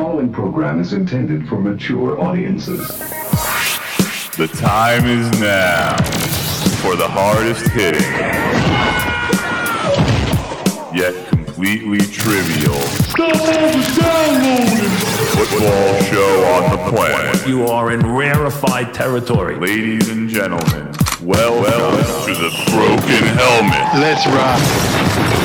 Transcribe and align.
following 0.00 0.32
program 0.32 0.80
is 0.80 0.94
intended 0.94 1.46
for 1.46 1.60
mature 1.60 2.18
audiences. 2.18 2.88
The 4.38 4.48
time 4.56 5.04
is 5.04 5.30
now 5.38 5.94
for 6.80 6.96
the 6.96 7.06
hardest 7.06 7.68
hitting, 7.68 8.00
yet 10.96 11.12
completely 11.28 11.98
trivial 11.98 12.80
football 15.36 16.02
show 16.04 16.44
on 16.54 16.70
the 16.70 16.78
planet. 16.96 17.46
You 17.46 17.66
are 17.66 17.92
in 17.92 18.00
rarefied 18.00 18.94
territory. 18.94 19.56
Ladies 19.56 20.08
and 20.08 20.30
gentlemen, 20.30 20.94
welcome 21.20 21.98
to 22.24 22.40
the 22.40 22.50
Broken 22.70 23.36
Helmet. 23.36 24.00
Let's 24.00 24.26
rock. 24.28 25.39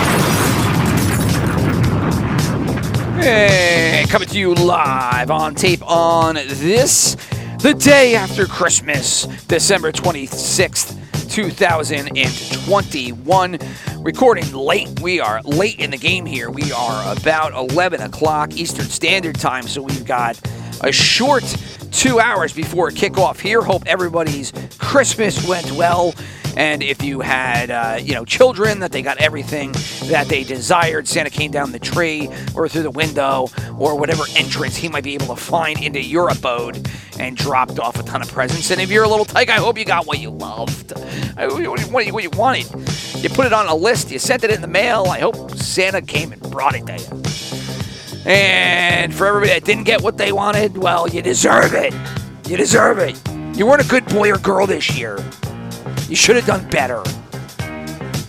Hey, 3.26 4.06
coming 4.08 4.28
to 4.28 4.38
you 4.38 4.54
live 4.54 5.32
on 5.32 5.56
tape 5.56 5.82
on 5.82 6.36
this, 6.36 7.16
the 7.60 7.74
day 7.74 8.14
after 8.14 8.46
Christmas, 8.46 9.26
December 9.48 9.92
26th, 9.92 11.32
2021. 11.32 13.58
Recording 14.04 14.54
late. 14.54 15.00
We 15.00 15.20
are 15.20 15.42
late 15.42 15.80
in 15.80 15.90
the 15.90 15.98
game 15.98 16.28
here. 16.28 16.52
We 16.52 16.72
are 16.72 17.18
about 17.18 17.54
11 17.72 18.02
o'clock 18.02 18.54
Eastern 18.54 18.86
Standard 18.86 19.40
Time, 19.40 19.64
so 19.64 19.82
we've 19.82 20.06
got 20.06 20.40
a 20.82 20.92
short 20.92 21.44
two 21.92 22.20
hours 22.20 22.54
before 22.54 22.92
kickoff 22.92 23.40
here. 23.40 23.64
Hope 23.64 23.88
everybody's 23.88 24.54
Christmas 24.78 25.48
went 25.48 25.72
well. 25.72 26.14
And 26.58 26.82
if 26.82 27.04
you 27.04 27.20
had, 27.20 27.70
uh, 27.70 28.00
you 28.02 28.14
know, 28.14 28.26
children, 28.26 28.80
that 28.80 28.92
they 28.92 29.02
got 29.02 29.18
everything 29.18 29.74
that 30.06 30.28
they 30.28 30.44
desired. 30.44 31.08
Santa 31.08 31.30
came 31.30 31.52
down 31.52 31.72
the 31.72 31.80
tree 31.80 32.30
or 32.56 32.70
through 32.70 32.84
the 32.84 32.92
window 32.92 33.48
or 33.78 33.98
whatever 33.98 34.24
entrance 34.36 34.76
he 34.76 34.88
might 34.88 35.04
be 35.04 35.16
able 35.16 35.28
to 35.28 35.36
find 35.36 35.82
into 35.82 36.02
your 36.02 36.30
abode 36.30 36.90
and 37.20 37.36
dropped 37.36 37.80
off 37.80 38.00
a 38.00 38.04
ton 38.04 38.22
of 38.22 38.30
presents. 38.30 38.72
And 38.72 38.80
if 38.80 38.90
you're 38.90 39.04
a 39.04 39.10
little 39.10 39.26
tyke, 39.26 39.50
I 39.50 39.58
hope 39.58 39.78
you 39.78 39.86
got 39.86 40.08
what 40.08 40.20
you 40.20 40.30
loved, 40.30 40.94
what 41.36 42.12
what 42.12 42.24
you 42.24 42.30
wanted. 42.32 42.72
You 43.18 43.30
put 43.30 43.46
it 43.46 43.54
on 43.54 43.68
a 43.68 43.76
list, 43.76 44.12
you 44.12 44.20
sent 44.20 44.44
it 44.44 44.52
in 44.52 44.62
the 44.62 44.68
mail. 44.68 45.06
I 45.10 45.20
hope 45.20 45.52
Santa 45.56 46.02
came 46.02 46.32
and 46.32 46.42
brought 46.42 46.76
it 46.76 46.86
to 46.88 46.98
you. 46.98 47.26
And 48.26 49.14
for 49.14 49.28
everybody 49.28 49.54
that 49.54 49.66
didn't 49.66 49.84
get 49.84 50.02
what 50.02 50.18
they 50.18 50.32
wanted, 50.32 50.78
well, 50.78 51.08
you 51.08 51.22
deserve 51.22 51.74
it. 51.74 51.94
You 52.48 52.58
deserve 52.58 53.00
it. 53.00 53.20
You 53.58 53.66
weren't 53.66 53.86
a 53.86 53.88
good 53.88 54.06
boy 54.06 54.32
or 54.32 54.38
girl 54.38 54.68
this 54.68 54.98
year. 54.98 55.18
You 56.08 56.16
should 56.16 56.36
have 56.36 56.46
done 56.46 56.70
better. 56.70 57.02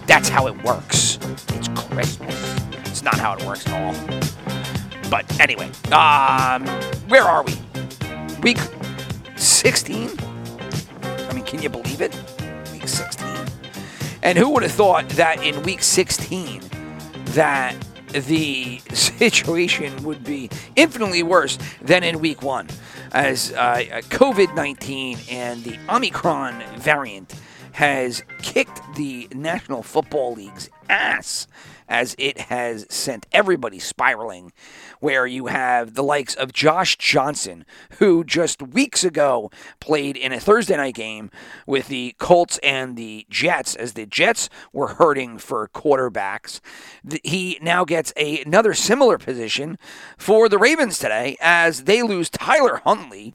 That's 0.06 0.30
how 0.30 0.46
it 0.46 0.64
works. 0.64 1.19
It's 1.50 1.69
Christmas. 1.69 2.56
It's 2.86 3.02
not 3.02 3.19
how 3.19 3.36
it 3.36 3.44
works 3.44 3.66
at 3.66 3.74
all. 3.74 3.92
But 5.10 5.38
anyway, 5.38 5.70
um, 5.92 6.66
where 7.08 7.22
are 7.22 7.42
we? 7.42 7.54
Week 8.42 8.56
16? 9.36 10.10
I 11.02 11.32
mean, 11.34 11.44
can 11.44 11.60
you 11.60 11.69
believe 11.69 12.00
it? 12.00 12.14
Week 12.72 12.88
16. 12.88 13.28
And 14.22 14.38
who 14.38 14.48
would 14.50 14.62
have 14.62 14.72
thought 14.72 15.06
that 15.10 15.44
in 15.44 15.62
week 15.62 15.82
16 15.82 16.62
that 17.34 17.77
the 18.08 18.78
situation 18.94 20.02
would 20.02 20.24
be 20.24 20.48
infinitely 20.77 21.22
worse 21.22 21.58
than 21.82 22.02
in 22.02 22.20
week 22.20 22.41
one, 22.41 22.69
as 23.12 23.52
uh, 23.52 24.00
COVID 24.08 24.54
19 24.54 25.19
and 25.30 25.62
the 25.62 25.78
Omicron 25.91 26.62
variant 26.78 27.34
has 27.77 28.22
kicked 28.41 28.80
the 28.94 29.28
National 29.34 29.82
Football 29.82 30.32
League's 30.32 30.70
ass 30.88 31.46
as 31.91 32.16
it 32.19 32.38
has 32.41 32.86
sent 32.88 33.27
everybody 33.32 33.78
spiraling. 33.78 34.50
Where 35.00 35.27
you 35.27 35.46
have 35.46 35.92
the 35.92 36.02
likes 36.02 36.34
of 36.34 36.54
Josh 36.54 36.97
Johnson, 36.97 37.66
who 37.98 38.24
just 38.24 38.62
weeks 38.62 39.04
ago 39.04 39.50
played 39.78 40.16
in 40.16 40.32
a 40.32 40.41
Thursday 40.41 40.75
night 40.78 40.94
game 40.94 41.31
with 41.66 41.88
the 41.88 42.15
Colts 42.19 42.59
and 42.62 42.97
the 42.97 43.26
Jets, 43.28 43.75
as 43.76 43.92
the 43.92 44.06
Jets 44.06 44.48
were 44.72 44.94
hurting 44.94 45.36
for 45.36 45.69
quarterbacks. 45.69 46.60
He 47.22 47.59
now 47.60 47.84
gets 47.84 48.10
a, 48.16 48.42
another 48.42 48.72
similar 48.72 49.19
position 49.19 49.78
for 50.16 50.48
the 50.48 50.59
Ravens 50.59 50.98
today 50.98 51.36
as 51.42 51.84
they 51.84 52.03
lose 52.03 52.31
Tyler 52.31 52.81
Huntley. 52.84 53.34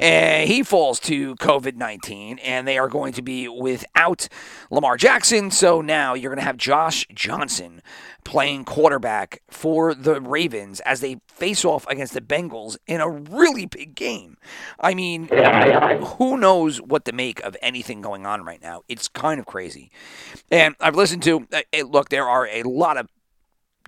And 0.00 0.48
he 0.48 0.62
falls 0.62 0.98
to 1.00 1.34
COVID 1.36 1.76
19, 1.76 2.38
and 2.38 2.66
they 2.66 2.78
are 2.78 2.88
going 2.88 3.12
to 3.14 3.22
be 3.22 3.48
without 3.48 4.28
Lamar 4.70 4.96
Jackson. 4.96 5.50
So 5.50 5.80
now 5.80 6.14
you're 6.14 6.30
going 6.30 6.40
to 6.40 6.44
have 6.44 6.56
Josh 6.56 7.06
Johnson 7.14 7.82
playing 8.24 8.64
quarterback 8.64 9.42
for 9.48 9.94
the 9.94 10.20
Ravens 10.20 10.80
as 10.80 11.00
they 11.00 11.20
face 11.28 11.64
off 11.64 11.86
against 11.88 12.14
the 12.14 12.20
Bengals 12.20 12.76
in 12.86 13.00
a 13.00 13.08
really 13.08 13.66
big 13.66 13.94
game. 13.94 14.36
I 14.78 14.94
mean, 14.94 15.28
who 15.28 16.36
knows 16.38 16.80
what 16.80 17.04
to 17.04 17.12
make 17.12 17.40
of 17.40 17.56
anything 17.60 18.00
going 18.00 18.26
on 18.26 18.44
right 18.44 18.60
now? 18.62 18.82
It's 18.88 19.08
kind 19.08 19.40
of 19.40 19.46
crazy. 19.46 19.90
And 20.50 20.74
I've 20.80 20.96
listened 20.96 21.22
to, 21.24 21.46
uh, 21.52 21.62
uh, 21.76 21.82
look, 21.84 22.08
there 22.08 22.28
are 22.28 22.46
a 22.46 22.62
lot 22.62 22.96
of 22.96 23.08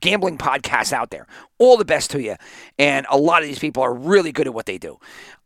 gambling 0.03 0.37
podcasts 0.37 0.93
out 0.93 1.11
there. 1.11 1.27
All 1.59 1.79
the 1.79 1.85
best 1.85 2.11
to 2.11 2.21
you. 2.21 2.37
And 2.79 3.07
a 3.09 3.17
lot 3.17 3.41
of 3.41 3.49
these 3.49 3.59
people 3.59 3.83
are 3.83 3.95
really 3.95 4.33
good 4.33 4.47
at 4.47 4.53
what 4.53 4.67
they 4.67 4.77
do. 4.77 4.99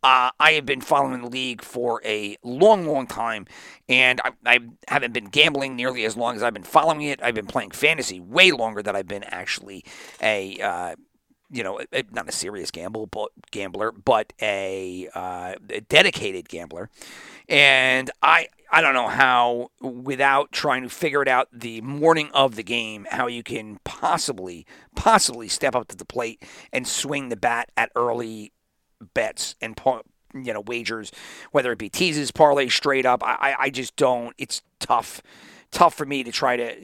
Uh, 0.03 0.31
I 0.39 0.53
have 0.53 0.65
been 0.65 0.81
following 0.81 1.21
the 1.21 1.29
league 1.29 1.61
for 1.61 2.01
a 2.03 2.35
long, 2.43 2.85
long 2.85 3.07
time, 3.07 3.45
and 3.87 4.19
I, 4.23 4.31
I 4.45 4.59
haven't 4.87 5.13
been 5.13 5.25
gambling 5.25 5.75
nearly 5.75 6.03
as 6.05 6.17
long 6.17 6.35
as 6.35 6.43
I've 6.43 6.53
been 6.53 6.63
following 6.63 7.03
it. 7.03 7.21
I've 7.23 7.35
been 7.35 7.47
playing 7.47 7.71
fantasy 7.71 8.19
way 8.19 8.51
longer 8.51 8.83
than 8.83 8.95
I've 8.95 9.07
been 9.07 9.23
actually 9.23 9.85
a. 10.21 10.59
Uh, 10.59 10.95
you 11.49 11.63
know, 11.63 11.79
not 12.11 12.27
a 12.27 12.31
serious 12.31 12.71
gamble, 12.71 13.07
but 13.07 13.29
gambler, 13.51 13.91
but 13.91 14.33
a, 14.41 15.07
uh, 15.13 15.55
a 15.69 15.81
dedicated 15.81 16.49
gambler, 16.49 16.89
and 17.47 18.11
I 18.21 18.47
I 18.71 18.81
don't 18.81 18.93
know 18.93 19.07
how 19.07 19.71
without 19.81 20.51
trying 20.51 20.83
to 20.83 20.89
figure 20.89 21.21
it 21.21 21.27
out 21.27 21.47
the 21.53 21.79
morning 21.81 22.29
of 22.33 22.55
the 22.55 22.63
game 22.63 23.07
how 23.09 23.27
you 23.27 23.43
can 23.43 23.79
possibly 23.85 24.65
possibly 24.95 25.47
step 25.47 25.73
up 25.73 25.87
to 25.87 25.95
the 25.95 26.03
plate 26.03 26.43
and 26.73 26.85
swing 26.85 27.29
the 27.29 27.37
bat 27.37 27.71
at 27.77 27.91
early 27.95 28.51
bets 29.13 29.55
and 29.61 29.79
you 30.33 30.53
know 30.53 30.61
wagers, 30.61 31.11
whether 31.51 31.71
it 31.71 31.79
be 31.79 31.89
teases, 31.89 32.31
parlay, 32.31 32.67
straight 32.67 33.05
up. 33.05 33.23
I, 33.23 33.55
I 33.57 33.69
just 33.69 33.95
don't. 33.95 34.35
It's 34.37 34.61
tough 34.79 35.21
tough 35.71 35.93
for 35.93 36.05
me 36.05 36.23
to 36.23 36.31
try 36.31 36.55
to 36.57 36.83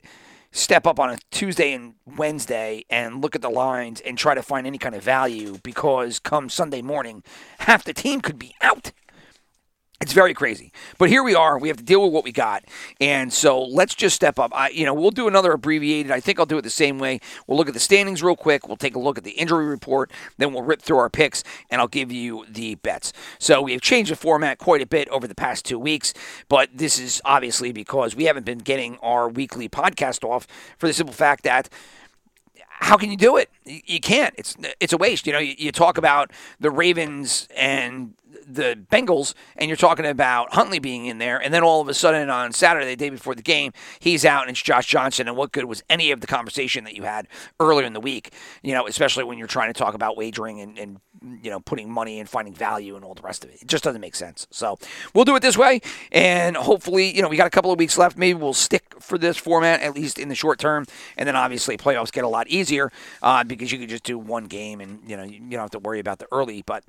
step 0.54 0.86
up 0.88 1.00
on 1.00 1.10
a 1.10 1.18
Tuesday 1.32 1.74
and 1.74 1.96
Wednesday 2.06 2.86
and 2.90 3.22
look 3.22 3.36
at 3.36 3.42
the 3.42 3.50
lines 3.50 4.00
and 4.02 4.18
try 4.18 4.36
to 4.36 4.44
find 4.44 4.66
any 4.66 4.78
kind 4.78 4.96
of 4.96 5.04
value 5.04 5.58
because 5.64 6.20
come 6.20 6.48
Sunday 6.48 6.82
morning, 6.82 7.24
half 7.60 7.84
the 7.84 7.94
team 7.94 8.22
could 8.22 8.40
be 8.40 8.54
out. 8.62 8.92
It's 10.04 10.12
very 10.12 10.34
crazy. 10.34 10.74
But 10.98 11.08
here 11.08 11.24
we 11.24 11.34
are. 11.34 11.58
We 11.58 11.70
have 11.70 11.78
to 11.78 11.84
deal 11.84 12.04
with 12.04 12.12
what 12.12 12.26
we 12.26 12.34
got. 12.34 12.66
And 13.00 13.32
so 13.32 13.64
let's 13.64 13.96
just 13.96 14.18
step 14.18 14.38
up. 14.38 14.52
I, 14.54 14.68
you 14.68 14.86
know, 14.86 14.94
we'll 14.94 15.12
do 15.12 15.30
another 15.30 15.54
abbreviated. 15.54 16.12
I 16.12 16.20
think 16.20 16.40
I'll 16.40 16.46
do 16.46 16.58
it 16.58 16.64
the 16.64 16.70
same 16.70 17.00
way. 17.00 17.22
We'll 17.48 17.58
look 17.58 17.70
at 17.70 17.74
the 17.74 17.80
standings 17.80 18.22
real 18.22 18.36
quick. 18.36 18.68
We'll 18.68 18.76
take 18.76 18.96
a 18.96 19.00
look 19.00 19.18
at 19.18 19.24
the 19.24 19.32
injury 19.32 19.66
report. 19.66 20.12
Then 20.38 20.52
we'll 20.52 20.64
rip 20.64 20.82
through 20.82 20.98
our 20.98 21.10
picks 21.10 21.42
and 21.70 21.80
I'll 21.80 21.88
give 21.88 22.12
you 22.12 22.46
the 22.50 22.76
bets. 22.76 23.14
So 23.40 23.62
we 23.62 23.72
have 23.72 23.80
changed 23.80 24.12
the 24.12 24.18
format 24.18 24.58
quite 24.58 24.82
a 24.82 24.86
bit 24.86 25.08
over 25.08 25.26
the 25.26 25.36
past 25.36 25.64
two 25.64 25.80
weeks. 25.80 26.14
But 26.50 26.72
this 26.74 27.00
is 27.00 27.22
obviously 27.24 27.72
because 27.72 28.14
we 28.14 28.26
haven't 28.26 28.46
been 28.46 28.58
getting 28.58 28.98
our 28.98 29.30
weekly 29.30 29.70
podcast 29.70 30.26
off 30.26 30.48
for 30.78 30.88
the 30.88 30.94
simple 30.94 31.16
fact 31.16 31.46
that 31.46 31.70
how 32.68 32.98
can 32.98 33.10
you 33.10 33.16
do 33.16 33.38
it? 33.38 33.50
You 33.64 34.02
can't. 34.02 34.36
It's 34.38 34.58
it's 34.82 34.92
a 34.92 34.98
waste. 34.98 35.26
You 35.26 35.32
know, 35.32 35.40
you, 35.40 35.56
you 35.58 35.72
talk 35.72 35.98
about 35.98 36.32
the 36.60 36.70
Ravens 36.70 37.48
and 37.56 38.14
the 38.48 38.78
Bengals, 38.92 39.34
and 39.56 39.70
you're 39.70 39.78
talking 39.78 40.06
about 40.06 40.54
Huntley 40.54 40.80
being 40.80 41.06
in 41.06 41.18
there, 41.18 41.38
and 41.42 41.54
then 41.54 41.64
all 41.64 41.82
of 41.82 41.88
a 41.88 41.94
sudden 41.94 42.30
on 42.30 42.52
Saturday, 42.52 42.88
the 42.88 42.96
day 42.96 43.10
before 43.10 43.36
the 43.36 43.42
game, 43.42 43.72
he's 44.00 44.26
out 44.26 44.44
and 44.44 44.52
it's 44.52 44.62
Josh 44.62 44.88
Johnson. 44.88 45.28
And 45.28 45.38
what 45.38 45.52
good 45.52 45.66
was 45.66 45.84
any 45.90 46.12
of 46.12 46.22
the 46.22 46.28
conversation 46.28 46.84
that 46.84 46.96
you 46.96 47.04
had 47.04 47.28
earlier 47.60 47.86
in 47.86 47.94
the 47.94 48.00
week? 48.00 48.34
You 48.62 48.74
know, 48.74 48.88
especially 48.88 49.24
when 49.24 49.38
you're 49.38 49.48
trying 49.48 49.72
to 49.72 49.78
talk 49.78 49.94
about 49.94 50.18
wagering 50.18 50.62
and, 50.62 50.78
and 50.78 51.00
you 51.42 51.50
know 51.50 51.60
putting 51.60 51.90
money 51.90 52.20
and 52.20 52.28
finding 52.28 52.54
value 52.54 52.96
and 52.96 53.06
all 53.06 53.14
the 53.14 53.22
rest 53.22 53.44
of 53.44 53.50
it. 53.50 53.62
It 53.62 53.68
just 53.68 53.84
doesn't 53.84 54.02
make 54.02 54.16
sense. 54.16 54.48
So 54.52 54.78
we'll 55.14 55.26
do 55.26 55.36
it 55.36 55.42
this 55.42 55.58
way, 55.58 55.82
and 56.12 56.56
hopefully, 56.56 57.16
you 57.16 57.22
know, 57.22 57.30
we 57.30 57.38
got 57.38 57.48
a 57.48 57.52
couple 57.52 57.72
of 57.72 57.80
weeks 57.80 57.98
left. 57.98 58.18
Maybe 58.18 58.40
we'll 58.40 58.54
stick 58.54 58.84
for 59.00 59.18
this 59.18 59.38
format 59.38 59.82
at 59.82 59.96
least 59.96 60.18
in 60.20 60.30
the 60.30 60.36
short 60.36 60.60
term, 60.60 60.86
and 61.18 61.28
then 61.28 61.36
obviously 61.36 61.78
playoffs 61.78 62.12
get 62.12 62.24
a 62.24 62.28
lot 62.28 62.48
easier 62.48 62.92
uh, 63.22 63.44
because 63.44 63.72
you 63.72 63.80
can 63.80 63.88
just 63.88 64.04
do 64.04 64.18
one 64.18 64.46
game 64.46 64.82
and 64.82 65.00
you 65.08 65.18
know 65.18 65.24
you 65.24 65.40
don't 65.40 65.62
have 65.62 65.72
to 65.72 65.80
worry 65.80 66.00
about 66.00 66.20
the 66.20 66.28
early. 66.32 66.64
But 66.66 66.84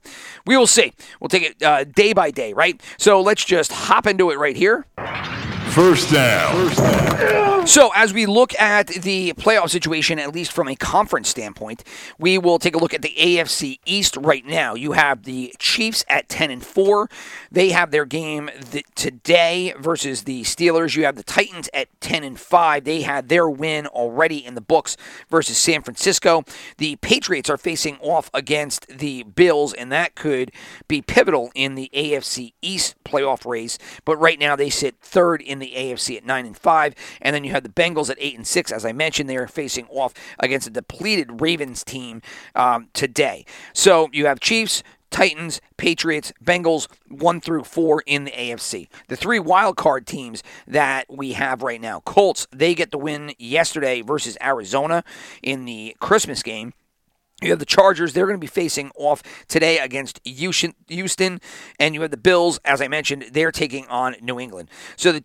we 0.47 0.57
will 0.57 0.67
see. 0.67 0.93
We'll 1.21 1.29
take 1.29 1.44
it 1.45 1.63
uh, 1.63 1.85
day 1.85 2.13
by 2.13 2.31
day, 2.31 2.53
right? 2.53 2.81
So 2.99 3.21
let's 3.21 3.45
just 3.45 3.73
hop 3.73 4.07
into 4.07 4.31
it 4.31 4.39
right 4.39 4.57
here. 4.57 4.87
First 5.75 6.13
down. 6.13 6.69
First 6.69 6.79
down. 6.79 7.67
So, 7.67 7.91
as 7.97 8.13
we 8.13 8.27
look 8.27 8.55
at 8.61 8.89
the 8.89 9.33
playoff 9.33 9.71
situation, 9.71 10.19
at 10.19 10.35
least 10.35 10.53
from 10.53 10.69
a 10.69 10.77
conference 10.77 11.31
standpoint, 11.31 11.83
we 12.19 12.37
will 12.37 12.59
take 12.59 12.77
a 12.77 12.79
look 12.79 12.93
at 12.93 13.01
the 13.01 13.15
AFC 13.17 13.79
East 13.87 14.19
right 14.19 14.45
now. 14.45 14.75
You 14.75 14.93
have 14.93 15.23
the 15.23 15.55
Chiefs 15.59 16.05
at 16.07 16.29
10 16.29 16.51
and 16.51 16.63
4. 16.63 17.09
They 17.51 17.71
have 17.71 17.91
their 17.91 18.05
game 18.05 18.51
th- 18.71 18.85
today 18.95 19.73
versus 19.79 20.25
the 20.25 20.43
Steelers. 20.43 20.95
You 20.95 21.07
have 21.07 21.17
the 21.17 21.23
Titans 21.23 21.71
at 21.73 21.89
10 22.03 22.23
and 22.23 22.39
5. 22.39 22.85
They 22.85 23.01
had 23.01 23.31
their 23.31 23.49
win 23.49 23.87
already 23.87 24.45
in 24.45 24.57
the 24.57 24.61
books 24.61 24.99
versus 25.31 25.57
San 25.57 25.81
Francisco. 25.81 26.45
The 26.77 26.97
Patriots 26.97 27.49
are 27.49 27.57
facing 27.57 27.97
off 28.01 28.31
against 28.35 28.87
the 28.89 29.23
Bills, 29.23 29.73
and 29.73 29.91
that 29.91 30.17
could 30.17 30.53
be 30.87 31.01
pivotal 31.01 31.51
in 31.55 31.77
the 31.77 31.91
AFC 31.95 32.53
East 32.61 32.95
playoff 33.05 33.47
race. 33.47 33.79
But 34.05 34.19
right 34.19 34.39
now, 34.39 34.55
they 34.55 34.69
sit 34.69 34.97
third 35.01 35.41
in 35.41 35.61
the 35.61 35.64
AFC 35.73 36.17
at 36.17 36.25
9 36.25 36.47
and 36.47 36.57
5. 36.57 36.95
And 37.23 37.35
then 37.35 37.45
you 37.45 37.53
have 37.53 37.63
the 37.63 37.69
Bengals 37.69 38.11
at 38.11 38.17
eight 38.21 38.37
and 38.37 38.47
six. 38.47 38.73
As 38.73 38.85
I 38.85 38.93
mentioned, 38.93 39.29
they 39.29 39.37
are 39.37 39.47
facing 39.47 39.87
off 39.89 40.15
against 40.39 40.67
a 40.67 40.71
depleted 40.71 41.41
Ravens 41.41 41.85
team 41.85 42.23
um, 42.55 42.89
today. 42.93 43.45
So 43.73 44.09
you 44.13 44.27
have 44.27 44.41
Chiefs. 44.41 44.83
Titans, 45.11 45.61
Patriots, 45.77 46.33
Bengals, 46.43 46.89
one 47.09 47.41
through 47.41 47.63
four 47.63 48.03
in 48.05 48.25
the 48.25 48.33
AFC. 48.33 48.89
The 49.07 49.15
three 49.15 49.39
wild 49.39 49.77
card 49.77 50.09
teams 50.09 50.43
that 50.67 51.07
we 51.09 51.35
have 51.35 51.63
right 51.63 51.81
now 51.81 52.01
Colts, 52.01 52.49
they 52.51 52.75
get 52.75 52.91
the 52.91 52.99
win 52.99 53.33
yesterday 53.39 54.03
versus 54.03 54.37
Arizona 54.43 55.05
in 55.41 55.67
the 55.67 55.97
Christmas 56.01 56.43
game. 56.43 56.73
You 57.43 57.51
have 57.51 57.59
the 57.59 57.65
Chargers. 57.65 58.13
They're 58.13 58.27
going 58.27 58.39
to 58.39 58.45
be 58.45 58.47
facing 58.47 58.91
off 58.97 59.23
today 59.49 59.79
against 59.79 60.21
Houston. 60.25 61.41
And 61.79 61.95
you 61.95 62.01
have 62.03 62.11
the 62.11 62.17
Bills, 62.17 62.59
as 62.65 62.81
I 62.81 62.89
mentioned, 62.89 63.27
they're 63.33 63.53
taking 63.53 63.87
on 63.89 64.17
New 64.21 64.41
England. 64.41 64.71
So 64.97 65.13
the 65.13 65.25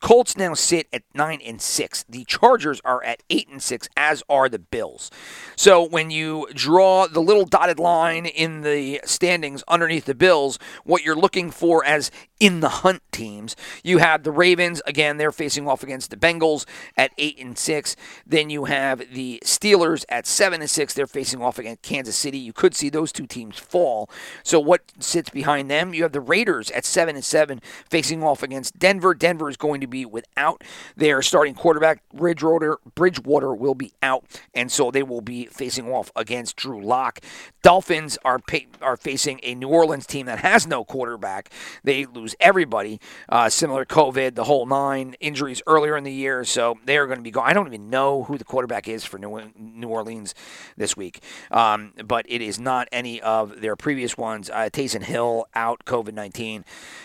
Colts 0.00 0.36
now 0.36 0.54
sit 0.54 0.86
at 0.92 1.02
nine 1.14 1.40
and 1.44 1.60
six. 1.60 2.04
The 2.08 2.24
Chargers 2.24 2.80
are 2.84 3.02
at 3.04 3.22
eight 3.30 3.48
and 3.48 3.62
six, 3.62 3.88
as 3.96 4.22
are 4.28 4.48
the 4.48 4.58
Bills. 4.58 5.10
So 5.56 5.82
when 5.82 6.10
you 6.10 6.46
draw 6.54 7.06
the 7.06 7.20
little 7.20 7.44
dotted 7.44 7.78
line 7.78 8.26
in 8.26 8.62
the 8.62 9.00
standings 9.04 9.64
underneath 9.68 10.04
the 10.04 10.14
Bills, 10.14 10.58
what 10.84 11.04
you're 11.04 11.16
looking 11.16 11.50
for 11.50 11.84
as 11.84 12.10
in 12.40 12.60
the 12.60 12.68
hunt 12.68 13.02
teams, 13.10 13.56
you 13.82 13.98
have 13.98 14.22
the 14.22 14.30
Ravens 14.30 14.80
again. 14.86 15.16
They're 15.16 15.32
facing 15.32 15.66
off 15.66 15.82
against 15.82 16.10
the 16.10 16.16
Bengals 16.16 16.64
at 16.96 17.10
eight 17.18 17.38
and 17.40 17.58
six. 17.58 17.96
Then 18.24 18.48
you 18.48 18.66
have 18.66 19.12
the 19.12 19.42
Steelers 19.44 20.04
at 20.08 20.26
seven 20.26 20.60
and 20.60 20.70
six. 20.70 20.94
They're 20.94 21.08
facing 21.08 21.42
off 21.42 21.58
against 21.58 21.82
Kansas 21.82 22.16
City. 22.16 22.38
You 22.38 22.52
could 22.52 22.76
see 22.76 22.88
those 22.88 23.10
two 23.10 23.26
teams 23.26 23.58
fall. 23.58 24.08
So 24.44 24.60
what 24.60 24.82
sits 25.00 25.30
behind 25.30 25.68
them? 25.68 25.92
You 25.92 26.04
have 26.04 26.12
the 26.12 26.20
Raiders 26.20 26.70
at 26.70 26.84
seven 26.84 27.16
and 27.16 27.24
seven, 27.24 27.60
facing 27.90 28.22
off 28.22 28.44
against 28.44 28.78
Denver. 28.78 29.14
Denver 29.14 29.48
is 29.48 29.56
going 29.56 29.80
to 29.80 29.87
be 29.88 30.04
without 30.04 30.62
their 30.96 31.22
starting 31.22 31.54
quarterback. 31.54 32.02
Bridgewater, 32.12 32.78
Bridgewater 32.94 33.54
will 33.54 33.74
be 33.74 33.92
out, 34.02 34.24
and 34.54 34.70
so 34.70 34.90
they 34.90 35.02
will 35.02 35.20
be 35.20 35.46
facing 35.46 35.90
off 35.90 36.12
against 36.14 36.56
Drew 36.56 36.82
Lock. 36.82 37.20
Dolphins 37.62 38.18
are 38.24 38.38
pay, 38.38 38.66
are 38.80 38.96
facing 38.96 39.40
a 39.42 39.54
New 39.54 39.68
Orleans 39.68 40.06
team 40.06 40.26
that 40.26 40.40
has 40.40 40.66
no 40.66 40.84
quarterback. 40.84 41.50
They 41.84 42.06
lose 42.06 42.34
everybody, 42.40 43.00
uh, 43.28 43.48
similar 43.48 43.84
COVID, 43.84 44.34
the 44.34 44.44
whole 44.44 44.66
nine 44.66 45.16
injuries 45.20 45.62
earlier 45.66 45.96
in 45.96 46.04
the 46.04 46.12
year. 46.12 46.44
So 46.44 46.78
they 46.84 46.96
are 46.96 47.06
going 47.06 47.18
to 47.18 47.22
be 47.22 47.30
going. 47.30 47.48
I 47.48 47.52
don't 47.52 47.66
even 47.66 47.90
know 47.90 48.24
who 48.24 48.38
the 48.38 48.44
quarterback 48.44 48.88
is 48.88 49.04
for 49.04 49.18
New, 49.18 49.52
New 49.58 49.88
Orleans 49.88 50.34
this 50.76 50.96
week, 50.96 51.22
um, 51.50 51.92
but 52.04 52.26
it 52.28 52.40
is 52.40 52.58
not 52.58 52.88
any 52.92 53.20
of 53.20 53.60
their 53.60 53.76
previous 53.76 54.16
ones. 54.16 54.50
Uh, 54.50 54.68
Taysom 54.72 55.02
Hill 55.02 55.46
out 55.54 55.84
COVID 55.84 56.14
nineteen, 56.14 56.64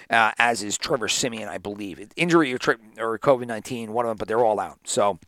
uh, 0.10 0.32
as 0.38 0.64
is 0.64 0.78
Trevor 0.78 1.08
Siemian, 1.08 1.50
I 1.50 1.58
believe. 1.58 2.12
Injury 2.16 2.54
or, 2.54 2.58
or 2.98 3.18
COVID 3.20 3.48
nineteen, 3.48 3.94
one 3.94 4.06
of 4.06 4.10
them, 4.10 4.18
but 4.18 4.28
they're 4.28 4.44
all 4.44 4.60
out. 4.60 4.80
So. 4.86 5.20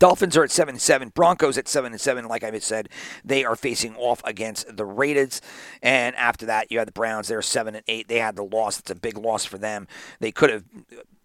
Dolphins 0.00 0.36
are 0.36 0.42
at 0.44 0.50
seven 0.50 0.74
and 0.74 0.82
seven. 0.82 1.10
Broncos 1.10 1.56
at 1.58 1.68
seven 1.68 1.92
and 1.92 2.00
seven. 2.00 2.26
Like 2.26 2.42
I 2.42 2.58
said, 2.58 2.88
they 3.24 3.44
are 3.44 3.56
facing 3.56 3.94
off 3.96 4.20
against 4.24 4.76
the 4.76 4.84
Raiders. 4.84 5.40
And 5.82 6.16
after 6.16 6.46
that, 6.46 6.70
you 6.70 6.78
have 6.78 6.86
the 6.86 6.92
Browns. 6.92 7.28
They're 7.28 7.42
seven 7.42 7.76
and 7.76 7.84
eight. 7.86 8.08
They 8.08 8.18
had 8.18 8.36
the 8.36 8.44
loss. 8.44 8.80
It's 8.80 8.90
a 8.90 8.96
big 8.96 9.16
loss 9.16 9.44
for 9.44 9.58
them. 9.58 9.86
They 10.20 10.32
could 10.32 10.50
have, 10.50 10.64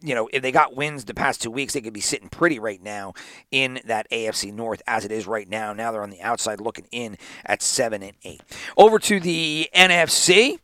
you 0.02 0.16
know, 0.16 0.30
if 0.32 0.42
they 0.42 0.52
got 0.52 0.76
wins 0.76 1.06
the 1.06 1.14
past 1.14 1.42
two 1.42 1.52
weeks, 1.52 1.74
they 1.74 1.82
could 1.82 1.94
be 1.94 2.00
sitting 2.00 2.30
pretty 2.30 2.60
right 2.60 2.82
now 2.82 3.14
in 3.52 3.80
that 3.86 4.10
AFC 4.12 4.54
North 4.54 4.82
as 4.88 5.04
it 5.04 5.12
is 5.12 5.28
right 5.28 5.50
now. 5.50 5.74
Now 5.74 5.92
they're 5.92 6.04
on 6.04 6.10
the 6.12 6.22
outside 6.22 6.62
looking 6.62 6.88
in 6.92 7.18
at 7.46 7.62
seven 7.62 8.04
and 8.04 8.18
eight. 8.24 8.42
Over 8.78 9.00
to 9.00 9.20
the 9.20 9.70
NFC 9.76 10.60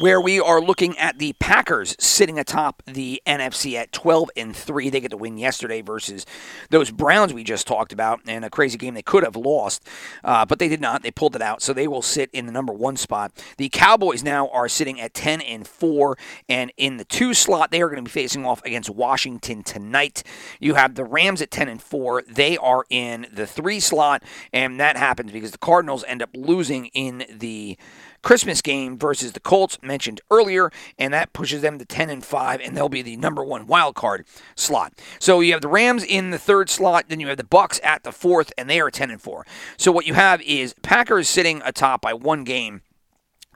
where 0.00 0.20
we 0.20 0.38
are 0.38 0.60
looking 0.60 0.98
at 0.98 1.18
the 1.18 1.32
Packers 1.34 1.96
sitting 1.98 2.38
atop 2.38 2.82
the 2.86 3.22
NFC 3.26 3.74
at 3.74 3.90
12 3.92 4.30
and 4.36 4.54
3. 4.54 4.90
They 4.90 5.00
get 5.00 5.10
the 5.10 5.16
win 5.16 5.38
yesterday 5.38 5.80
versus 5.80 6.26
those 6.68 6.90
Browns 6.90 7.32
we 7.32 7.42
just 7.42 7.66
talked 7.66 7.92
about, 7.92 8.20
and 8.26 8.44
a 8.44 8.50
crazy 8.50 8.76
game 8.76 8.94
they 8.94 9.02
could 9.02 9.24
have 9.24 9.36
lost, 9.36 9.82
uh, 10.22 10.44
but 10.44 10.58
they 10.58 10.68
did 10.68 10.80
not. 10.80 11.02
They 11.02 11.10
pulled 11.10 11.34
it 11.34 11.42
out, 11.42 11.62
so 11.62 11.72
they 11.72 11.88
will 11.88 12.02
sit 12.02 12.28
in 12.32 12.44
the 12.44 12.52
number 12.52 12.72
one 12.72 12.96
spot. 12.96 13.32
The 13.56 13.70
Cowboys 13.70 14.22
now 14.22 14.48
are 14.48 14.68
sitting 14.68 15.00
at 15.00 15.14
10 15.14 15.40
and 15.40 15.66
4, 15.66 16.18
and 16.48 16.70
in 16.76 16.98
the 16.98 17.04
two 17.04 17.32
slot, 17.32 17.70
they 17.70 17.80
are 17.80 17.88
going 17.88 18.04
to 18.04 18.08
be 18.08 18.10
facing 18.10 18.44
off 18.44 18.62
against 18.64 18.90
Washington 18.90 19.62
tonight. 19.62 20.22
You 20.60 20.74
have 20.74 20.96
the 20.96 21.04
Rams 21.04 21.40
at 21.40 21.50
10 21.50 21.68
and 21.68 21.82
4. 21.82 22.24
They 22.28 22.58
are 22.58 22.84
in 22.90 23.26
the 23.32 23.46
three 23.46 23.80
slot, 23.80 24.22
and 24.52 24.78
that 24.80 24.98
happens 24.98 25.32
because 25.32 25.52
the 25.52 25.58
Cardinals 25.58 26.04
end 26.06 26.22
up 26.22 26.30
losing 26.34 26.86
in 26.86 27.24
the 27.30 27.78
Christmas 28.28 28.60
game 28.60 28.98
versus 28.98 29.32
the 29.32 29.40
Colts 29.40 29.78
mentioned 29.80 30.20
earlier, 30.30 30.70
and 30.98 31.14
that 31.14 31.32
pushes 31.32 31.62
them 31.62 31.78
to 31.78 31.86
10 31.86 32.10
and 32.10 32.22
5, 32.22 32.60
and 32.60 32.76
they'll 32.76 32.90
be 32.90 33.00
the 33.00 33.16
number 33.16 33.42
one 33.42 33.66
wild 33.66 33.94
card 33.94 34.26
slot. 34.54 34.92
So 35.18 35.40
you 35.40 35.52
have 35.52 35.62
the 35.62 35.68
Rams 35.68 36.04
in 36.04 36.28
the 36.28 36.38
third 36.38 36.68
slot, 36.68 37.06
then 37.08 37.20
you 37.20 37.28
have 37.28 37.38
the 37.38 37.44
Bucks 37.44 37.80
at 37.82 38.02
the 38.02 38.12
fourth, 38.12 38.52
and 38.58 38.68
they 38.68 38.80
are 38.80 38.90
10 38.90 39.10
and 39.10 39.18
4. 39.18 39.46
So 39.78 39.90
what 39.90 40.06
you 40.06 40.12
have 40.12 40.42
is 40.42 40.74
Packers 40.82 41.26
sitting 41.26 41.62
atop 41.64 42.02
by 42.02 42.12
one 42.12 42.44
game 42.44 42.82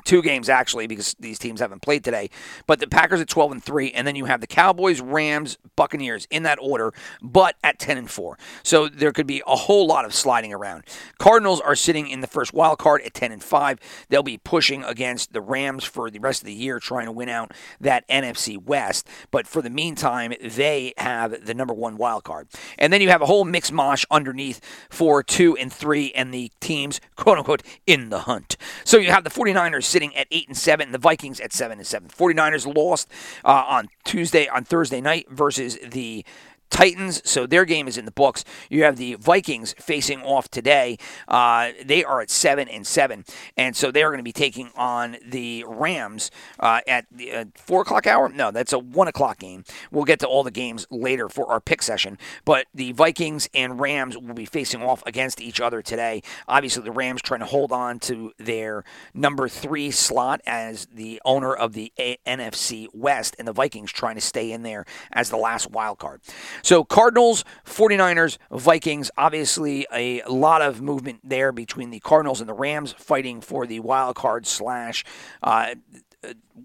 two 0.05 0.23
games 0.23 0.49
actually 0.49 0.87
because 0.87 1.15
these 1.19 1.39
teams 1.39 1.61
haven't 1.61 1.83
played 1.83 2.05
today. 2.05 2.31
But 2.67 2.81
the 2.81 2.87
Packers 2.87 3.21
at 3.21 3.29
12 3.29 3.53
and 3.53 3.63
3 3.63 3.93
and 3.93 4.07
then 4.07 4.17
you 4.17 4.27
have 4.27 4.41
the 4.41 4.47
Cowboys, 4.47 5.01
Rams, 5.01 5.59
Buccaneers 5.77 6.27
in 6.31 6.43
that 6.45 6.59
order, 6.61 6.93
but 7.21 7.57
at 7.63 7.79
10 7.79 7.99
and 7.99 8.11
4. 8.11 8.39
So 8.63 8.89
there 8.89 9.13
could 9.13 9.27
be 9.27 9.43
a 9.47 9.57
whole 9.57 9.87
lot 9.87 10.05
of 10.05 10.15
sliding 10.15 10.53
around. 10.53 10.85
Cardinals 11.19 11.61
are 11.61 11.77
sitting 11.77 12.09
in 12.09 12.21
the 12.21 12.27
first 12.27 12.53
wild 12.53 12.79
card 12.79 13.03
at 13.03 13.15
10 13.15 13.33
and 13.33 13.43
5. 13.43 13.79
They'll 14.09 14.23
be 14.23 14.39
pushing 14.39 14.85
against 14.85 15.33
the 15.33 15.41
Rams 15.41 15.85
for 15.85 16.11
the 16.11 16.19
rest 16.19 16.43
of 16.43 16.47
the 16.47 16.53
year 16.53 16.79
trying 16.79 17.07
to 17.07 17.13
win 17.13 17.29
out 17.29 17.53
that 17.81 18.07
NFC 18.09 18.63
West, 18.63 19.07
but 19.31 19.47
for 19.47 19.63
the 19.63 19.71
meantime, 19.71 20.33
they 20.41 20.93
have 20.97 21.45
the 21.45 21.55
number 21.55 21.75
1 21.75 21.97
wild 21.97 22.25
card. 22.25 22.49
And 22.79 22.93
then 22.93 23.01
you 23.01 23.09
have 23.09 23.23
a 23.23 23.27
whole 23.27 23.45
mix 23.45 23.71
mosh 23.71 24.05
underneath 24.11 24.61
for 24.91 25.23
2 25.23 25.57
and 25.57 25.73
3 25.73 26.13
and 26.13 26.33
the 26.33 26.51
teams 26.61 27.01
quote 27.17 27.39
unquote 27.39 27.63
in 27.87 28.11
the 28.11 28.21
hunt. 28.21 28.57
So 28.85 28.99
you 28.99 29.11
have 29.11 29.25
the 29.25 29.31
49ers 29.31 29.85
sitting 29.93 30.17
at 30.17 30.27
eight 30.31 30.49
and 30.49 30.57
seven, 30.57 30.87
and 30.89 30.95
the 30.95 30.99
Vikings 30.99 31.39
at 31.39 31.53
seven 31.53 31.79
and 31.79 31.87
seven. 31.87 32.09
49ers 32.09 32.75
lost 32.75 33.09
uh, 33.45 33.65
on 33.69 33.89
Tuesday, 34.05 34.49
on 34.49 34.65
Thursday 34.65 35.01
night 35.01 35.31
versus 35.31 35.79
the 35.87 36.25
Titans, 36.73 37.21
so 37.29 37.47
their 37.47 37.67
game 37.67 37.87
is 37.87 37.99
in 37.99 38.07
the 38.07 38.11
books. 38.11 38.45
You 38.71 38.83
have 38.85 38.97
the 38.97 39.15
Vikings 39.15 39.75
facing 39.79 40.23
off 40.23 40.49
today. 40.49 40.97
Uh, 41.29 41.73
they 41.85 42.03
are 42.03 42.23
at 42.23 42.31
seven 42.31 42.67
and 42.67 42.87
seven, 42.87 43.25
and 43.59 43.77
so 43.77 43.91
they 43.91 44.03
are 44.03 44.09
going 44.09 44.19
to 44.19 44.25
be 44.25 44.33
taking 44.33 44.71
on 44.75 45.19
the 45.25 45.65
Rams 45.69 46.31
uh, 46.59 46.81
at 46.89 47.05
the 47.13 47.31
uh, 47.31 47.45
four 47.55 47.83
o'clock 47.83 48.07
hour. 48.07 48.31
No, 48.31 48.51
that's 48.51 48.73
a 48.73 48.79
one 48.79 49.07
o'clock 49.07 49.39
game. 49.39 49.65
We'll 49.91 50.07
get 50.07 50.19
to 50.21 50.27
all 50.27 50.43
the 50.43 50.51
games 50.51 50.87
later 50.91 51.29
for 51.29 51.47
our 51.53 51.61
pick 51.61 51.83
session, 51.83 52.17
but 52.47 52.67
the 52.75 52.93
Vikings 52.93 53.51
and 53.53 53.79
Rams 53.79 54.17
will 54.17 54.33
be 54.35 54.47
facing 54.47 54.83
off 54.83 55.03
against 55.05 55.43
each 55.43 55.61
other 55.61 55.83
today. 55.83 56.23
Obviously, 56.49 56.83
the 56.83 56.91
Rams 56.91 57.21
trying 57.21 57.41
to 57.41 57.47
hold 57.47 57.71
on 57.71 57.99
to 58.01 58.33
their 58.39 58.83
number 59.13 59.47
three 59.47 59.91
slot 59.91 60.41
as 60.47 60.87
the 60.87 61.21
owner 61.27 61.55
of 61.55 61.75
the 61.75 61.93
a- 61.99 62.19
NFC 62.27 62.89
West, 62.95 63.37
and 63.39 63.47
the 63.47 63.53
Vikings 63.53 63.93
trying 63.93 64.15
to 64.15 64.23
stay 64.23 64.51
in 64.53 64.63
there 64.63 64.87
as 65.13 65.29
the 65.29 65.37
last 65.37 65.71
wild 65.71 65.99
card. 65.99 66.23
So 66.63 66.85
Cardinals, 66.85 67.45
49ers, 67.67 68.39
Vikings, 68.51 69.11
obviously 69.17 69.87
a 69.93 70.23
lot 70.29 70.63
of 70.63 70.81
movement 70.81 71.21
there 71.25 71.53
between 71.53 71.91
the 71.91 72.01
Cardinals 72.01 72.41
and 72.41 72.49
the 72.49 72.55
Rams 72.55 72.93
fighting 72.93 73.41
for 73.41 73.67
the 73.67 73.81
wild 73.81 74.17
card 74.17 74.47
slash 74.47 75.05
uh, 75.43 75.75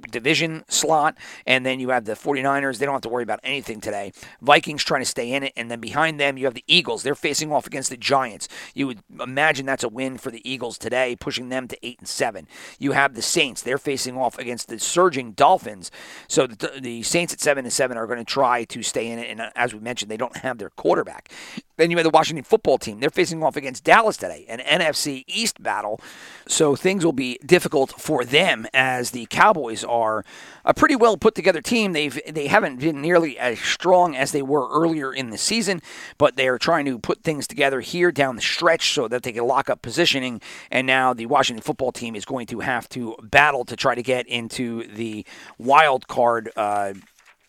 division 0.09 0.63
slot. 0.67 1.17
And 1.45 1.65
then 1.65 1.79
you 1.79 1.89
have 1.89 2.05
the 2.05 2.13
49ers. 2.13 2.77
They 2.77 2.85
don't 2.85 2.93
have 2.93 3.01
to 3.01 3.09
worry 3.09 3.23
about 3.23 3.39
anything 3.43 3.81
today. 3.81 4.11
Vikings 4.41 4.83
trying 4.83 5.01
to 5.01 5.05
stay 5.05 5.33
in 5.33 5.43
it. 5.43 5.53
And 5.55 5.71
then 5.71 5.79
behind 5.79 6.19
them, 6.19 6.37
you 6.37 6.45
have 6.45 6.53
the 6.53 6.63
Eagles. 6.67 7.03
They're 7.03 7.15
facing 7.15 7.51
off 7.51 7.67
against 7.67 7.89
the 7.89 7.97
Giants. 7.97 8.47
You 8.73 8.87
would 8.87 8.99
imagine 9.21 9.65
that's 9.65 9.83
a 9.83 9.89
win 9.89 10.17
for 10.17 10.31
the 10.31 10.47
Eagles 10.49 10.77
today, 10.77 11.15
pushing 11.15 11.49
them 11.49 11.67
to 11.67 11.85
8 11.85 11.99
and 11.99 12.07
7. 12.07 12.47
You 12.79 12.91
have 12.93 13.15
the 13.15 13.21
Saints. 13.21 13.61
They're 13.61 13.77
facing 13.77 14.17
off 14.17 14.37
against 14.37 14.67
the 14.67 14.79
surging 14.79 15.31
Dolphins. 15.31 15.91
So 16.27 16.47
the, 16.47 16.79
the 16.79 17.03
Saints 17.03 17.33
at 17.33 17.39
7 17.39 17.65
and 17.65 17.73
7 17.73 17.97
are 17.97 18.07
going 18.07 18.19
to 18.19 18.25
try 18.25 18.63
to 18.65 18.83
stay 18.83 19.07
in 19.07 19.19
it. 19.19 19.29
And 19.29 19.41
uh, 19.41 19.49
as 19.55 19.73
we 19.73 19.79
mentioned, 19.79 20.11
they 20.11 20.17
don't 20.17 20.37
have 20.37 20.57
their 20.57 20.69
quarterback. 20.71 21.31
Then 21.77 21.91
you 21.91 21.97
have 21.97 22.03
the 22.03 22.09
Washington 22.09 22.43
football 22.43 22.77
team. 22.77 22.99
They're 22.99 23.09
facing 23.11 23.43
off 23.43 23.55
against 23.55 23.83
Dallas 23.83 24.17
today, 24.17 24.45
an 24.49 24.59
NFC 24.59 25.23
East 25.27 25.61
battle. 25.61 26.01
So 26.47 26.75
things 26.75 27.05
will 27.05 27.13
be 27.13 27.39
difficult 27.45 27.91
for 27.99 28.25
them 28.25 28.65
as 28.73 29.11
the 29.11 29.27
Cowboys 29.27 29.46
Cowboys 29.47 29.85
are 29.85 30.25
a 30.65 30.73
pretty 30.73 30.97
well 30.97 31.15
put 31.15 31.33
together 31.33 31.61
team. 31.61 31.93
They've 31.93 32.19
they 32.27 32.47
haven't 32.47 32.81
been 32.81 33.01
nearly 33.01 33.39
as 33.39 33.57
strong 33.59 34.13
as 34.13 34.33
they 34.33 34.41
were 34.41 34.67
earlier 34.69 35.13
in 35.13 35.29
the 35.29 35.37
season, 35.37 35.81
but 36.17 36.35
they 36.35 36.49
are 36.49 36.57
trying 36.57 36.83
to 36.83 36.99
put 36.99 37.23
things 37.23 37.47
together 37.47 37.79
here 37.79 38.11
down 38.11 38.35
the 38.35 38.41
stretch 38.41 38.93
so 38.93 39.07
that 39.07 39.23
they 39.23 39.31
can 39.31 39.47
lock 39.47 39.69
up 39.69 39.81
positioning. 39.81 40.41
And 40.69 40.85
now 40.85 41.13
the 41.13 41.27
Washington 41.27 41.61
football 41.61 41.93
team 41.93 42.13
is 42.13 42.25
going 42.25 42.47
to 42.47 42.59
have 42.59 42.89
to 42.89 43.15
battle 43.23 43.63
to 43.63 43.77
try 43.77 43.95
to 43.95 44.03
get 44.03 44.27
into 44.27 44.85
the 44.93 45.25
wild 45.57 46.09
card. 46.09 46.51
Uh, 46.57 46.95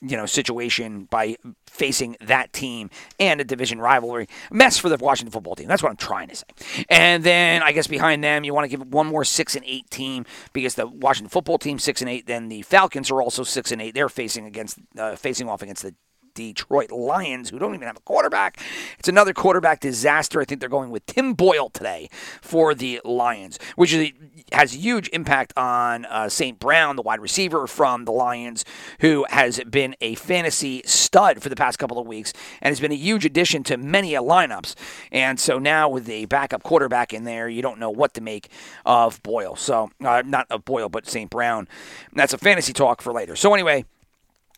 you 0.01 0.17
know 0.17 0.27
situation 0.27 1.05
by 1.05 1.37
facing 1.67 2.17
that 2.21 2.53
team 2.53 2.91
and 3.19 3.41
a 3.41 3.45
division 3.45 3.81
rivalry 3.81 4.29
mess 4.51 4.79
for 4.79 4.89
the 4.89 4.97
Washington 4.97 5.33
football 5.33 5.57
team. 5.57 5.69
That's 5.69 5.83
what 5.83 5.91
I'm 5.91 5.97
trying 5.97 6.29
to 6.29 6.37
say. 6.37 6.85
And 6.89 7.25
then 7.25 7.63
I 7.63 7.73
guess 7.73 7.87
behind 7.87 8.23
them 8.23 8.45
you 8.45 8.55
want 8.55 8.71
to 8.71 8.77
give 8.77 8.87
one 8.93 9.07
more 9.07 9.25
six 9.25 9.57
and 9.57 9.65
eight 9.67 9.91
team 9.91 10.25
because 10.53 10.75
the 10.75 10.87
Washington 10.87 11.31
football 11.31 11.59
team 11.59 11.79
six 11.79 12.01
and 12.01 12.09
eight. 12.09 12.27
Then 12.27 12.49
the 12.49 12.63
Falcons 12.63 13.11
are 13.11 13.21
also 13.21 13.43
six 13.43 13.73
and 13.73 13.83
eight. 13.83 13.95
They're 13.95 14.09
facing 14.09 14.47
against 14.47 14.79
uh, 14.97 15.17
facing 15.17 15.49
off 15.49 15.63
against 15.63 15.83
the 15.83 15.95
Detroit 16.39 16.93
Lions, 16.93 17.51
who 17.51 17.59
don't 17.59 17.75
even 17.75 17.89
have 17.89 17.97
a 17.97 18.01
quarterback. 18.01 18.61
It's 18.97 19.09
another 19.09 19.35
quarterback 19.35 19.81
disaster. 19.81 20.41
I 20.41 20.45
think 20.45 20.61
they're 20.61 20.69
going 20.69 20.91
with 20.91 21.05
Tim 21.05 21.35
Boyle 21.35 21.69
today 21.69 22.09
for 22.41 22.77
the 22.77 23.01
Lions, 23.05 23.59
which 23.75 23.93
is, 23.93 24.13
has 24.53 24.73
huge 24.73 25.09
impact 25.09 25.53
on 25.57 26.05
uh, 26.05 26.29
St. 26.29 26.61
Brown, 26.61 26.95
the 26.95 27.03
wide 27.03 27.19
receiver 27.19 27.67
from 27.67 28.05
the 28.05 28.13
Lions, 28.13 28.65
who 29.01 29.27
has 29.31 29.59
been 29.69 29.97
a 30.01 30.15
fantasy 30.15 30.81
stud 30.85 31.43
for 31.43 31.49
the 31.49 31.57
past 31.57 31.81
couple 31.81 31.99
of 31.99 32.07
weeks 32.07 32.33
and 32.63 32.71
has 32.71 32.79
been 32.79 32.93
a 32.93 32.97
huge 32.97 33.25
addition 33.25 33.65
to 33.65 33.77
many 33.77 34.13
lineups. 34.13 34.77
And 35.11 35.41
so 35.41 35.59
now 35.59 35.89
with 35.89 36.09
a 36.09 36.27
backup 36.27 36.63
quarterback 36.63 37.13
in 37.13 37.25
there, 37.25 37.49
you 37.49 37.63
don't 37.63 37.81
know 37.81 37.91
what 37.91 38.15
to 38.15 38.21
make 38.21 38.49
of 38.87 39.21
Boyle. 39.25 39.57
So, 39.57 39.91
uh, 40.05 40.23
not 40.25 40.47
of 40.51 40.65
Boyle, 40.65 40.89
but 40.89 41.09
St. 41.09 41.29
Brown. 41.29 41.67
That's 42.13 42.33
a 42.33 42.39
fantasy 42.39 42.73
talk 42.73 43.03
for 43.03 43.13
later. 43.13 43.35
So, 43.35 43.53
anyway, 43.55 43.85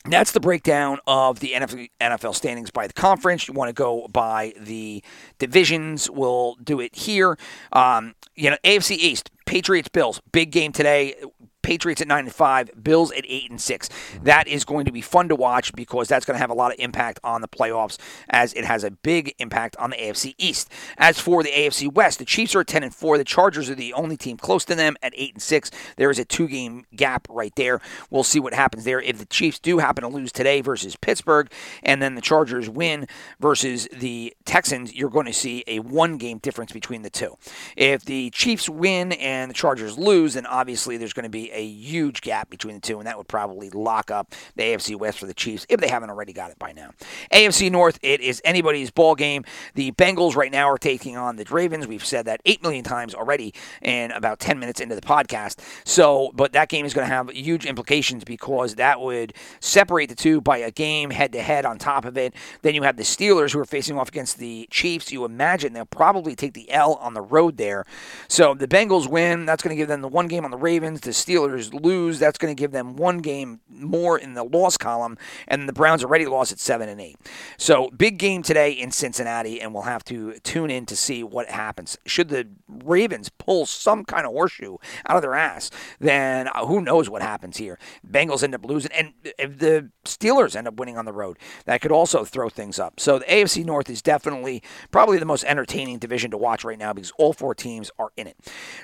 that's 0.05 0.33
the 0.33 0.41
breakdown 0.41 0.99
of 1.07 1.41
the 1.41 1.53
NFL 1.53 2.35
standings 2.35 2.71
by 2.71 2.87
the 2.87 2.93
conference. 2.95 3.47
You 3.47 3.55
want 3.55 3.69
to 3.69 3.75
go 3.75 4.09
by 4.09 4.55
the 4.59 5.05
divisions, 5.39 6.09
we'll 6.09 6.55
do 6.63 6.81
it 6.81 6.95
here. 6.95 7.37
Um, 7.73 8.15
you 8.35 8.51
know, 8.51 8.57
AFC 8.65 8.93
East, 8.93 9.31
Patriots, 9.45 9.89
Bills, 9.89 10.21
big 10.33 10.53
game 10.53 10.73
today. 10.73 11.17
Patriots 11.63 12.01
at 12.01 12.09
nine 12.09 12.25
and 12.25 12.35
five, 12.35 12.71
Bills 12.83 13.13
at 13.13 13.25
eight 13.27 13.51
and 13.51 13.61
six. 13.61 13.89
That 14.23 14.49
is 14.49 14.65
going 14.65 14.85
to 14.87 14.93
be 14.93 15.01
fun 15.01 15.29
to 15.29 15.35
watch 15.35 15.75
because 15.75 16.09
that's 16.09 16.25
going 16.25 16.35
to 16.35 16.41
have 16.41 16.51
a 16.51 16.55
lot 16.55 16.73
of 16.73 16.79
impact 16.79 17.21
on 17.23 17.41
the 17.41 17.49
playoffs, 17.49 17.99
as 18.29 18.53
it 18.55 18.65
has 18.65 18.85
a 18.85 18.91
big 18.91 19.35
impact 19.39 19.77
on 19.77 19.91
the 19.91 19.97
AFC 19.97 20.35
East. 20.39 20.71
As 20.99 21.19
for 21.19 21.43
the 21.43 21.51
AFC 21.51 21.93
West, 21.93 22.19
the 22.19 22.25
Chiefs 22.25 22.55
are 22.55 22.61
at 22.61 22.67
ten 22.67 22.83
and 22.83 22.95
four. 22.95 23.19
The 23.19 23.25
Chargers 23.25 23.71
are 23.71 23.75
the 23.75 23.93
only 23.93 24.17
team 24.17 24.37
close 24.37 24.65
to 24.67 24.75
them 24.75 24.97
at 25.03 25.13
eight 25.17 25.35
and 25.35 25.43
six. 25.43 25.71
There 25.97 26.11
is 26.11 26.19
a 26.19 26.25
two-game 26.25 26.87
gap 26.95 27.27
right 27.31 27.55
there. 27.57 27.81
We'll 28.11 28.25
see 28.25 28.41
what 28.41 28.55
happens 28.55 28.85
there. 28.85 29.01
If 29.01 29.19
the 29.19 29.27
Chiefs 29.27 29.59
do 29.59 29.79
happen 29.79 30.03
to 30.03 30.09
lose 30.09 30.33
today 30.33 30.61
versus 30.61 30.97
Pittsburgh, 30.97 31.51
and 31.83 32.01
then 32.01 32.15
the 32.15 32.21
Chargers 32.21 32.69
win 32.69 33.07
versus 33.39 33.89
the 33.93 34.35
Texans, 34.45 34.95
you're 34.95 35.11
going 35.11 35.27
to 35.27 35.33
see 35.33 35.65
a 35.67 35.81
one-game 35.81 36.39
difference 36.39 36.73
between 36.73 37.03
the 37.03 37.11
two. 37.11 37.37
If 37.77 38.05
the 38.05 38.31
Chiefs 38.31 38.69
win 38.69 39.13
and 39.13 39.51
the 39.51 39.55
Chargers 39.55 39.99
lose, 39.99 40.35
then 40.35 40.47
obviously 40.47 40.97
there's 40.97 41.13
going 41.13 41.25
to 41.25 41.29
be 41.29 41.50
a 41.53 41.65
huge 41.65 42.21
gap 42.21 42.51
between 42.51 42.77
the 42.77 42.81
two, 42.81 42.99
and 42.99 43.07
that 43.07 43.17
would 43.19 43.29
probably 43.29 43.71
lock 43.71 44.11
up 44.11 44.35
the 44.57 44.63
AFC 44.63 44.97
West 44.97 45.19
for 45.19 45.27
the 45.27 45.35
Chiefs 45.35 45.67
if 45.69 45.81
they 45.81 45.89
haven't 45.89 46.11
already 46.11 46.33
got 46.33 46.51
it 46.51 46.59
by 46.59 46.73
now. 46.73 46.91
AFC 47.33 47.71
North, 47.71 47.99
it 48.03 48.21
is 48.21 48.41
anybody's 48.45 48.91
ball 48.91 49.15
game. 49.15 49.45
The 49.75 49.93
Bengals 49.93 50.37
right 50.37 50.53
now 50.53 50.69
are 50.69 50.79
taking 50.79 51.17
on 51.17 51.37
the 51.37 51.45
Ravens. 51.51 51.87
We've 51.87 52.05
said 52.05 52.27
that 52.27 52.41
eight 52.45 52.63
million 52.63 52.85
times 52.85 53.15
already 53.15 53.55
in 53.83 54.11
about 54.13 54.39
10 54.39 54.59
minutes 54.59 54.81
into 54.81 54.95
the 54.95 55.01
podcast. 55.01 55.61
So, 55.85 56.31
but 56.35 56.53
that 56.53 56.69
game 56.69 56.85
is 56.87 56.95
going 56.95 57.07
to 57.07 57.13
have 57.13 57.31
huge 57.31 57.67
implications 57.67 58.25
because 58.25 58.77
that 58.77 59.01
would 59.01 59.35
separate 59.61 60.09
the 60.09 60.15
two 60.15 60.41
by 60.41 60.59
a 60.59 60.71
game 60.71 61.11
head 61.11 61.33
to 61.33 61.43
head 61.43 61.65
on 61.65 61.79
top 61.79 62.05
of 62.05 62.17
it. 62.17 62.35
Then 62.63 62.75
you 62.75 62.83
have 62.83 62.97
the 62.97 63.03
Steelers 63.03 63.53
who 63.53 63.59
are 63.61 63.65
facing 63.65 63.99
off 63.99 64.09
against 64.09 64.39
the 64.39 64.69
Chiefs. 64.71 65.13
You 65.13 65.25
imagine 65.25 65.73
they'll 65.73 65.87
probably 65.87 66.35
take 66.35 66.55
the 66.55 66.71
L 66.71 66.95
on 66.95 67.15
the 67.15 67.21
road 67.21 67.57
there. 67.57 67.85
So 68.29 68.55
the 68.55 68.69
Bengals 68.69 69.09
win. 69.09 69.47
That's 69.47 69.63
going 69.63 69.75
to 69.75 69.81
give 69.81 69.89
them 69.89 70.03
the 70.03 70.09
one 70.09 70.29
game 70.29 70.45
on 70.45 70.51
the 70.51 70.57
Ravens. 70.57 71.01
The 71.01 71.11
Steelers 71.11 71.40
Steelers 71.49 71.73
lose, 71.83 72.19
that's 72.19 72.39
going 72.39 72.55
to 72.55 72.61
give 72.61 72.73
them 72.73 72.97
one 72.97 73.19
game 73.19 73.61
more 73.69 74.19
in 74.19 74.35
the 74.35 74.45
loss 74.45 74.77
column, 74.77 75.17
and 75.49 75.69
the 75.69 75.73
Browns 75.73 76.05
already 76.05 76.27
lost 76.27 76.53
at 76.53 76.59
seven 76.59 76.89
and 76.89 77.01
eight. 77.01 77.17
So 77.57 77.91
big 77.91 78.19
game 78.19 78.43
today 78.43 78.73
in 78.73 78.91
Cincinnati, 78.91 79.61
and 79.61 79.73
we'll 79.73 79.85
have 79.85 80.05
to 80.05 80.39
tune 80.41 80.71
in 80.71 80.87
to 80.87 80.97
see 80.97 81.23
what 81.23 81.51
happens. 81.51 81.97
Should 82.07 82.29
the 82.29 82.49
Ravens 82.69 83.29
pull 83.29 83.67
some 83.67 84.05
kind 84.05 84.27
of 84.27 84.33
horseshoe 84.33 84.77
out 85.07 85.17
of 85.17 85.23
their 85.23 85.35
ass, 85.35 85.71
then 85.99 86.49
uh, 86.49 86.67
who 86.67 86.81
knows 86.81 87.09
what 87.09 87.23
happens 87.23 87.57
here? 87.57 87.79
Bengals 88.09 88.43
end 88.43 88.55
up 88.55 88.65
losing, 88.65 88.93
and 88.93 89.13
if 89.39 89.59
the 89.59 89.91
Steelers 90.05 90.57
end 90.57 90.69
up 90.69 90.75
winning 90.75 90.99
on 90.99 91.05
the 91.05 91.13
road, 91.13 91.39
that 91.65 91.81
could 91.81 91.93
also 91.93 92.25
throw 92.25 92.49
things 92.49 92.79
up. 92.79 93.01
So 93.01 93.19
the 93.19 93.25
AFC 93.27 93.65
North 93.65 93.89
is 93.91 94.03
definitely 94.03 94.63
probably 94.91 95.19
the 95.19 95.25
most 95.25 95.45
entertaining 95.45 95.99
division 95.99 96.31
to 96.31 96.37
watch 96.37 96.65
right 96.65 96.79
now 96.79 96.93
because 96.93 97.13
all 97.19 97.33
four 97.33 97.55
teams 97.55 97.91
are 97.99 98.11
in 98.17 98.27
it. 98.27 98.37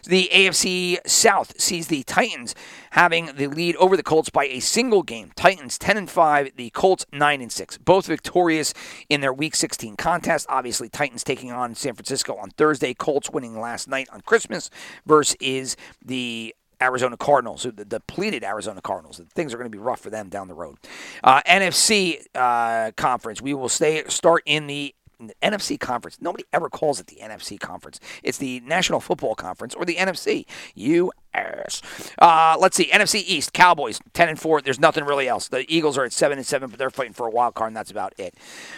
The 0.04 0.30
AFC 0.32 0.98
South 1.06 1.60
sees 1.60 1.88
the 1.88 2.02
Titans 2.04 2.45
having 2.90 3.30
the 3.36 3.46
lead 3.46 3.76
over 3.76 3.96
the 3.96 4.02
Colts 4.02 4.30
by 4.30 4.46
a 4.46 4.60
single 4.60 5.02
game. 5.02 5.32
Titans 5.36 5.78
10 5.78 5.96
and 5.96 6.10
5, 6.10 6.56
the 6.56 6.70
Colts 6.70 7.06
9 7.12 7.40
and 7.40 7.52
6. 7.52 7.78
Both 7.78 8.06
victorious 8.06 8.74
in 9.08 9.20
their 9.20 9.32
week 9.32 9.56
16 9.56 9.96
contest. 9.96 10.46
Obviously 10.48 10.88
Titans 10.88 11.24
taking 11.24 11.52
on 11.52 11.74
San 11.74 11.94
Francisco 11.94 12.36
on 12.36 12.50
Thursday, 12.50 12.94
Colts 12.94 13.30
winning 13.30 13.58
last 13.60 13.88
night 13.88 14.08
on 14.12 14.20
Christmas 14.22 14.70
versus 15.06 15.76
the 16.04 16.54
Arizona 16.80 17.16
Cardinals, 17.16 17.62
the 17.62 17.84
depleted 17.84 18.44
Arizona 18.44 18.80
Cardinals. 18.80 19.20
Things 19.34 19.54
are 19.54 19.56
going 19.56 19.70
to 19.70 19.76
be 19.76 19.82
rough 19.82 20.00
for 20.00 20.10
them 20.10 20.28
down 20.28 20.48
the 20.48 20.54
road. 20.54 20.76
Uh, 21.24 21.40
NFC 21.46 22.24
uh, 22.34 22.92
conference. 22.96 23.40
We 23.40 23.54
will 23.54 23.68
stay 23.68 24.04
start 24.08 24.42
in 24.46 24.66
the 24.66 24.94
the 25.18 25.34
NFC 25.42 25.80
conference. 25.80 26.18
Nobody 26.20 26.44
ever 26.52 26.68
calls 26.68 27.00
it 27.00 27.06
the 27.06 27.16
NFC 27.16 27.58
conference. 27.58 28.00
It's 28.22 28.38
the 28.38 28.60
National 28.60 29.00
Football 29.00 29.34
Conference 29.34 29.74
or 29.74 29.86
the 29.86 29.96
NFC. 29.96 30.44
You 30.74 31.10
ass. 31.36 31.82
Uh, 32.18 32.56
let's 32.58 32.76
see. 32.76 32.86
NFC 32.86 33.22
East, 33.26 33.52
Cowboys, 33.52 34.00
10 34.12 34.28
and 34.28 34.40
4. 34.40 34.62
There's 34.62 34.80
nothing 34.80 35.04
really 35.04 35.28
else. 35.28 35.48
The 35.48 35.64
Eagles 35.72 35.98
are 35.98 36.04
at 36.04 36.12
7 36.12 36.38
and 36.38 36.46
7, 36.46 36.70
but 36.70 36.78
they're 36.78 36.90
fighting 36.90 37.12
for 37.12 37.26
a 37.26 37.30
wild 37.30 37.54
card, 37.54 37.68
and 37.68 37.76
that's 37.76 37.90
about 37.90 38.14
it. 38.18 38.34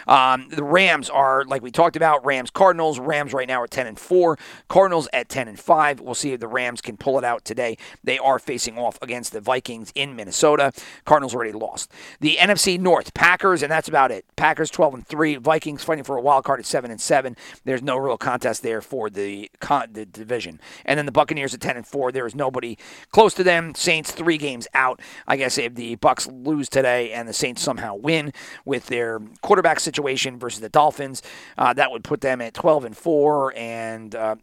Um, 0.07 0.49
the 0.51 0.65
Rams 0.65 1.11
are, 1.11 1.45
like 1.45 1.63
we 1.63 1.71
talked 1.71 1.97
about, 1.97 2.25
Rams 2.25 2.51
Cardinals. 2.51 2.99
Rams 2.99 3.33
right 3.33 3.49
now 3.49 3.61
are 3.63 3.67
10 3.67 3.87
and 3.87 3.99
4. 3.99 4.39
Cardinals 4.69 5.09
at 5.13 5.29
10 5.29 5.49
and 5.49 5.59
5. 5.59 6.01
We'll 6.01 6.15
see 6.15 6.33
if 6.33 6.41
the 6.41 6.49
Rams 6.49 6.81
can 6.81 6.97
pull 6.97 7.19
it 7.19 7.25
out 7.25 7.45
today. 7.45 7.77
They 8.05 8.19
are 8.19 8.39
facing 8.39 8.79
off 8.79 8.99
against 9.03 9.33
the 9.33 9.41
Vikings 9.41 9.93
in 9.95 10.17
Minnesota. 10.17 10.73
Cardinals 11.05 11.35
already 11.35 11.53
lost. 11.53 11.91
The 12.21 12.37
NFC 12.37 12.79
North, 12.79 13.15
Packers, 13.15 13.63
and 13.63 13.71
that's 13.71 13.89
about 13.89 14.11
it. 14.11 14.25
Packers 14.37 14.71
12 14.71 14.95
and 14.95 15.07
3. 15.07 15.37
Vikings 15.37 15.85
fighting 15.85 16.05
for 16.05 16.17
a 16.17 16.21
wild 16.21 16.45
card 16.45 16.61
at 16.61 16.67
7 16.67 16.91
and 16.91 17.01
7. 17.01 17.37
There's 17.65 17.83
no 17.83 17.97
real 17.97 18.19
contest 18.19 18.63
there 18.63 18.81
for 18.81 19.11
the, 19.11 19.51
con- 19.61 19.89
the 19.93 20.07
division. 20.07 20.61
And 20.85 20.99
then 20.99 21.07
the 21.07 21.13
Buccaneers 21.13 21.55
at 21.55 21.61
10 21.61 21.77
and 21.77 21.87
4. 21.87 22.13
There 22.13 22.27
is 22.27 22.35
no 22.35 22.48
nobody 22.49 22.79
close 23.11 23.35
to 23.35 23.45
them. 23.45 23.75
Saints 23.75 24.11
three 24.11 24.39
games 24.39 24.67
out. 24.73 25.01
I 25.27 25.37
guess 25.37 25.59
if 25.59 25.75
the 25.75 25.97
Bucks 25.97 26.27
lose 26.27 26.71
today 26.71 27.13
and 27.13 27.29
the 27.29 27.35
Saints 27.35 27.61
somehow 27.61 27.95
win 27.95 28.33
with 28.65 28.87
their 28.87 29.21
quarterback 29.43 29.81
situation 29.81 30.39
versus 30.39 30.61
the 30.61 30.71
Dolphins, 30.71 31.23
uh, 31.59 31.75
that 31.75 31.91
would 31.91 32.05
put 32.05 32.23
them 32.23 32.41
at 32.41 32.55
12 32.55 32.87
and 32.87 32.97
four 32.97 33.53
and 33.55 34.15
uh, 34.15 34.37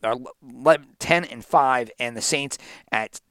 10 1.00 1.26
and 1.26 1.44
five, 1.44 1.90
and 2.00 2.16
the 2.16 2.22
Saints 2.22 2.60
at 2.92 3.22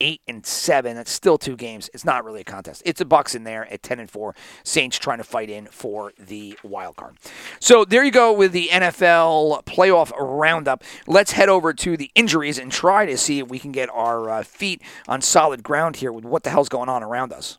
eight 0.00 0.20
and 0.28 0.44
seven. 0.44 0.96
That's 0.96 1.10
still 1.10 1.38
two 1.38 1.56
games. 1.56 1.90
It's 1.94 2.04
not 2.04 2.24
really 2.24 2.40
a 2.42 2.44
contest. 2.44 2.82
It's 2.84 3.00
a 3.00 3.04
Bucks 3.04 3.34
in 3.34 3.44
there 3.44 3.70
at 3.72 3.82
ten 3.82 3.98
and 3.98 4.10
four. 4.10 4.34
Saints 4.62 4.98
trying 4.98 5.18
to 5.18 5.24
fight 5.24 5.50
in 5.50 5.66
for 5.66 6.12
the 6.18 6.58
wild 6.62 6.96
card. 6.96 7.16
So 7.60 7.84
there 7.84 8.04
you 8.04 8.10
go 8.10 8.32
with 8.32 8.52
the 8.52 8.68
NFL 8.68 9.64
playoff 9.64 10.12
roundup. 10.18 10.84
Let's 11.06 11.32
head 11.32 11.48
over 11.48 11.72
to 11.74 11.96
the 11.96 12.10
injuries 12.14 12.58
and 12.58 12.70
try 12.70 13.06
to 13.06 13.16
see 13.16 13.40
if 13.40 13.48
we 13.48 13.58
can 13.58 13.72
get 13.72 13.88
our 13.90 14.30
uh, 14.30 14.42
feet 14.42 14.82
on 15.08 15.20
solid 15.20 15.62
ground 15.62 15.96
here 15.96 16.12
with 16.12 16.24
what 16.24 16.42
the 16.42 16.50
hell's 16.50 16.68
going 16.68 16.88
on 16.88 17.02
around 17.02 17.32
us. 17.32 17.58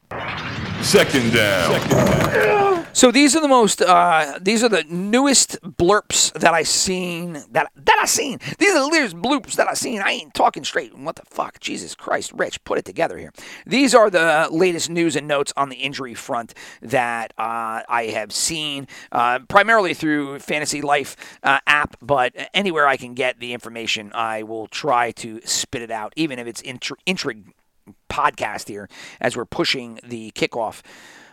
Second 0.82 1.34
down. 1.34 1.72
Second 1.82 2.06
down. 2.34 2.85
So 2.96 3.12
these 3.12 3.36
are 3.36 3.42
the 3.42 3.50
most 3.50 3.82
uh, 3.82 4.40
these 4.42 4.64
are 4.64 4.70
the 4.70 4.86
newest 4.86 5.62
blurps 5.62 6.32
that 6.32 6.54
I 6.54 6.64
seen 6.64 7.34
that 7.52 7.70
that 7.76 8.00
I 8.02 8.06
seen. 8.06 8.40
These 8.58 8.74
are 8.74 8.80
the 8.80 8.88
latest 8.88 9.18
bloops 9.18 9.56
that 9.56 9.68
I 9.68 9.74
seen. 9.74 10.02
I 10.02 10.12
ain't 10.12 10.34
talking 10.34 10.64
straight. 10.64 10.98
What 10.98 11.18
the 11.18 11.26
fuck? 11.26 11.60
Jesus 11.60 11.94
Christ, 11.94 12.32
Rich, 12.32 12.64
put 12.64 12.78
it 12.78 12.86
together 12.86 13.18
here. 13.18 13.34
These 13.66 13.94
are 13.94 14.10
the 14.10 14.48
latest 14.50 14.90
news 14.90 15.18
and 15.18 15.28
notes 15.28 15.52
on 15.58 15.68
the 15.68 15.76
injury 15.76 16.14
front 16.14 16.54
that 16.82 17.34
uh, 17.38 17.82
I 17.90 18.12
have 18.14 18.32
seen, 18.32 18.88
uh, 19.12 19.40
primarily 19.50 19.94
through 19.94 20.40
Fantasy 20.40 20.82
Life 20.82 21.18
uh, 21.44 21.60
app, 21.68 21.98
but 22.02 22.34
anywhere 22.54 22.88
I 22.88 22.96
can 22.96 23.14
get 23.14 23.42
the 23.42 23.52
information, 23.52 24.10
I 24.14 24.44
will 24.44 24.68
try 24.68 25.12
to 25.12 25.42
spit 25.44 25.82
it 25.82 25.92
out, 25.92 26.14
even 26.16 26.40
if 26.40 26.48
it's 26.48 26.62
intri- 26.62 27.44
podcast 28.10 28.70
here 28.70 28.88
as 29.20 29.36
we're 29.36 29.44
pushing 29.44 30.00
the 30.02 30.32
kickoff 30.32 30.82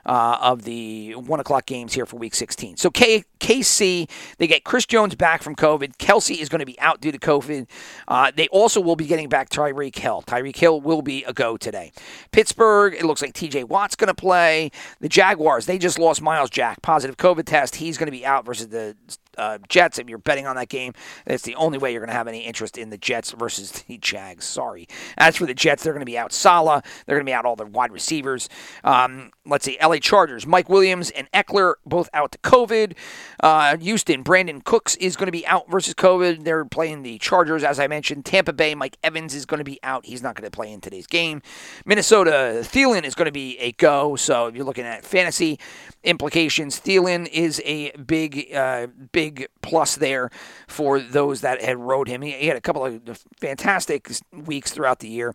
uh, 0.04 0.38
of 0.40 0.62
the 0.62 1.14
one 1.14 1.40
o'clock 1.40 1.66
games 1.66 1.94
here 1.94 2.06
for 2.06 2.16
Week 2.16 2.34
16. 2.34 2.76
So 2.76 2.90
K- 2.90 3.24
KC, 3.40 4.08
they 4.38 4.46
get 4.46 4.64
Chris 4.64 4.86
Jones 4.86 5.14
back 5.14 5.42
from 5.42 5.54
COVID. 5.54 5.96
Kelce 5.96 6.38
is 6.38 6.48
going 6.48 6.60
to 6.60 6.66
be 6.66 6.78
out 6.80 7.00
due 7.00 7.12
to 7.12 7.18
COVID. 7.18 7.68
Uh, 8.08 8.32
they 8.34 8.48
also 8.48 8.80
will 8.80 8.96
be 8.96 9.06
getting 9.06 9.28
back 9.28 9.48
Tyreek 9.50 9.96
Hill. 9.96 10.22
Tyreek 10.26 10.56
Hill 10.56 10.80
will 10.80 11.02
be 11.02 11.24
a 11.24 11.32
go 11.32 11.56
today. 11.56 11.92
Pittsburgh, 12.30 12.94
it 12.94 13.04
looks 13.04 13.22
like 13.22 13.32
TJ 13.32 13.68
Watt's 13.68 13.96
going 13.96 14.08
to 14.08 14.14
play. 14.14 14.70
The 15.00 15.08
Jaguars, 15.08 15.66
they 15.66 15.78
just 15.78 15.98
lost 15.98 16.22
Myles 16.22 16.50
Jack, 16.50 16.82
positive 16.82 17.16
COVID 17.16 17.44
test. 17.44 17.76
He's 17.76 17.98
going 17.98 18.06
to 18.06 18.12
be 18.12 18.26
out 18.26 18.44
versus 18.44 18.68
the 18.68 18.96
uh, 19.38 19.58
Jets. 19.68 19.98
If 19.98 20.08
you're 20.08 20.18
betting 20.18 20.46
on 20.46 20.56
that 20.56 20.68
game, 20.68 20.92
it's 21.26 21.42
the 21.42 21.54
only 21.56 21.78
way 21.78 21.92
you're 21.92 22.00
going 22.00 22.08
to 22.08 22.14
have 22.14 22.28
any 22.28 22.40
interest 22.40 22.78
in 22.78 22.90
the 22.90 22.98
Jets 22.98 23.32
versus 23.32 23.70
the 23.88 23.98
Jags. 23.98 24.44
Sorry. 24.44 24.88
As 25.16 25.36
for 25.36 25.46
the 25.46 25.54
Jets, 25.54 25.82
they're 25.82 25.92
going 25.92 26.00
to 26.00 26.06
be 26.06 26.18
out 26.18 26.32
Saleh. 26.32 26.84
They're 27.06 27.16
going 27.16 27.26
to 27.26 27.30
be 27.30 27.34
out 27.34 27.44
all 27.44 27.56
their 27.56 27.66
wide 27.66 27.92
receivers. 27.92 28.48
Um, 28.84 29.30
let's 29.46 29.64
see, 29.64 29.78
LA 29.82 29.96
Chargers, 29.96 30.46
Mike 30.46 30.68
Williams 30.68 31.10
and 31.10 31.30
Ekeler 31.32 31.74
both 31.84 32.08
out 32.12 32.32
to 32.32 32.38
COVID. 32.38 32.94
Uh, 33.40 33.76
Houston, 33.78 34.22
Brandin 34.24 34.64
Cooks 34.64 34.96
is 34.96 35.16
going 35.16 35.26
to 35.26 35.32
be 35.32 35.46
out 35.46 35.70
versus 35.70 35.94
COVID. 35.94 36.44
They're 36.44 36.64
playing 36.64 37.02
the 37.02 37.18
Chargers, 37.18 37.64
as 37.64 37.80
I 37.80 37.86
mentioned. 37.86 38.24
Tampa 38.24 38.52
Bay, 38.52 38.74
Mike 38.74 38.96
Evans 39.02 39.34
is 39.34 39.46
going 39.46 39.58
to 39.58 39.64
be 39.64 39.78
out. 39.82 40.06
He's 40.06 40.22
not 40.22 40.34
going 40.34 40.48
to 40.48 40.50
play 40.50 40.72
in 40.72 40.80
today's 40.80 41.06
game. 41.06 41.42
Minnesota, 41.84 42.60
Thielen 42.62 43.04
is 43.04 43.14
going 43.14 43.26
to 43.26 43.32
be 43.32 43.58
a 43.58 43.72
go. 43.72 44.16
So 44.16 44.46
if 44.46 44.54
you're 44.54 44.64
looking 44.64 44.84
at 44.84 45.04
fantasy 45.04 45.58
implications, 46.04 46.80
Thielen 46.80 47.28
is 47.28 47.60
a 47.64 47.92
big, 47.92 48.52
uh, 48.54 48.88
big 49.12 49.48
plus 49.60 49.96
there 49.96 50.30
for 50.66 51.00
those 51.00 51.40
that 51.42 51.62
had 51.62 51.78
rode 51.78 52.08
him. 52.08 52.22
He, 52.22 52.32
he 52.32 52.46
had 52.46 52.56
a 52.56 52.60
couple 52.60 52.84
of 52.84 53.24
fantastic 53.40 54.10
weeks 54.32 54.72
throughout 54.72 55.00
the 55.00 55.08
year. 55.08 55.34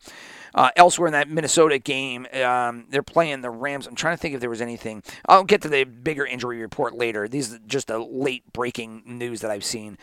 Uh, 0.53 0.71
elsewhere 0.75 1.07
in 1.07 1.13
that 1.13 1.29
Minnesota 1.29 1.77
game, 1.77 2.25
um, 2.43 2.85
they're 2.89 3.03
playing 3.03 3.41
the 3.41 3.49
Rams. 3.49 3.85
I'm 3.85 3.95
trying 3.95 4.15
to 4.15 4.21
think 4.21 4.33
if 4.33 4.41
there 4.41 4.49
was 4.49 4.61
anything. 4.61 5.03
I'll 5.27 5.43
get 5.43 5.61
to 5.63 5.69
the 5.69 5.83
bigger 5.83 6.25
injury 6.25 6.61
report 6.61 6.95
later. 6.95 7.27
These 7.27 7.53
are 7.53 7.59
just 7.67 7.89
a 7.89 7.97
late 7.97 8.43
breaking 8.53 9.03
news 9.05 9.41
that 9.41 9.51
I've 9.51 9.65
seen. 9.65 9.97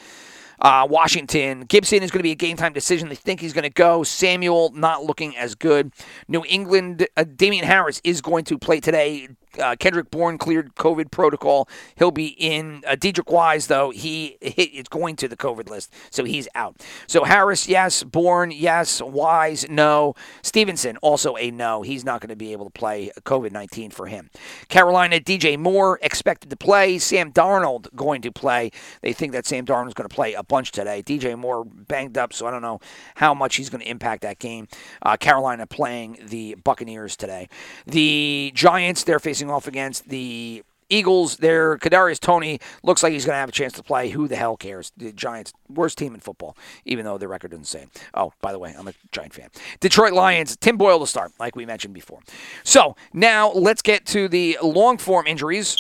Uh, 0.61 0.87
Washington, 0.89 1.63
Gibson 1.63 2.03
is 2.03 2.11
going 2.11 2.21
to 2.21 2.25
be 2.25 2.31
a 2.31 2.37
game 2.37 2.57
time 2.57 2.73
decision. 2.73 3.09
They 3.09 3.15
think 3.15 3.41
he's 3.41 3.53
going 3.53 3.65
to 3.65 3.71
go. 3.71 4.03
Samuel 4.03 4.71
not 4.75 5.05
looking 5.05 5.37
as 5.37 5.55
good. 5.55 5.93
New 6.29 6.45
England, 6.49 7.07
uh, 7.17 7.25
Damien 7.25 7.65
Harris 7.65 8.01
is 8.05 8.21
going 8.21 8.45
to 8.45 8.59
play 8.59 8.81
today 8.81 9.29
uh, 9.59 9.77
Kendrick 9.79 10.11
Bourne 10.11 10.39
cleared 10.39 10.75
COVID 10.75 11.11
protocol. 11.11 11.69
He'll 11.97 12.11
be 12.11 12.29
in. 12.29 12.83
Uh, 12.87 12.97
Deatrich 12.97 13.31
Wise, 13.31 13.67
though, 13.67 13.91
he 13.91 14.37
is 14.41 14.89
going 14.89 15.17
to 15.17 15.29
the 15.29 15.37
COVID 15.37 15.69
list, 15.69 15.93
so 16.11 16.25
he's 16.25 16.49
out. 16.55 16.81
So 17.07 17.25
Harris, 17.25 17.69
yes. 17.69 18.03
Bourne, 18.03 18.51
yes. 18.51 19.01
Wise, 19.01 19.69
no. 19.69 20.15
Stevenson, 20.43 20.97
also 20.99 21.37
a 21.37 21.51
no. 21.51 21.83
He's 21.83 22.05
not 22.05 22.21
going 22.21 22.31
to 22.31 22.37
be 22.37 22.53
able 22.53 22.65
to 22.67 22.71
play 22.71 23.11
COVID 23.23 23.53
19 23.53 23.91
for 23.91 24.07
him. 24.07 24.31
Carolina, 24.69 25.21
DJ 25.21 25.59
Moore 25.59 25.99
expected 26.03 26.51
to 26.51 26.57
play. 26.57 26.99
Sam 26.99 27.33
Darnold 27.33 27.95
going 27.95 28.23
to 28.23 28.33
play. 28.33 28.71
They 29.03 29.13
think 29.13 29.33
that 29.33 29.47
Sam 29.47 29.65
Darnold 29.67 29.89
is 29.89 29.95
going 29.95 30.09
to 30.09 30.15
play 30.15 30.35
a 30.35 30.43
bunch 30.43 30.73
today. 30.73 31.03
DJ 31.03 31.39
Moore 31.39 31.65
banged 31.65 32.19
up, 32.19 32.33
so 32.33 32.47
I 32.47 32.51
don't 32.51 32.63
know 32.63 32.81
how 33.17 33.35
much 33.35 33.57
he's 33.57 33.71
going 33.71 33.83
to 33.83 33.89
impact 33.89 34.23
that 34.23 34.39
game. 34.39 34.69
Uh, 35.03 35.17
Carolina 35.17 35.67
playing 35.67 36.19
the 36.23 36.55
Buccaneers 36.63 37.17
today. 37.17 37.49
The 37.87 38.53
Giants, 38.55 39.05
they're 39.05 39.19
facing 39.19 39.44
facing 39.45 39.55
off 39.55 39.67
against 39.67 40.09
the 40.09 40.63
Eagles, 40.91 41.39
there, 41.39 41.79
Kadarius 41.79 42.21
Toney 42.21 42.61
looks 42.83 43.03
like 43.03 43.13
he's 43.13 43.25
going 43.25 43.35
to 43.35 43.39
have 43.39 43.49
a 43.49 43.53
chance 43.53 43.73
to 43.73 43.83
play. 43.83 44.11
Who 44.11 44.29
the 44.29 44.37
hell 44.37 44.57
cares? 44.57 44.93
The 44.97 45.13
Giants, 45.13 45.53
worst 45.69 45.97
team 45.97 46.15
in 46.15 46.21
football, 46.21 46.57
even 46.85 47.05
though 47.05 47.17
their 47.17 47.29
record 47.29 47.53
doesn't 47.53 47.65
say. 47.65 47.87
Oh, 48.13 48.33
by 48.43 48.53
the 48.53 48.59
way, 48.59 48.75
I'm 48.79 48.87
a 48.87 48.93
Giant 49.11 49.33
fan. 49.33 49.49
Detroit 49.81 50.13
Lions, 50.13 50.57
Tim 50.57 50.77
Boyle 50.77 51.01
to 51.01 51.07
start, 51.07 51.33
like 51.41 51.57
we 51.57 51.65
mentioned 51.65 51.95
before. 51.95 52.21
So 52.65 52.97
now 53.13 53.51
let's 53.53 53.81
get 53.81 54.05
to 54.07 54.29
the 54.29 54.59
long 54.63 54.99
form 54.99 55.27
injuries. 55.27 55.75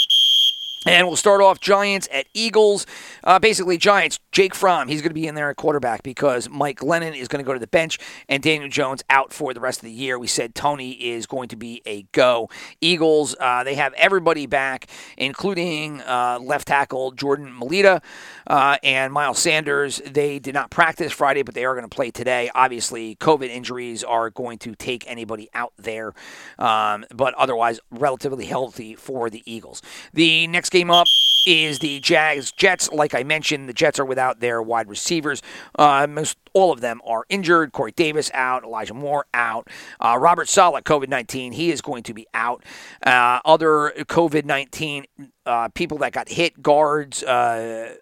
And 0.86 1.06
we'll 1.06 1.16
start 1.16 1.40
off 1.40 1.60
Giants 1.60 2.08
at 2.12 2.26
Eagles. 2.34 2.84
Uh, 3.22 3.38
basically, 3.38 3.78
Giants, 3.78 4.20
Jake 4.32 4.54
Fromm, 4.54 4.88
he's 4.88 5.00
going 5.00 5.10
to 5.10 5.14
be 5.14 5.26
in 5.26 5.34
there 5.34 5.48
at 5.48 5.56
quarterback 5.56 6.02
because 6.02 6.50
Mike 6.50 6.80
Glennon 6.80 7.16
is 7.16 7.26
going 7.26 7.42
to 7.42 7.46
go 7.46 7.54
to 7.54 7.58
the 7.58 7.66
bench 7.66 7.98
and 8.28 8.42
Daniel 8.42 8.68
Jones 8.68 9.02
out 9.08 9.32
for 9.32 9.54
the 9.54 9.60
rest 9.60 9.78
of 9.78 9.86
the 9.86 9.92
year. 9.92 10.18
We 10.18 10.26
said 10.26 10.54
Toney 10.54 10.92
is 10.92 11.24
going 11.24 11.48
to 11.48 11.56
be 11.56 11.80
a 11.86 12.02
go. 12.12 12.50
Eagles, 12.82 13.34
uh, 13.40 13.64
they 13.64 13.76
have 13.76 13.94
everybody 13.94 14.44
back, 14.44 14.86
including 15.16 16.02
uh, 16.02 16.38
left 16.42 16.68
tackle 16.68 17.12
Jordan 17.12 17.50
Mailata 17.58 18.02
uh, 18.46 18.76
and 18.82 19.10
Miles 19.10 19.38
Sanders. 19.38 20.02
They 20.04 20.38
did 20.38 20.52
not 20.52 20.70
practice 20.70 21.12
Friday, 21.12 21.42
but 21.42 21.54
they 21.54 21.64
are 21.64 21.72
going 21.74 21.88
to 21.88 21.94
play 21.94 22.10
today. 22.10 22.50
Obviously, 22.54 23.16
COVID 23.16 23.48
injuries 23.48 24.04
are 24.04 24.28
going 24.28 24.58
to 24.58 24.74
take 24.74 25.10
anybody 25.10 25.48
out 25.54 25.72
there, 25.78 26.12
um, 26.58 27.06
but 27.14 27.32
otherwise, 27.34 27.80
relatively 27.90 28.44
healthy 28.44 28.94
for 28.94 29.30
the 29.30 29.42
Eagles. 29.46 29.80
The 30.12 30.46
next 30.46 30.73
game 30.74 30.90
up 30.90 31.06
is 31.46 31.78
the 31.78 32.00
Jags 32.00 32.50
Jets. 32.50 32.90
Like 32.90 33.14
I 33.14 33.22
mentioned, 33.22 33.68
the 33.68 33.72
Jets 33.72 34.00
are 34.00 34.04
without 34.04 34.40
their 34.40 34.60
wide 34.60 34.88
receivers. 34.88 35.40
Uh, 35.78 36.04
most 36.08 36.36
all 36.52 36.72
of 36.72 36.80
them 36.80 37.00
are 37.06 37.24
injured. 37.28 37.70
Corey 37.70 37.92
Davis 37.92 38.28
out, 38.34 38.64
Elijah 38.64 38.94
Moore 38.94 39.24
out, 39.32 39.68
uh, 40.00 40.18
Robert 40.20 40.48
Saleh 40.48 40.82
COVID 40.82 41.08
nineteen. 41.08 41.52
He 41.52 41.70
is 41.70 41.80
going 41.80 42.02
to 42.02 42.12
be 42.12 42.26
out. 42.34 42.64
Uh, 43.06 43.38
other 43.44 43.92
COVID 43.96 44.44
nineteen 44.44 45.04
uh, 45.46 45.68
people 45.68 45.98
that 45.98 46.12
got 46.12 46.28
hit 46.28 46.60
guards. 46.60 47.22
Uh, 47.22 47.94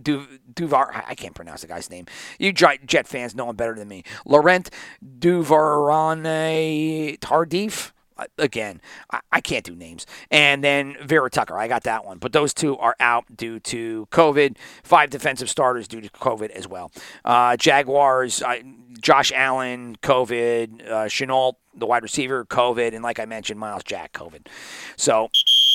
Du, 0.00 0.26
Duvar, 0.54 1.04
I 1.06 1.14
can't 1.14 1.34
pronounce 1.34 1.60
the 1.60 1.66
guy's 1.66 1.90
name. 1.90 2.06
You 2.38 2.52
Jet 2.52 3.06
fans 3.06 3.34
know 3.34 3.50
him 3.50 3.56
better 3.56 3.74
than 3.74 3.86
me. 3.86 4.04
Laurent 4.24 4.70
Duvernay 5.18 7.18
Tardif 7.18 7.92
again, 8.38 8.80
I, 9.12 9.20
I, 9.32 9.40
can't 9.40 9.64
do 9.64 9.74
names. 9.74 10.06
And 10.30 10.62
then 10.62 10.96
Vera 11.02 11.30
Tucker, 11.30 11.58
I 11.58 11.68
got 11.68 11.84
that 11.84 12.04
one. 12.04 12.18
But 12.18 12.32
those 12.32 12.54
two 12.54 12.76
are 12.78 12.96
out 13.00 13.36
due 13.36 13.58
to 13.60 14.06
COVID. 14.10 14.56
Five 14.82 15.10
defensive 15.10 15.50
starters 15.50 15.88
due 15.88 16.00
to 16.00 16.08
COVID 16.10 16.50
as 16.50 16.68
well. 16.68 16.92
Uh, 17.24 17.56
Jaguars, 17.56 18.42
Josh 19.00 19.32
Allen, 19.34 19.96
COVID. 20.02 20.86
Uh, 20.86 20.94
Shenault, 21.06 21.54
the 21.74 21.86
wide 21.86 22.02
receiver, 22.02 22.44
COVID. 22.44 22.94
And 22.94 23.02
like 23.02 23.18
I 23.18 23.24
mentioned, 23.24 23.58
Myles 23.58 23.84
Jack, 23.84 24.12
COVID. 24.12 24.46
So 24.96 25.28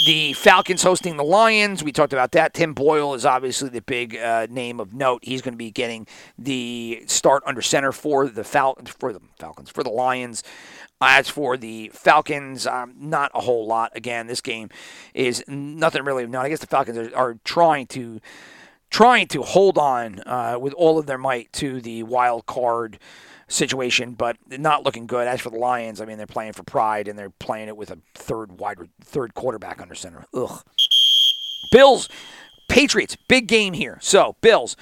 the 0.06 0.34
Falcons 0.34 0.84
hosting 0.84 1.18
the 1.18 1.24
Lions. 1.24 1.84
We 1.84 1.92
talked 1.92 2.14
about 2.14 2.32
that. 2.34 2.54
Tim 2.54 2.74
Boyle 2.74 3.14
is 3.14 3.26
obviously 3.26 3.70
the 3.70 3.82
big 3.82 4.16
uh, 4.18 4.48
name 4.50 4.80
of 4.80 4.94
note. 4.94 5.24
He's 5.24 5.42
going 5.42 5.54
to 5.54 5.58
be 5.58 5.72
getting 5.72 6.06
the 6.38 7.04
start 7.08 7.44
under 7.46 7.62
center 7.62 7.92
for 7.92 8.28
the 8.28 8.44
Fal- 8.44 8.78
for 9.00 9.14
the 9.14 9.22
Falcons 9.40 9.70
for 9.70 9.84
the 9.84 9.90
Lions. 9.90 10.44
As 11.02 11.30
for 11.30 11.58
the 11.58 11.92
Falcons, 11.94 12.66
um, 12.66 12.96
not 12.98 13.32
a 13.36 13.42
whole 13.42 13.68
lot. 13.68 13.92
Again, 13.96 14.28
this 14.28 14.42
game 14.42 14.70
is 15.14 15.44
nothing 15.48 16.04
really. 16.04 16.26
No, 16.26 16.40
I 16.40 16.50
guess 16.50 16.60
the 16.60 16.68
Falcons 16.68 16.98
are, 16.98 17.16
are 17.16 17.38
trying 17.44 17.88
to 17.88 18.22
trying 18.90 19.28
to 19.28 19.42
hold 19.42 19.78
on 19.78 20.22
uh, 20.26 20.58
with 20.60 20.74
all 20.74 20.98
of 20.98 21.06
their 21.06 21.18
might 21.18 21.52
to 21.52 21.82
the 21.82 22.04
wild 22.04 22.46
card 22.46 22.98
situation, 23.48 24.14
but 24.14 24.38
not 24.48 24.84
looking 24.84 25.06
good. 25.06 25.28
As 25.28 25.42
for 25.42 25.50
the 25.50 25.58
Lions, 25.58 26.00
I 26.00 26.06
mean, 26.06 26.18
they're 26.18 26.28
playing 26.28 26.54
for 26.54 26.64
pride 26.64 27.08
and 27.08 27.18
they're 27.20 27.30
playing 27.30 27.68
it 27.68 27.78
with 27.78 27.92
a 27.92 27.98
third 28.14 28.60
wide, 28.60 28.78
third 29.02 29.34
quarterback 29.34 29.82
under 29.82 29.96
center. 29.96 30.26
Ugh. 30.34 30.64
Bills, 31.72 32.10
Patriots, 32.70 33.18
big 33.28 33.48
game 33.48 33.74
here. 33.74 33.98
So, 34.02 34.38
Bills, 34.42 34.76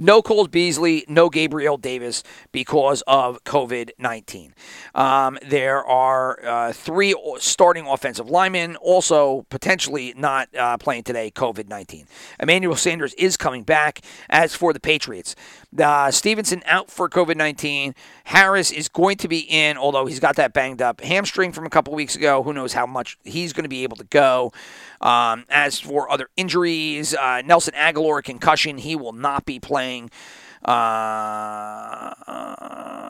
no 0.00 0.22
Cole 0.22 0.46
Beasley, 0.46 1.04
no 1.06 1.28
Gabriel 1.28 1.76
Davis 1.76 2.22
because 2.50 3.02
of 3.06 3.44
COVID 3.44 3.90
19. 3.98 4.54
Um, 4.94 5.38
there 5.46 5.84
are 5.84 6.44
uh, 6.44 6.72
three 6.72 7.14
starting 7.38 7.86
offensive 7.86 8.28
linemen 8.30 8.76
also 8.76 9.46
potentially 9.50 10.14
not 10.16 10.48
uh, 10.56 10.78
playing 10.78 11.04
today, 11.04 11.30
COVID 11.30 11.68
19. 11.68 12.06
Emmanuel 12.40 12.76
Sanders 12.76 13.14
is 13.14 13.36
coming 13.36 13.62
back. 13.62 14.00
As 14.30 14.54
for 14.54 14.72
the 14.72 14.80
Patriots, 14.80 15.36
uh, 15.78 16.10
Stevenson 16.10 16.62
out 16.66 16.90
for 16.90 17.08
COVID 17.08 17.36
19. 17.36 17.94
Harris 18.24 18.70
is 18.70 18.88
going 18.88 19.18
to 19.18 19.28
be 19.28 19.40
in, 19.40 19.76
although 19.76 20.06
he's 20.06 20.20
got 20.20 20.36
that 20.36 20.52
banged 20.52 20.80
up 20.80 21.00
hamstring 21.00 21.52
from 21.52 21.66
a 21.66 21.70
couple 21.70 21.94
weeks 21.94 22.16
ago. 22.16 22.42
Who 22.42 22.52
knows 22.52 22.72
how 22.72 22.86
much 22.86 23.18
he's 23.24 23.52
going 23.52 23.64
to 23.64 23.68
be 23.68 23.82
able 23.82 23.96
to 23.98 24.04
go. 24.04 24.52
Um, 25.00 25.44
as 25.48 25.80
for 25.80 26.10
other 26.10 26.28
injuries, 26.36 27.14
uh, 27.14 27.42
Nelson 27.44 27.74
Agholor 27.74 28.22
concussion, 28.22 28.78
he 28.78 28.96
will 28.96 29.12
not 29.12 29.46
be 29.46 29.58
playing. 29.58 30.10
Uh, 30.64 32.12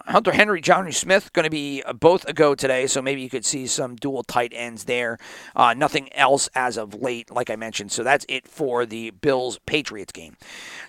Hunter 0.07 0.33
Henry, 0.33 0.62
Jonnu 0.62 0.94
Smith, 0.94 1.33
going 1.33 1.44
to 1.44 1.50
be 1.50 1.83
both 1.98 2.24
a 2.29 2.33
go 2.33 2.55
today, 2.55 2.87
so 2.87 3.03
maybe 3.03 3.22
you 3.22 3.29
could 3.29 3.44
see 3.44 3.66
some 3.66 3.96
dual 3.96 4.22
tight 4.22 4.53
ends 4.55 4.85
there. 4.85 5.18
Uh, 5.57 5.74
nothing 5.74 6.12
else 6.12 6.48
as 6.55 6.76
of 6.76 6.94
late, 6.94 7.31
like 7.31 7.50
I 7.50 7.57
mentioned. 7.57 7.90
So 7.92 8.05
that's 8.05 8.24
it 8.29 8.46
for 8.46 8.87
the 8.87 9.11
Bills 9.11 9.59
Patriots 9.66 10.12
game. 10.12 10.37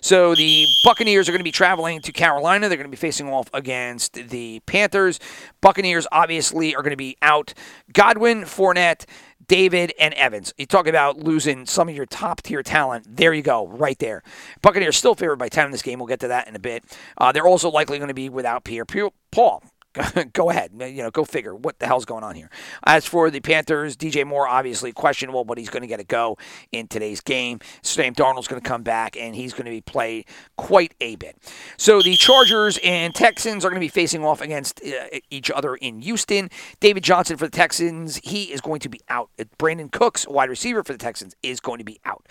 So 0.01 0.35
the 0.35 0.65
Buccaneers 0.83 1.27
are 1.27 1.31
going 1.31 1.39
to 1.39 1.43
be 1.43 1.51
traveling 1.51 2.01
to 2.01 2.11
Carolina. 2.11 2.69
They're 2.69 2.77
going 2.77 2.89
to 2.89 2.95
be 2.95 2.97
facing 2.97 3.27
off 3.27 3.49
against 3.53 4.13
the 4.13 4.59
Panthers. 4.65 5.19
Buccaneers 5.61 6.05
obviously 6.11 6.75
are 6.75 6.83
going 6.83 6.91
to 6.91 6.97
be 6.97 7.17
out. 7.21 7.53
Godwin, 7.93 8.41
Fournette. 8.41 9.05
David 9.51 9.91
and 9.99 10.13
Evans. 10.13 10.53
You 10.57 10.65
talk 10.65 10.87
about 10.87 11.17
losing 11.17 11.65
some 11.65 11.89
of 11.89 11.95
your 11.95 12.05
top 12.05 12.41
tier 12.41 12.63
talent. 12.63 13.17
There 13.17 13.33
you 13.33 13.41
go, 13.41 13.67
right 13.67 13.99
there. 13.99 14.23
Buccaneers 14.61 14.95
still 14.95 15.13
favored 15.13 15.39
by 15.39 15.49
10 15.49 15.65
in 15.65 15.71
this 15.71 15.81
game. 15.81 15.99
We'll 15.99 16.07
get 16.07 16.21
to 16.21 16.29
that 16.29 16.47
in 16.47 16.55
a 16.55 16.59
bit. 16.59 16.85
Uh, 17.17 17.33
they're 17.33 17.45
also 17.45 17.69
likely 17.69 17.97
going 17.97 18.07
to 18.07 18.13
be 18.13 18.29
without 18.29 18.63
Pierre 18.63 18.85
Paul. 18.85 19.61
go 20.33 20.49
ahead. 20.49 20.71
You 20.79 21.03
know, 21.03 21.11
go 21.11 21.25
figure 21.25 21.55
what 21.55 21.79
the 21.79 21.87
hell's 21.87 22.05
going 22.05 22.23
on 22.23 22.35
here. 22.35 22.49
As 22.85 23.05
for 23.05 23.29
the 23.29 23.41
Panthers, 23.41 23.97
DJ 23.97 24.25
Moore 24.25 24.47
obviously 24.47 24.91
questionable, 24.91 25.43
but 25.43 25.57
he's 25.57 25.69
going 25.69 25.81
to 25.81 25.87
get 25.87 25.99
a 25.99 26.03
go 26.03 26.37
in 26.71 26.87
today's 26.87 27.19
game. 27.19 27.59
Sam 27.81 28.13
Darnold's 28.13 28.47
going 28.47 28.61
to 28.61 28.67
come 28.67 28.83
back 28.83 29.17
and 29.17 29.35
he's 29.35 29.53
going 29.53 29.65
to 29.65 29.71
be 29.71 29.81
played 29.81 30.25
quite 30.57 30.93
a 31.01 31.15
bit. 31.15 31.37
So 31.77 32.01
the 32.01 32.15
Chargers 32.15 32.79
and 32.83 33.13
Texans 33.13 33.65
are 33.65 33.69
going 33.69 33.79
to 33.79 33.85
be 33.85 33.89
facing 33.89 34.23
off 34.23 34.41
against 34.41 34.81
uh, 34.83 35.19
each 35.29 35.51
other 35.51 35.75
in 35.75 36.01
Houston. 36.01 36.49
David 36.79 37.03
Johnson 37.03 37.37
for 37.37 37.45
the 37.45 37.51
Texans, 37.51 38.17
he 38.23 38.43
is 38.43 38.61
going 38.61 38.79
to 38.81 38.89
be 38.89 39.01
out. 39.09 39.29
Brandin 39.57 39.91
Cooks, 39.91 40.27
wide 40.27 40.49
receiver 40.49 40.83
for 40.83 40.93
the 40.93 40.99
Texans, 40.99 41.35
is 41.43 41.59
going 41.59 41.79
to 41.79 41.85
be 41.85 41.99
out. 42.05 42.27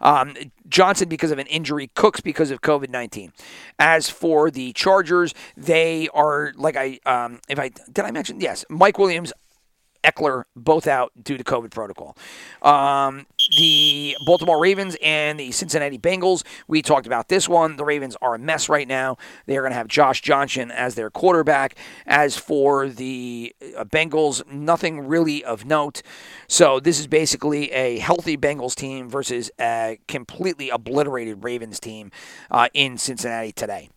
Um, 0.00 0.34
Johnson 0.68 1.08
because 1.08 1.30
of 1.30 1.38
an 1.38 1.46
injury, 1.48 1.90
Cooks 1.94 2.20
because 2.20 2.50
of 2.50 2.62
COVID 2.62 2.88
19. 2.88 3.32
As 3.78 4.08
for 4.08 4.50
the 4.50 4.72
Chargers, 4.72 5.34
they 5.56 6.08
are, 6.14 6.52
like 6.56 6.76
I, 6.76 7.00
um, 7.06 7.40
if 7.48 7.58
I, 7.58 7.68
did 7.68 8.04
I 8.04 8.10
mention? 8.10 8.40
Yes, 8.40 8.64
Mike 8.68 8.98
Williams, 8.98 9.32
Ekeler 10.04 10.44
both 10.56 10.86
out 10.86 11.12
due 11.22 11.36
to 11.36 11.44
COVID 11.44 11.70
protocol. 11.70 12.16
Um, 12.62 13.26
the 13.56 14.16
Baltimore 14.26 14.60
Ravens 14.60 14.96
and 15.02 15.38
the 15.38 15.52
Cincinnati 15.52 15.98
Bengals, 15.98 16.42
we 16.66 16.82
talked 16.82 17.06
about 17.06 17.28
this 17.28 17.48
one. 17.48 17.76
The 17.76 17.84
Ravens 17.84 18.16
are 18.20 18.34
a 18.34 18.38
mess 18.38 18.68
right 18.68 18.88
now. 18.88 19.16
They 19.46 19.56
are 19.56 19.62
going 19.62 19.72
to 19.72 19.76
have 19.76 19.88
Josh 19.88 20.20
Johnson 20.20 20.70
as 20.70 20.94
their 20.94 21.10
quarterback. 21.10 21.76
As 22.06 22.36
for 22.36 22.88
the 22.88 23.54
uh, 23.76 23.84
Bengals, 23.84 24.46
nothing 24.50 25.06
really 25.06 25.44
of 25.44 25.64
note. 25.64 26.02
So 26.48 26.80
this 26.80 26.98
is 26.98 27.06
basically 27.06 27.70
a 27.72 27.98
healthy 27.98 28.36
Bengals 28.36 28.74
team 28.74 29.08
versus 29.08 29.50
a 29.60 29.98
completely 30.08 30.70
obliterated 30.70 31.44
Ravens 31.44 31.78
team 31.78 32.10
uh, 32.50 32.68
in 32.74 32.98
Cincinnati 32.98 33.52
today. 33.52 33.90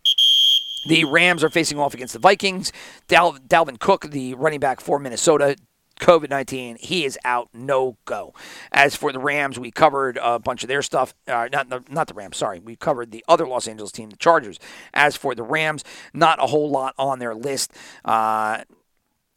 The 0.86 1.04
Rams 1.06 1.43
are 1.43 1.50
facing 1.50 1.80
off 1.80 1.93
against 1.93 2.13
the 2.13 2.19
Vikings. 2.19 2.71
Dal- 3.08 3.39
Dalvin 3.48 3.80
Cook, 3.80 4.12
the 4.12 4.34
running 4.36 4.60
back 4.60 4.80
for 4.80 5.00
Minnesota, 5.00 5.56
COVID 6.00 6.30
19. 6.30 6.78
He 6.80 7.06
is 7.06 7.17
out, 7.24 7.50
no 7.54 7.98
go. 8.06 8.34
As 8.71 8.95
for 8.95 9.12
the 9.12 9.19
Rams, 9.19 9.58
we 9.58 9.71
covered 9.71 10.19
a 10.21 10.39
bunch 10.39 10.63
of 10.63 10.67
their 10.67 10.82
stuff. 10.82 11.13
Uh, 11.28 11.48
not, 11.52 11.69
the, 11.69 11.84
not 11.89 12.08
the 12.08 12.13
Rams, 12.13 12.38
sorry. 12.38 12.60
We 12.60 12.76
covered 12.76 13.12
the 13.12 13.24
other 13.28 13.48
Los 13.48 13.67
Angeles 13.67 13.91
team, 13.91 14.10
the 14.10 14.17
Chargers. 14.17 14.60
As 14.93 15.15
for 15.15 15.34
the 15.36 15.43
Rams, 15.43 15.84
not 16.13 16.43
a 16.43 16.48
whole 16.48 16.69
lot 16.69 16.93
on 16.98 17.19
their 17.19 17.34
list. 17.34 17.71
Uh, 18.04 18.62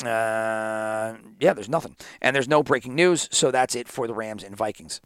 uh, 0.05 1.17
yeah, 1.41 1.53
there's 1.55 1.69
nothing. 1.69 1.97
And 2.21 2.35
there's 2.35 2.49
no 2.49 2.63
breaking 2.63 2.95
news, 2.95 3.29
so 3.33 3.51
that's 3.51 3.75
it 3.75 3.89
for 3.89 4.07
the 4.07 4.15
Rams 4.15 4.43
and 4.45 4.57
Vikings. 4.57 5.01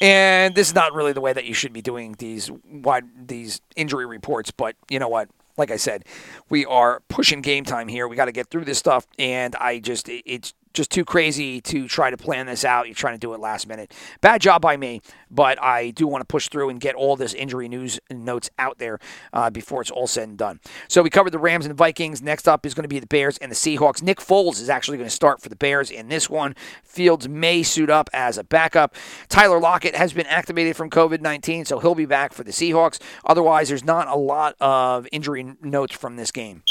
And 0.00 0.56
this 0.56 0.68
is 0.68 0.74
not 0.74 0.94
really 0.94 1.12
the 1.12 1.20
way 1.20 1.32
that 1.32 1.44
you 1.44 1.54
should 1.54 1.72
be 1.72 1.82
doing 1.82 2.16
these 2.18 2.50
wide 2.68 3.04
these 3.28 3.60
injury 3.76 4.04
reports, 4.04 4.50
but 4.50 4.74
you 4.90 4.98
know 4.98 5.08
what? 5.08 5.28
Like 5.56 5.70
I 5.70 5.76
said, 5.76 6.04
we 6.48 6.64
are 6.64 7.02
pushing 7.08 7.40
game 7.40 7.64
time 7.64 7.88
here. 7.88 8.08
We 8.08 8.16
got 8.16 8.26
to 8.26 8.32
get 8.32 8.48
through 8.48 8.64
this 8.64 8.78
stuff, 8.78 9.06
and 9.18 9.54
I 9.56 9.78
just 9.78 10.08
it's 10.08 10.54
just 10.72 10.90
too 10.90 11.04
crazy 11.04 11.60
to 11.60 11.88
try 11.88 12.10
to 12.10 12.16
plan 12.16 12.46
this 12.46 12.64
out. 12.64 12.86
You're 12.86 12.94
trying 12.94 13.14
to 13.14 13.20
do 13.20 13.34
it 13.34 13.40
last 13.40 13.66
minute. 13.66 13.92
Bad 14.20 14.40
job 14.40 14.62
by 14.62 14.76
me, 14.76 15.00
but 15.30 15.62
I 15.62 15.90
do 15.90 16.06
want 16.06 16.22
to 16.22 16.26
push 16.26 16.48
through 16.48 16.68
and 16.70 16.80
get 16.80 16.94
all 16.94 17.16
this 17.16 17.34
injury 17.34 17.68
news 17.68 18.00
and 18.10 18.24
notes 18.24 18.50
out 18.58 18.78
there 18.78 18.98
uh, 19.32 19.50
before 19.50 19.82
it's 19.82 19.90
all 19.90 20.06
said 20.06 20.28
and 20.28 20.38
done. 20.38 20.60
So 20.88 21.02
we 21.02 21.10
covered 21.10 21.30
the 21.30 21.38
Rams 21.38 21.66
and 21.66 21.76
Vikings. 21.76 22.22
Next 22.22 22.48
up 22.48 22.66
is 22.66 22.74
going 22.74 22.84
to 22.84 22.88
be 22.88 22.98
the 22.98 23.06
Bears 23.06 23.38
and 23.38 23.50
the 23.50 23.56
Seahawks. 23.56 24.02
Nick 24.02 24.18
Foles 24.18 24.60
is 24.60 24.68
actually 24.68 24.98
going 24.98 25.08
to 25.08 25.14
start 25.14 25.40
for 25.40 25.48
the 25.48 25.56
Bears 25.56 25.90
in 25.90 26.08
this 26.08 26.28
one. 26.28 26.54
Fields 26.82 27.28
may 27.28 27.62
suit 27.62 27.90
up 27.90 28.08
as 28.12 28.38
a 28.38 28.44
backup. 28.44 28.94
Tyler 29.28 29.60
Lockett 29.60 29.94
has 29.94 30.12
been 30.12 30.26
activated 30.26 30.76
from 30.76 30.90
COVID 30.90 31.20
19, 31.20 31.64
so 31.64 31.78
he'll 31.78 31.94
be 31.94 32.06
back 32.06 32.32
for 32.32 32.44
the 32.44 32.52
Seahawks. 32.52 33.00
Otherwise, 33.24 33.68
there's 33.68 33.84
not 33.84 34.08
a 34.08 34.16
lot 34.16 34.54
of 34.60 35.06
injury 35.12 35.54
notes 35.62 35.94
from 35.94 36.16
this 36.16 36.30
game. 36.30 36.62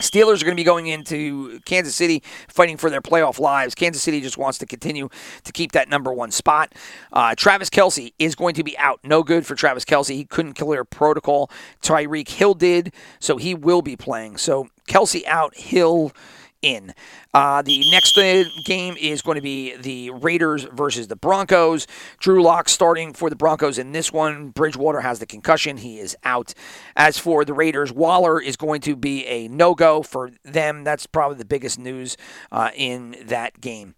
Steelers 0.00 0.40
are 0.40 0.44
going 0.44 0.56
to 0.56 0.60
be 0.60 0.64
going 0.64 0.86
into 0.86 1.60
Kansas 1.60 1.94
City 1.94 2.22
fighting 2.48 2.76
for 2.76 2.90
their 2.90 3.00
playoff 3.00 3.38
lives. 3.38 3.74
Kansas 3.74 4.02
City 4.02 4.20
just 4.20 4.38
wants 4.38 4.58
to 4.58 4.66
continue 4.66 5.08
to 5.44 5.52
keep 5.52 5.72
that 5.72 5.88
number 5.88 6.12
one 6.12 6.30
spot. 6.30 6.74
Uh, 7.12 7.34
Travis 7.34 7.70
Kelce 7.70 8.12
is 8.18 8.34
going 8.34 8.54
to 8.54 8.64
be 8.64 8.76
out. 8.78 9.00
No 9.04 9.22
good 9.22 9.46
for 9.46 9.54
Travis 9.54 9.84
Kelce. 9.84 10.14
He 10.14 10.24
couldn't 10.24 10.54
clear 10.54 10.84
protocol. 10.84 11.50
Tyreek 11.82 12.28
Hill 12.28 12.54
did, 12.54 12.92
so 13.18 13.36
he 13.36 13.54
will 13.54 13.82
be 13.82 13.96
playing. 13.96 14.36
So 14.36 14.68
Kelce 14.88 15.24
out, 15.26 15.54
Hill 15.56 16.12
in. 16.62 16.94
Uh, 17.32 17.62
the 17.62 17.90
next 17.90 18.18
game 18.64 18.96
is 19.00 19.22
going 19.22 19.36
to 19.36 19.42
be 19.42 19.76
the 19.76 20.10
Raiders 20.10 20.64
versus 20.64 21.08
the 21.08 21.16
Broncos. 21.16 21.86
Drew 22.18 22.42
Lock 22.42 22.68
starting 22.68 23.12
for 23.12 23.30
the 23.30 23.36
Broncos 23.36 23.78
in 23.78 23.92
this 23.92 24.12
one. 24.12 24.48
Bridgewater 24.50 25.00
has 25.00 25.18
the 25.18 25.26
concussion. 25.26 25.78
He 25.78 25.98
is 25.98 26.16
out. 26.24 26.54
As 26.96 27.18
for 27.18 27.44
the 27.44 27.54
Raiders, 27.54 27.92
Waller 27.92 28.40
is 28.40 28.56
going 28.56 28.80
to 28.82 28.96
be 28.96 29.26
a 29.26 29.48
no 29.48 29.74
go 29.74 30.02
for 30.02 30.30
them. 30.44 30.84
That's 30.84 31.06
probably 31.06 31.38
the 31.38 31.44
biggest 31.44 31.78
news 31.78 32.16
uh, 32.52 32.70
in 32.74 33.16
that 33.26 33.60
game. 33.60 33.94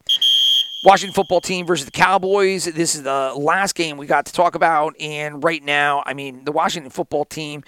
Washington 0.85 1.15
football 1.15 1.41
team 1.41 1.65
versus 1.65 1.85
the 1.85 1.93
Cowboys. 1.93 2.65
This 2.65 2.97
is 2.97 3.05
the 3.05 3.33
last 3.37 3.77
game 3.77 3.97
we 3.97 4.07
got 4.07 4.27
to 4.27 4.33
talk 4.33 4.57
about. 4.57 5.01
And 5.01 5.43
right 5.45 5.63
now, 5.63 6.03
I 6.05 6.13
mean, 6.13 6.45
the 6.45 6.51
Washington 6.51 6.91
football 6.91 7.25
team 7.25 7.63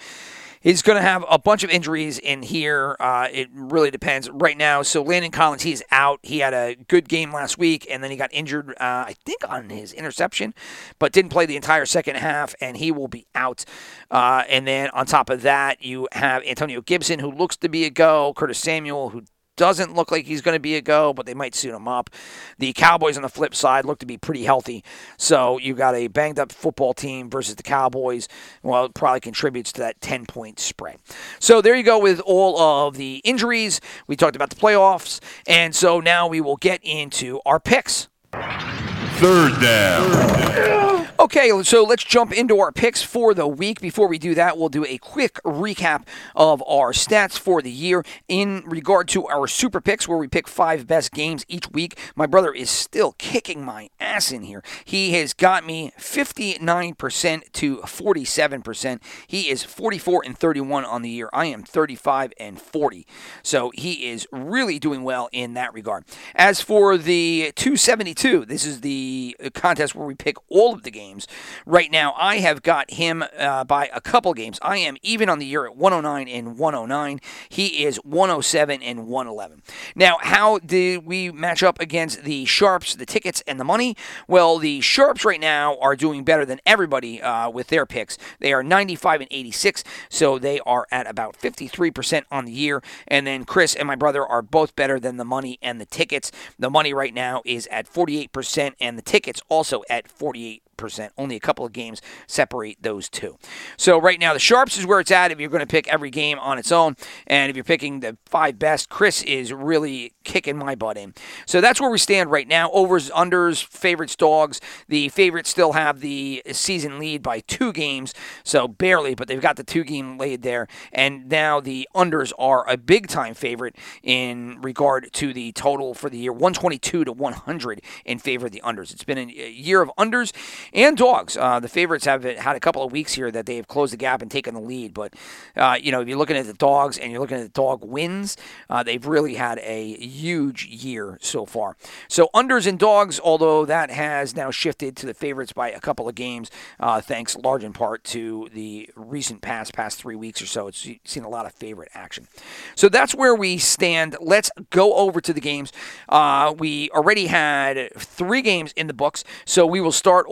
He's 0.65 0.81
going 0.81 0.95
to 0.95 1.03
have 1.03 1.23
a 1.29 1.37
bunch 1.37 1.63
of 1.63 1.69
injuries 1.69 2.17
in 2.17 2.41
here. 2.41 2.95
Uh, 2.99 3.27
it 3.31 3.49
really 3.53 3.91
depends 3.91 4.31
right 4.31 4.57
now. 4.57 4.81
So 4.81 5.03
Landon 5.03 5.29
Collins, 5.29 5.61
he's 5.61 5.83
out. 5.91 6.19
He 6.23 6.39
had 6.39 6.55
a 6.55 6.75
good 6.87 7.07
game 7.07 7.31
last 7.31 7.59
week, 7.59 7.85
and 7.87 8.03
then 8.03 8.09
he 8.09 8.17
got 8.17 8.33
injured, 8.33 8.71
uh, 8.71 9.05
I 9.05 9.15
think, 9.25 9.47
on 9.47 9.69
his 9.69 9.93
interception, 9.93 10.55
but 10.97 11.11
didn't 11.11 11.29
play 11.29 11.45
the 11.45 11.55
entire 11.55 11.85
second 11.85 12.15
half, 12.15 12.55
and 12.59 12.77
he 12.77 12.91
will 12.91 13.07
be 13.07 13.27
out. 13.35 13.63
Uh, 14.09 14.41
and 14.49 14.65
then 14.65 14.89
on 14.89 15.05
top 15.05 15.29
of 15.29 15.43
that, 15.43 15.83
you 15.83 16.07
have 16.13 16.41
Antonio 16.43 16.81
Gibson, 16.81 17.19
who 17.19 17.31
looks 17.31 17.55
to 17.57 17.69
be 17.69 17.85
a 17.85 17.91
go. 17.91 18.33
Curtis 18.35 18.57
Samuel, 18.57 19.09
who 19.09 19.21
doesn't 19.55 19.93
look 19.93 20.11
like 20.11 20.25
he's 20.25 20.41
going 20.41 20.55
to 20.55 20.59
be 20.59 20.75
a 20.75 20.81
go, 20.81 21.13
but 21.13 21.25
they 21.25 21.33
might 21.33 21.55
suit 21.55 21.73
him 21.73 21.87
up. 21.87 22.09
The 22.57 22.73
Cowboys 22.73 23.17
on 23.17 23.23
the 23.23 23.29
flip 23.29 23.55
side 23.55 23.85
look 23.85 23.99
to 23.99 24.05
be 24.05 24.17
pretty 24.17 24.43
healthy. 24.43 24.83
So 25.17 25.57
you've 25.57 25.77
got 25.77 25.95
a 25.95 26.07
banged 26.07 26.39
up 26.39 26.51
football 26.51 26.93
team 26.93 27.29
versus 27.29 27.55
the 27.55 27.63
Cowboys. 27.63 28.27
Well, 28.63 28.85
it 28.85 28.93
probably 28.93 29.19
contributes 29.19 29.71
to 29.73 29.81
that 29.81 30.01
10 30.01 30.25
point 30.25 30.59
spread. 30.59 30.97
So 31.39 31.61
there 31.61 31.75
you 31.75 31.83
go 31.83 31.99
with 31.99 32.19
all 32.21 32.59
of 32.59 32.97
the 32.97 33.21
injuries. 33.23 33.81
We 34.07 34.15
talked 34.15 34.35
about 34.35 34.49
the 34.49 34.55
playoffs. 34.55 35.19
And 35.47 35.75
so 35.75 35.99
now 35.99 36.27
we 36.27 36.41
will 36.41 36.57
get 36.57 36.79
into 36.83 37.39
our 37.45 37.59
picks. 37.59 38.09
Third 38.31 39.59
down. 39.61 40.11
Third 40.11 40.55
down. 40.55 40.84
Okay, 41.17 41.49
so 41.63 41.83
let's 41.83 42.03
jump 42.03 42.33
into 42.33 42.59
our 42.59 42.73
picks 42.73 43.01
for 43.01 43.33
the 43.33 43.47
week. 43.47 43.79
Before 43.79 44.05
we 44.05 44.19
do 44.19 44.35
that, 44.35 44.57
we'll 44.57 44.67
do 44.67 44.83
a 44.83 44.97
quick 44.97 45.35
recap 45.45 46.05
of 46.35 46.61
our 46.67 46.91
stats 46.91 47.39
for 47.39 47.61
the 47.61 47.71
year 47.71 48.03
in 48.27 48.63
regard 48.65 49.07
to 49.09 49.25
our 49.27 49.47
super 49.47 49.79
picks, 49.79 50.09
where 50.09 50.17
we 50.17 50.27
pick 50.27 50.45
five 50.45 50.85
best 50.87 51.13
games 51.13 51.45
each 51.47 51.71
week. 51.71 51.97
My 52.17 52.25
brother 52.25 52.53
is 52.53 52.69
still 52.69 53.13
kicking 53.13 53.63
my 53.63 53.89
ass 53.97 54.29
in 54.29 54.43
here. 54.43 54.61
He 54.83 55.13
has 55.13 55.33
got 55.33 55.65
me 55.65 55.93
59% 55.97 57.51
to 57.53 57.77
47%. 57.77 59.01
He 59.25 59.49
is 59.49 59.63
44 59.63 60.23
and 60.25 60.37
31 60.37 60.83
on 60.83 61.01
the 61.01 61.09
year. 61.09 61.29
I 61.31 61.45
am 61.45 61.63
35 61.63 62.33
and 62.37 62.59
40. 62.59 63.07
So 63.41 63.71
he 63.73 64.09
is 64.09 64.27
really 64.33 64.79
doing 64.79 65.03
well 65.03 65.29
in 65.31 65.53
that 65.53 65.73
regard. 65.73 66.03
As 66.35 66.59
for 66.59 66.97
the 66.97 67.53
272, 67.55 68.45
this 68.45 68.65
is 68.65 68.81
the 68.81 69.37
contest 69.53 69.95
where 69.95 70.05
we 70.05 70.13
pick 70.15 70.35
all 70.49 70.73
of 70.73 70.83
the 70.83 70.91
games 70.91 71.04
games. 71.05 71.27
Right 71.65 71.91
now, 71.91 72.13
I 72.17 72.37
have 72.37 72.63
got 72.63 72.91
him 72.91 73.23
uh, 73.37 73.63
by 73.63 73.89
a 73.93 74.01
couple 74.01 74.33
games. 74.33 74.59
I 74.61 74.77
am 74.77 74.97
even 75.01 75.29
on 75.29 75.39
the 75.39 75.45
year 75.45 75.65
at 75.65 75.75
109 75.75 76.27
and 76.27 76.57
109. 76.57 77.19
He 77.49 77.83
is 77.83 77.97
107 77.97 78.81
and 78.81 79.07
111. 79.07 79.61
Now, 79.95 80.17
how 80.21 80.59
did 80.59 81.05
we 81.05 81.31
match 81.31 81.63
up 81.63 81.79
against 81.79 82.23
the 82.23 82.45
Sharps, 82.45 82.95
the 82.95 83.05
tickets, 83.05 83.43
and 83.47 83.59
the 83.59 83.63
money? 83.63 83.95
Well, 84.27 84.57
the 84.57 84.81
Sharps 84.81 85.23
right 85.25 85.39
now 85.39 85.77
are 85.79 85.95
doing 85.95 86.23
better 86.23 86.45
than 86.45 86.59
everybody 86.65 87.21
uh, 87.21 87.49
with 87.49 87.67
their 87.67 87.85
picks. 87.85 88.17
They 88.39 88.53
are 88.53 88.63
95 88.63 89.21
and 89.21 89.29
86, 89.31 89.83
so 90.09 90.39
they 90.39 90.59
are 90.61 90.87
at 90.91 91.07
about 91.07 91.37
53% 91.37 92.23
on 92.31 92.45
the 92.45 92.51
year. 92.51 92.81
And 93.07 93.27
then 93.27 93.45
Chris 93.45 93.75
and 93.75 93.87
my 93.87 93.95
brother 93.95 94.25
are 94.25 94.41
both 94.41 94.75
better 94.75 94.99
than 94.99 95.17
the 95.17 95.25
money 95.25 95.59
and 95.61 95.79
the 95.79 95.85
tickets. 95.85 96.31
The 96.57 96.69
money 96.69 96.93
right 96.93 97.13
now 97.13 97.41
is 97.45 97.67
at 97.67 97.91
48%, 97.91 98.73
and 98.79 98.97
the 98.97 99.01
tickets 99.01 99.41
also 99.49 99.83
at 99.89 100.07
48 100.07 100.64
percent 100.77 101.13
Only 101.17 101.35
a 101.35 101.39
couple 101.39 101.65
of 101.65 101.73
games 101.73 102.01
separate 102.27 102.77
those 102.81 103.09
two. 103.09 103.37
So 103.77 103.99
right 103.99 104.19
now, 104.19 104.33
the 104.33 104.39
Sharps 104.39 104.77
is 104.77 104.85
where 104.85 104.99
it's 104.99 105.11
at 105.11 105.31
if 105.31 105.39
you're 105.39 105.49
going 105.49 105.61
to 105.61 105.67
pick 105.67 105.87
every 105.87 106.09
game 106.09 106.39
on 106.39 106.57
its 106.57 106.71
own. 106.71 106.95
And 107.27 107.49
if 107.49 107.55
you're 107.55 107.63
picking 107.63 107.99
the 107.99 108.17
five 108.25 108.59
best, 108.59 108.89
Chris 108.89 109.21
is 109.23 109.51
really 109.53 110.13
kicking 110.23 110.57
my 110.57 110.75
butt 110.75 110.97
in. 110.97 111.13
So 111.45 111.61
that's 111.61 111.79
where 111.79 111.89
we 111.89 111.97
stand 111.97 112.31
right 112.31 112.47
now. 112.47 112.69
Overs, 112.71 113.09
unders, 113.11 113.63
favorites, 113.63 114.15
dogs. 114.15 114.59
The 114.87 115.09
favorites 115.09 115.49
still 115.49 115.73
have 115.73 115.99
the 115.99 116.41
season 116.51 116.99
lead 116.99 117.21
by 117.21 117.39
two 117.41 117.71
games, 117.73 118.13
so 118.43 118.67
barely, 118.67 119.15
but 119.15 119.27
they've 119.27 119.41
got 119.41 119.55
the 119.55 119.63
two 119.63 119.83
game 119.83 120.17
lead 120.17 120.41
there. 120.41 120.67
And 120.91 121.29
now 121.29 121.59
the 121.59 121.87
unders 121.95 122.31
are 122.37 122.67
a 122.69 122.77
big 122.77 123.07
time 123.07 123.33
favorite 123.33 123.75
in 124.03 124.59
regard 124.61 125.11
to 125.13 125.33
the 125.33 125.51
total 125.53 125.93
for 125.93 126.09
the 126.09 126.17
year 126.17 126.31
122 126.31 127.05
to 127.05 127.11
100 127.11 127.81
in 128.05 128.19
favor 128.19 128.47
of 128.47 128.51
the 128.51 128.61
unders. 128.63 128.93
It's 128.93 129.03
been 129.03 129.17
a 129.17 129.25
year 129.25 129.81
of 129.81 129.91
unders 129.97 130.33
and 130.73 130.97
dogs. 130.97 131.37
Uh, 131.37 131.59
the 131.59 131.67
favorites 131.67 132.05
have 132.05 132.23
had 132.23 132.55
a 132.55 132.59
couple 132.59 132.83
of 132.83 132.91
weeks 132.91 133.13
here 133.13 133.31
that 133.31 133.45
they 133.45 133.55
have 133.55 133.67
closed 133.67 133.93
the 133.93 133.97
gap 133.97 134.21
and 134.21 134.31
taken 134.31 134.53
the 134.53 134.61
lead. 134.61 134.93
But 134.93 135.13
uh, 135.55 135.77
you 135.81 135.91
know, 135.91 136.01
if 136.01 136.07
you're 136.07 136.17
looking 136.17 136.37
at 136.37 136.45
the 136.45 136.53
dogs 136.53 136.97
and 136.97 137.11
you're 137.11 137.21
looking 137.21 137.37
at 137.37 137.43
the 137.43 137.49
dog 137.49 137.83
wins, 137.83 138.37
uh, 138.69 138.83
they've 138.83 139.05
really 139.05 139.35
had 139.35 139.59
a 139.59 139.95
huge 139.95 140.65
year 140.65 141.17
so 141.21 141.45
far. 141.45 141.77
So 142.07 142.29
unders 142.33 142.67
and 142.67 142.79
dogs, 142.79 143.19
although 143.19 143.65
that 143.65 143.89
has 143.89 144.35
now 144.35 144.51
shifted 144.51 144.95
to 144.97 145.05
the 145.05 145.13
favorites 145.13 145.53
by 145.53 145.71
a 145.71 145.79
couple 145.79 146.07
of 146.07 146.15
games, 146.15 146.51
uh, 146.79 147.01
thanks 147.01 147.35
large 147.35 147.63
in 147.63 147.73
part 147.73 148.03
to 148.05 148.49
the 148.53 148.89
recent 148.95 149.41
past 149.41 149.73
past 149.73 149.99
three 149.99 150.15
weeks 150.15 150.41
or 150.41 150.45
so. 150.45 150.67
It's 150.67 150.87
seen 151.03 151.23
a 151.23 151.29
lot 151.29 151.45
of 151.45 151.53
favorite 151.53 151.89
action. 151.93 152.27
So 152.75 152.89
that's 152.89 153.13
where 153.13 153.35
we 153.35 153.57
stand. 153.57 154.15
Let's 154.19 154.51
go 154.69 154.93
over 154.95 155.21
to 155.21 155.33
the 155.33 155.41
games. 155.41 155.71
Uh, 156.09 156.53
we 156.57 156.89
already 156.91 157.27
had 157.27 157.91
three 157.93 158.41
games 158.41 158.71
in 158.73 158.87
the 158.87 158.93
books, 158.93 159.23
so 159.45 159.65
we 159.65 159.81
will 159.81 159.91
start 159.91 160.25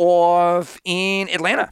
in 0.86 1.30
Atlanta. 1.30 1.72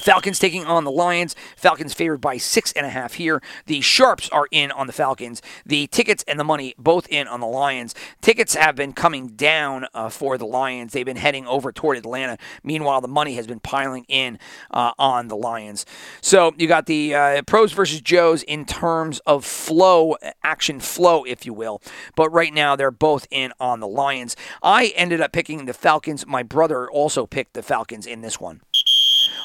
Falcons 0.00 0.40
taking 0.40 0.64
on 0.64 0.82
the 0.82 0.90
Lions. 0.90 1.36
Falcons 1.56 1.94
favored 1.94 2.20
by 2.20 2.36
six 2.36 2.72
and 2.72 2.84
a 2.84 2.88
half 2.88 3.14
here. 3.14 3.40
The 3.66 3.80
Sharps 3.80 4.28
are 4.30 4.48
in 4.50 4.72
on 4.72 4.88
the 4.88 4.92
Falcons. 4.92 5.40
The 5.64 5.86
tickets 5.86 6.24
and 6.26 6.38
the 6.38 6.44
money 6.44 6.74
both 6.76 7.06
in 7.08 7.28
on 7.28 7.38
the 7.38 7.46
Lions. 7.46 7.94
Tickets 8.20 8.56
have 8.56 8.74
been 8.74 8.92
coming 8.92 9.28
down 9.28 9.86
uh, 9.94 10.08
for 10.08 10.36
the 10.36 10.46
Lions. 10.46 10.92
They've 10.92 11.06
been 11.06 11.16
heading 11.16 11.46
over 11.46 11.70
toward 11.70 11.96
Atlanta. 11.96 12.38
Meanwhile, 12.64 13.02
the 13.02 13.08
money 13.08 13.36
has 13.36 13.46
been 13.46 13.60
piling 13.60 14.04
in 14.08 14.40
uh, 14.72 14.92
on 14.98 15.28
the 15.28 15.36
Lions. 15.36 15.86
So 16.20 16.52
you 16.56 16.66
got 16.66 16.86
the 16.86 17.14
uh, 17.14 17.42
pros 17.42 17.70
versus 17.70 18.00
Joes 18.00 18.42
in 18.42 18.64
terms 18.64 19.20
of 19.20 19.44
flow, 19.44 20.16
action 20.42 20.80
flow, 20.80 21.22
if 21.22 21.46
you 21.46 21.54
will. 21.54 21.80
But 22.16 22.30
right 22.30 22.52
now, 22.52 22.74
they're 22.74 22.90
both 22.90 23.28
in 23.30 23.52
on 23.60 23.78
the 23.78 23.88
Lions. 23.88 24.34
I 24.60 24.86
ended 24.96 25.20
up 25.20 25.30
picking 25.30 25.66
the 25.66 25.72
Falcons. 25.72 26.26
My 26.26 26.42
brother 26.42 26.90
also 26.90 27.26
picked 27.26 27.54
the 27.54 27.62
Falcons 27.62 28.06
in 28.08 28.22
this 28.22 28.40
one. 28.40 28.60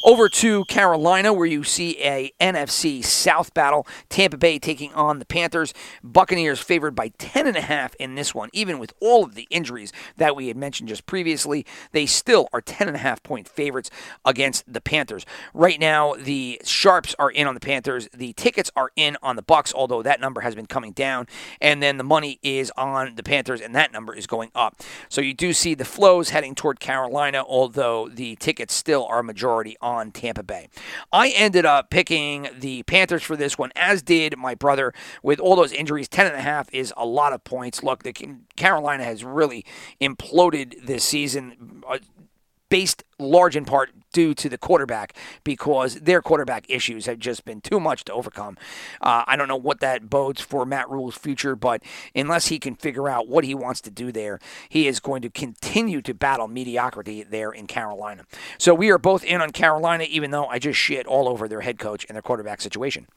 Over 0.04 0.30
to 0.30 0.66
Carolina, 0.66 1.34
where 1.34 1.46
you 1.46 1.64
see 1.64 1.98
a 2.00 2.32
NFC 2.40 3.04
South 3.04 3.54
battle. 3.54 3.88
Tampa 4.10 4.38
Bay 4.38 4.60
taking 4.60 4.94
on 4.94 5.20
the 5.20 5.26
Panthers. 5.26 5.74
Buccaneers 6.04 6.60
favored 6.60 6.96
by 6.96 7.10
10.5 7.10 7.96
in 8.00 8.16
this 8.16 8.34
one. 8.34 8.50
Even 8.54 8.80
with 8.80 8.94
all 9.02 9.24
of 9.24 9.36
the 9.36 9.48
injuries 9.50 9.92
that 10.18 10.36
we 10.36 10.48
had 10.48 10.58
mentioned 10.58 10.90
just 10.90 11.06
previously, 11.06 11.66
they 11.92 12.06
still 12.06 12.48
are 12.54 12.62
10.5 12.62 13.24
point 13.24 13.48
favorites 13.48 13.90
against 14.26 14.72
the 14.72 14.82
Panthers. 14.82 15.26
Right 15.54 15.80
now, 15.80 16.14
the 16.14 16.62
Sharps 16.64 17.16
are 17.20 17.32
in 17.32 17.48
on 17.48 17.54
the 17.54 17.60
Panthers. 17.60 18.08
The 18.14 18.34
tickets 18.34 18.72
are 18.76 18.92
in 18.96 19.18
on 19.22 19.36
the 19.36 19.42
Bucks, 19.42 19.74
although 19.74 20.02
that 20.04 20.20
number 20.20 20.42
has 20.42 20.56
been 20.56 20.66
coming 20.66 20.92
down. 20.92 21.28
And 21.62 21.82
then 21.82 21.98
the 21.98 22.04
money 22.04 22.40
is 22.44 22.72
on 22.78 23.16
the 23.16 23.24
Panthers, 23.24 23.62
and 23.62 23.76
that 23.76 23.92
number 23.92 24.14
is 24.14 24.28
going 24.28 24.52
up. 24.56 24.82
So 25.10 25.22
you 25.22 25.34
do 25.34 25.54
see 25.54 25.74
the 25.74 25.86
flows 25.86 26.30
heading 26.30 26.56
toward 26.56 26.80
Carolina, 26.80 27.44
although 27.48 28.08
the 28.08 28.36
tickets 28.38 28.74
still 28.74 29.06
are 29.06 29.24
majority 29.24 29.78
on 29.82 30.12
Tampa 30.12 30.44
Bay. 30.44 30.70
I 31.12 31.30
ended 31.30 31.66
up 31.66 31.90
picking 31.90 32.48
the 32.58 32.84
Panthers 32.84 33.24
for 33.24 33.36
this 33.36 33.58
one, 33.58 33.72
as 33.76 34.02
did 34.02 34.38
my 34.38 34.56
brother. 34.56 34.94
With 35.24 35.40
all 35.40 35.56
those 35.56 35.72
injuries, 35.72 36.10
10.5 36.10 36.68
is 36.72 36.94
a 36.98 37.06
lot 37.06 37.34
of 37.34 37.44
points. 37.44 37.84
Look, 37.84 38.04
the 38.04 38.14
Carolina 38.56 39.04
has 39.04 39.24
really 39.24 39.66
imploded 40.02 40.86
this 40.86 41.04
season. 41.04 41.84
Uh, 41.88 42.00
Based 42.70 43.04
large 43.18 43.56
in 43.56 43.66
part 43.66 43.92
due 44.14 44.34
to 44.34 44.50
the 44.50 44.58
quarterback 44.58 45.16
because 45.44 45.96
their 45.96 46.22
quarterback 46.22 46.66
issues 46.70 47.06
have 47.06 47.20
just 47.20 47.46
been 47.46 47.62
too 47.62 47.80
much 47.80 48.04
to 48.06 48.14
overcome. 48.14 48.58
Uh, 49.02 49.24
I 49.28 49.36
don't 49.36 49.48
know 49.48 49.56
what 49.56 49.80
that 49.82 50.10
bodes 50.10 50.42
for 50.42 50.66
Matt 50.66 50.90
Rhule's 50.90 51.18
future, 51.18 51.56
but 51.56 51.84
unless 52.16 52.48
he 52.48 52.60
can 52.60 52.76
figure 52.76 53.10
out 53.10 53.28
what 53.28 53.44
he 53.44 53.54
wants 53.54 53.82
to 53.82 53.92
do 53.92 54.12
there, 54.12 54.40
he 54.68 54.88
is 54.88 55.00
going 55.00 55.22
to 55.22 55.30
continue 55.30 56.02
to 56.02 56.14
battle 56.14 56.48
mediocrity 56.48 57.24
there 57.24 57.52
in 57.52 57.68
Carolina. 57.68 58.26
So 58.58 58.74
we 58.74 58.90
are 58.90 58.98
both 58.98 59.24
in 59.24 59.42
on 59.42 59.52
Carolina, 59.52 60.06
even 60.06 60.32
though 60.32 60.46
I 60.48 60.60
just 60.60 60.80
shit 60.80 61.06
all 61.06 61.28
over 61.28 61.48
their 61.48 61.62
head 61.62 61.80
coach 61.80 62.06
and 62.08 62.16
their 62.16 62.22
quarterback 62.22 62.62
situation. 62.62 63.08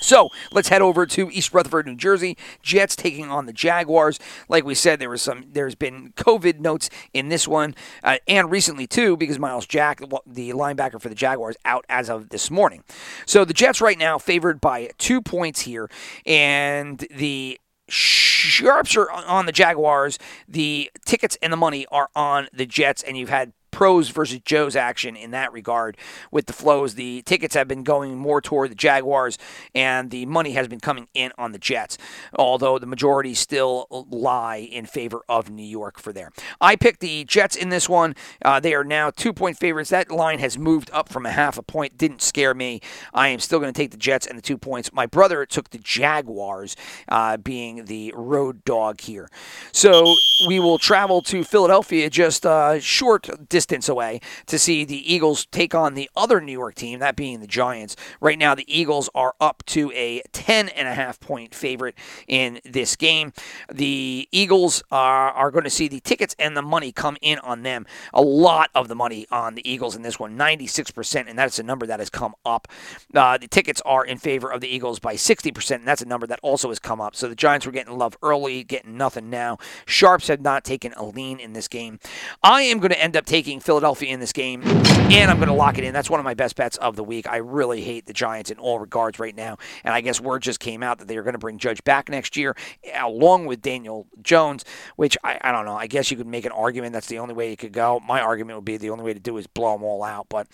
So 0.00 0.30
let's 0.52 0.68
head 0.68 0.82
over 0.82 1.06
to 1.06 1.30
East 1.30 1.52
Rutherford, 1.52 1.86
New 1.86 1.96
Jersey. 1.96 2.36
Jets 2.62 2.96
taking 2.96 3.30
on 3.30 3.46
the 3.46 3.52
Jaguars. 3.52 4.18
Like 4.48 4.64
we 4.64 4.74
said, 4.74 4.98
there 4.98 5.10
was 5.10 5.22
some. 5.22 5.44
There's 5.52 5.74
been 5.74 6.12
COVID 6.16 6.60
notes 6.60 6.90
in 7.12 7.28
this 7.28 7.46
one, 7.46 7.74
uh, 8.02 8.18
and 8.26 8.50
recently 8.50 8.86
too, 8.86 9.16
because 9.16 9.38
Myles 9.38 9.66
Jack, 9.66 10.00
the 10.26 10.50
linebacker 10.50 11.00
for 11.00 11.08
the 11.08 11.14
Jaguars, 11.14 11.56
out 11.64 11.84
as 11.88 12.08
of 12.08 12.30
this 12.30 12.50
morning. 12.50 12.82
So 13.26 13.44
the 13.44 13.54
Jets 13.54 13.80
right 13.80 13.98
now 13.98 14.18
favored 14.18 14.60
by 14.60 14.90
two 14.98 15.20
points 15.20 15.62
here, 15.62 15.90
and 16.26 17.06
the 17.10 17.58
Sharps 17.88 18.96
are 18.96 19.10
on 19.10 19.46
the 19.46 19.52
Jaguars. 19.52 20.18
The 20.48 20.90
tickets 21.04 21.36
and 21.42 21.52
the 21.52 21.56
money 21.56 21.86
are 21.90 22.08
on 22.14 22.48
the 22.52 22.66
Jets, 22.66 23.02
and 23.02 23.16
you've 23.16 23.28
had 23.28 23.52
pros 23.80 24.10
versus 24.10 24.40
Joe's 24.44 24.76
action 24.76 25.16
in 25.16 25.30
that 25.30 25.54
regard 25.54 25.96
with 26.30 26.44
the 26.44 26.52
flows. 26.52 26.96
The 26.96 27.22
tickets 27.22 27.54
have 27.54 27.66
been 27.66 27.82
going 27.82 28.14
more 28.14 28.42
toward 28.42 28.70
the 28.70 28.74
Jaguars, 28.74 29.38
and 29.74 30.10
the 30.10 30.26
money 30.26 30.50
has 30.52 30.68
been 30.68 30.80
coming 30.80 31.08
in 31.14 31.32
on 31.38 31.52
the 31.52 31.58
Jets, 31.58 31.96
although 32.34 32.78
the 32.78 32.84
majority 32.84 33.32
still 33.32 33.86
lie 34.10 34.58
in 34.58 34.84
favor 34.84 35.22
of 35.30 35.48
New 35.48 35.64
York 35.64 35.98
for 35.98 36.12
there. 36.12 36.30
I 36.60 36.76
picked 36.76 37.00
the 37.00 37.24
Jets 37.24 37.56
in 37.56 37.70
this 37.70 37.88
one. 37.88 38.16
Uh, 38.44 38.60
they 38.60 38.74
are 38.74 38.84
now 38.84 39.08
two 39.08 39.32
point 39.32 39.56
favorites. 39.56 39.88
That 39.88 40.10
line 40.10 40.40
has 40.40 40.58
moved 40.58 40.90
up 40.92 41.08
from 41.08 41.24
a 41.24 41.30
half 41.30 41.56
a 41.56 41.62
point. 41.62 41.96
Didn't 41.96 42.20
scare 42.20 42.52
me. 42.52 42.82
I 43.14 43.28
am 43.28 43.38
still 43.38 43.60
going 43.60 43.72
to 43.72 43.80
take 43.80 43.92
the 43.92 43.96
Jets 43.96 44.26
and 44.26 44.36
the 44.36 44.42
two 44.42 44.58
points. 44.58 44.92
My 44.92 45.06
brother 45.06 45.46
took 45.46 45.70
the 45.70 45.78
Jaguars, 45.78 46.76
uh, 47.08 47.38
being 47.38 47.86
the 47.86 48.12
road 48.14 48.62
dog 48.66 49.00
here. 49.00 49.30
So 49.72 50.16
we 50.46 50.60
will 50.60 50.76
travel 50.76 51.22
to 51.22 51.44
Philadelphia, 51.44 52.10
just 52.10 52.44
a 52.44 52.78
short 52.82 53.48
distance 53.48 53.69
distance 53.70 53.88
away 53.88 54.20
to 54.46 54.58
see 54.58 54.84
the 54.84 55.12
Eagles 55.12 55.46
take 55.46 55.76
on 55.76 55.94
the 55.94 56.10
other 56.16 56.40
New 56.40 56.50
York 56.52 56.74
team, 56.74 56.98
that 56.98 57.14
being 57.14 57.38
the 57.38 57.46
Giants. 57.46 57.94
Right 58.20 58.36
now, 58.36 58.52
the 58.52 58.64
Eagles 58.66 59.08
are 59.14 59.34
up 59.40 59.62
to 59.66 59.92
a 59.92 60.22
10 60.32 60.70
and 60.70 60.88
a 60.88 60.94
half 60.94 61.20
point 61.20 61.54
favorite 61.54 61.94
in 62.26 62.58
this 62.64 62.96
game. 62.96 63.32
The 63.72 64.28
Eagles 64.32 64.82
are, 64.90 65.30
are 65.30 65.52
going 65.52 65.62
to 65.62 65.70
see 65.70 65.86
the 65.86 66.00
tickets 66.00 66.34
and 66.36 66.56
the 66.56 66.62
money 66.62 66.90
come 66.90 67.16
in 67.22 67.38
on 67.38 67.62
them. 67.62 67.86
A 68.12 68.22
lot 68.22 68.70
of 68.74 68.88
the 68.88 68.96
money 68.96 69.24
on 69.30 69.54
the 69.54 69.70
Eagles 69.70 69.94
in 69.94 70.02
this 70.02 70.18
one, 70.18 70.36
96%, 70.36 71.28
and 71.28 71.38
that's 71.38 71.60
a 71.60 71.62
number 71.62 71.86
that 71.86 72.00
has 72.00 72.10
come 72.10 72.34
up. 72.44 72.66
Uh, 73.14 73.38
the 73.38 73.46
tickets 73.46 73.80
are 73.84 74.04
in 74.04 74.18
favor 74.18 74.50
of 74.50 74.60
the 74.60 74.68
Eagles 74.68 74.98
by 74.98 75.14
60%, 75.14 75.76
and 75.76 75.86
that's 75.86 76.02
a 76.02 76.06
number 76.06 76.26
that 76.26 76.40
also 76.42 76.70
has 76.70 76.80
come 76.80 77.00
up. 77.00 77.14
So 77.14 77.28
the 77.28 77.36
Giants 77.36 77.66
were 77.66 77.72
getting 77.72 77.96
love 77.96 78.18
early, 78.20 78.64
getting 78.64 78.96
nothing 78.96 79.30
now. 79.30 79.58
Sharps 79.86 80.26
have 80.26 80.40
not 80.40 80.64
taken 80.64 80.92
a 80.94 81.04
lean 81.04 81.38
in 81.38 81.52
this 81.52 81.68
game. 81.68 82.00
I 82.42 82.62
am 82.62 82.80
going 82.80 82.90
to 82.90 83.00
end 83.00 83.16
up 83.16 83.26
taking 83.26 83.59
taking 83.60 83.64
Philadelphia 83.64 84.12
in 84.12 84.20
this 84.20 84.32
game, 84.32 84.62
and 84.64 85.30
I'm 85.30 85.36
going 85.36 85.48
to 85.48 85.54
lock 85.54 85.78
it 85.78 85.84
in. 85.84 85.92
That's 85.92 86.10
one 86.10 86.20
of 86.20 86.24
my 86.24 86.34
best 86.34 86.56
bets 86.56 86.76
of 86.78 86.96
the 86.96 87.04
week. 87.04 87.28
I 87.28 87.36
really 87.36 87.82
hate 87.82 88.06
the 88.06 88.12
Giants 88.12 88.50
in 88.50 88.58
all 88.58 88.78
regards 88.78 89.18
right 89.18 89.34
now, 89.34 89.58
and 89.84 89.94
I 89.94 90.00
guess 90.00 90.20
word 90.20 90.42
just 90.42 90.60
came 90.60 90.82
out 90.82 90.98
that 90.98 91.08
they 91.08 91.16
are 91.16 91.22
going 91.22 91.34
to 91.34 91.38
bring 91.38 91.58
Judge 91.58 91.82
back 91.84 92.08
next 92.08 92.36
year, 92.36 92.56
along 92.94 93.46
with 93.46 93.62
Daniel 93.62 94.06
Jones, 94.22 94.64
which 94.96 95.16
I, 95.22 95.38
I 95.42 95.52
don't 95.52 95.64
know. 95.64 95.76
I 95.76 95.86
guess 95.86 96.10
you 96.10 96.16
could 96.16 96.26
make 96.26 96.44
an 96.44 96.52
argument 96.52 96.92
that's 96.92 97.08
the 97.08 97.18
only 97.18 97.34
way 97.34 97.52
it 97.52 97.58
could 97.58 97.72
go. 97.72 98.00
My 98.00 98.20
argument 98.20 98.58
would 98.58 98.64
be 98.64 98.76
the 98.76 98.90
only 98.90 99.04
way 99.04 99.14
to 99.14 99.20
do 99.20 99.36
is 99.36 99.46
blow 99.46 99.72
them 99.74 99.84
all 99.84 100.02
out, 100.02 100.26
but 100.28 100.46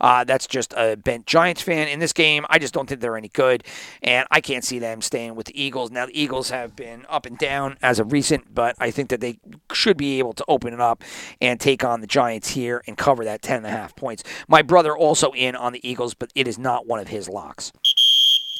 uh, 0.00 0.24
that's 0.24 0.46
just 0.46 0.72
a 0.76 0.96
bent 0.96 1.26
Giants 1.26 1.62
fan. 1.62 1.88
In 1.88 1.98
this 1.98 2.12
game, 2.12 2.46
I 2.48 2.58
just 2.58 2.74
don't 2.74 2.88
think 2.88 3.00
they're 3.00 3.16
any 3.16 3.28
good, 3.28 3.64
and 4.02 4.26
I 4.30 4.40
can't 4.40 4.64
see 4.64 4.78
them 4.78 5.02
staying 5.02 5.34
with 5.34 5.46
the 5.46 5.62
Eagles. 5.62 5.90
Now, 5.90 6.06
the 6.06 6.20
Eagles 6.20 6.50
have 6.50 6.74
been 6.76 7.04
up 7.08 7.26
and 7.26 7.38
down 7.38 7.76
as 7.82 7.98
of 7.98 8.12
recent, 8.12 8.54
but 8.54 8.76
I 8.78 8.90
think 8.90 9.10
that 9.10 9.20
they 9.20 9.38
should 9.72 9.96
be 9.96 10.18
able 10.18 10.32
to 10.34 10.44
open 10.48 10.72
it 10.72 10.80
up 10.80 11.02
and 11.40 11.60
take 11.60 11.84
on 11.84 12.00
the 12.00 12.06
Giants 12.06 12.43
here 12.50 12.82
and 12.86 12.96
cover 12.96 13.24
that 13.24 13.42
10.5 13.42 13.96
points. 13.96 14.22
My 14.48 14.62
brother 14.62 14.96
also 14.96 15.32
in 15.32 15.54
on 15.56 15.72
the 15.72 15.88
Eagles, 15.88 16.14
but 16.14 16.30
it 16.34 16.48
is 16.48 16.58
not 16.58 16.86
one 16.86 17.00
of 17.00 17.08
his 17.08 17.28
locks. 17.28 17.72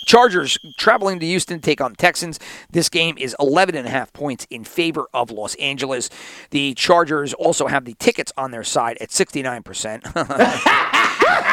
Chargers 0.04 0.58
traveling 0.76 1.18
to 1.20 1.26
Houston 1.26 1.58
to 1.58 1.62
take 1.62 1.80
on 1.80 1.92
the 1.92 1.96
Texans. 1.96 2.38
This 2.70 2.88
game 2.88 3.16
is 3.18 3.34
11 3.40 3.74
and 3.74 3.86
a 3.86 3.90
half 3.90 4.12
points 4.12 4.46
in 4.50 4.64
favor 4.64 5.06
of 5.14 5.30
Los 5.30 5.54
Angeles. 5.56 6.10
The 6.50 6.74
Chargers 6.74 7.32
also 7.34 7.66
have 7.66 7.84
the 7.84 7.94
tickets 7.94 8.32
on 8.36 8.50
their 8.50 8.64
side 8.64 8.98
at 9.00 9.08
69%. 9.08 10.04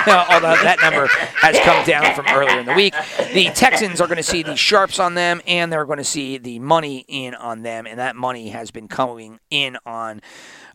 Although 0.07 0.55
that 0.63 0.79
number 0.81 1.07
has 1.07 1.59
come 1.59 1.85
down 1.85 2.13
from 2.15 2.25
earlier 2.27 2.59
in 2.59 2.65
the 2.65 2.73
week. 2.73 2.93
The 3.33 3.51
Texans 3.51 4.01
are 4.01 4.07
going 4.07 4.17
to 4.17 4.23
see 4.23 4.43
the 4.43 4.55
sharps 4.55 4.99
on 4.99 5.13
them, 5.13 5.41
and 5.47 5.71
they're 5.71 5.85
going 5.85 5.97
to 5.97 6.03
see 6.03 6.37
the 6.37 6.59
money 6.59 7.05
in 7.07 7.35
on 7.35 7.61
them, 7.61 7.85
and 7.85 7.99
that 7.99 8.15
money 8.15 8.49
has 8.49 8.71
been 8.71 8.87
coming 8.87 9.39
in 9.49 9.77
on 9.85 10.21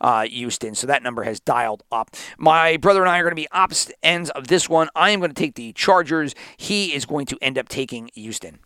uh, 0.00 0.22
Houston. 0.26 0.74
So 0.74 0.87
that 0.87 1.02
number 1.02 1.22
has 1.24 1.40
dialed 1.40 1.82
up. 1.90 2.14
My 2.38 2.76
brother 2.76 3.00
and 3.00 3.11
I 3.11 3.18
are 3.18 3.22
going 3.22 3.32
to 3.32 3.37
be 3.37 3.48
opposite 3.52 3.96
ends 4.02 4.30
of 4.30 4.48
this 4.48 4.68
one. 4.68 4.88
I 4.94 5.11
am 5.11 5.20
going 5.20 5.30
to 5.30 5.35
take 5.35 5.54
the 5.54 5.72
Chargers. 5.72 6.35
He 6.56 6.94
is 6.94 7.04
going 7.04 7.26
to 7.26 7.38
end 7.40 7.59
up 7.59 7.68
taking 7.68 8.11
Houston. 8.14 8.59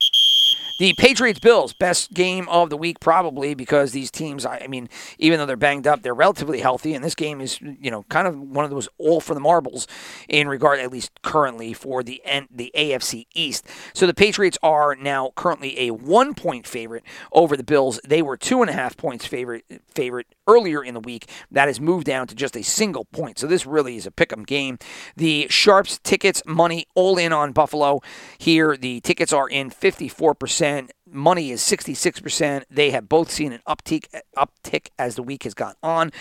The 0.80 0.94
Patriots 0.94 1.38
Bills, 1.38 1.74
best 1.74 2.14
game 2.14 2.48
of 2.48 2.70
the 2.70 2.76
week, 2.78 3.00
probably 3.00 3.52
because 3.52 3.92
these 3.92 4.10
teams, 4.10 4.46
I 4.46 4.66
mean, 4.66 4.88
even 5.18 5.38
though 5.38 5.44
they're 5.44 5.54
banged 5.54 5.86
up, 5.86 6.00
they're 6.00 6.14
relatively 6.14 6.60
healthy. 6.60 6.94
And 6.94 7.04
this 7.04 7.14
game 7.14 7.42
is, 7.42 7.60
you 7.60 7.90
know, 7.90 8.04
kind 8.04 8.26
of 8.26 8.40
one 8.40 8.64
of 8.64 8.70
those 8.70 8.88
all 8.96 9.20
for 9.20 9.34
the 9.34 9.40
marbles 9.40 9.86
in 10.26 10.48
regard, 10.48 10.80
at 10.80 10.90
least 10.90 11.20
currently, 11.20 11.74
for 11.74 12.02
the, 12.02 12.22
the 12.50 12.72
AFC 12.74 13.26
East. 13.34 13.66
So 13.92 14.06
the 14.06 14.14
Patriots 14.14 14.56
are 14.62 14.96
now 14.96 15.32
currently 15.36 15.78
a 15.80 15.90
one 15.90 16.32
point 16.32 16.66
favorite 16.66 17.04
over 17.30 17.58
the 17.58 17.62
Bills. 17.62 18.00
They 18.02 18.22
were 18.22 18.38
two 18.38 18.62
and 18.62 18.70
a 18.70 18.72
half 18.72 18.96
points 18.96 19.26
favorite, 19.26 19.66
favorite 19.94 20.28
earlier 20.50 20.82
in 20.82 20.94
the 20.94 21.00
week. 21.00 21.28
That 21.50 21.68
has 21.68 21.80
moved 21.80 22.06
down 22.06 22.26
to 22.28 22.34
just 22.34 22.56
a 22.56 22.62
single 22.62 23.04
point. 23.06 23.38
So 23.38 23.46
this 23.46 23.66
really 23.66 23.96
is 23.96 24.06
a 24.06 24.10
pick 24.10 24.32
'em 24.32 24.44
game. 24.44 24.78
The 25.16 25.46
Sharps 25.48 25.98
tickets 26.02 26.42
money 26.46 26.86
all 26.94 27.18
in 27.18 27.32
on 27.32 27.52
Buffalo. 27.52 28.00
Here, 28.38 28.76
the 28.76 29.00
tickets 29.00 29.32
are 29.32 29.48
in 29.48 29.70
54% 29.70 30.92
money 31.12 31.50
is 31.50 31.60
66%. 31.60 32.64
They 32.70 32.90
have 32.90 33.08
both 33.08 33.30
seen 33.30 33.52
an 33.52 33.60
uptick 33.66 34.06
uptick 34.36 34.88
as 34.98 35.16
the 35.16 35.22
week 35.22 35.44
has 35.44 35.54
gone 35.54 35.74
on. 35.82 36.12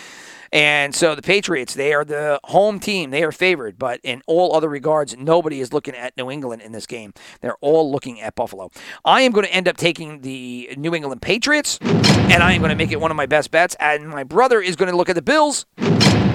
And 0.51 0.95
so 0.95 1.13
the 1.13 1.21
Patriots, 1.21 1.75
they 1.75 1.93
are 1.93 2.03
the 2.03 2.39
home 2.45 2.79
team. 2.79 3.11
They 3.11 3.23
are 3.23 3.31
favored, 3.31 3.77
but 3.77 3.99
in 4.03 4.21
all 4.25 4.55
other 4.55 4.67
regards, 4.67 5.15
nobody 5.15 5.59
is 5.59 5.71
looking 5.73 5.95
at 5.95 6.17
New 6.17 6.31
England 6.31 6.61
in 6.61 6.71
this 6.71 6.87
game. 6.87 7.13
They're 7.41 7.57
all 7.61 7.91
looking 7.91 8.19
at 8.19 8.35
Buffalo. 8.35 8.71
I 9.05 9.21
am 9.21 9.31
going 9.31 9.45
to 9.45 9.53
end 9.53 9.67
up 9.67 9.77
taking 9.77 10.21
the 10.21 10.73
New 10.77 10.95
England 10.95 11.21
Patriots, 11.21 11.77
and 11.81 12.41
I 12.41 12.53
am 12.53 12.61
going 12.61 12.69
to 12.69 12.75
make 12.75 12.91
it 12.91 12.99
one 12.99 13.11
of 13.11 13.17
my 13.17 13.27
best 13.27 13.51
bets. 13.51 13.75
And 13.79 14.09
my 14.09 14.23
brother 14.23 14.59
is 14.59 14.75
going 14.75 14.89
to 14.89 14.97
look 14.97 15.09
at 15.09 15.15
the 15.15 15.21
Bills 15.21 15.65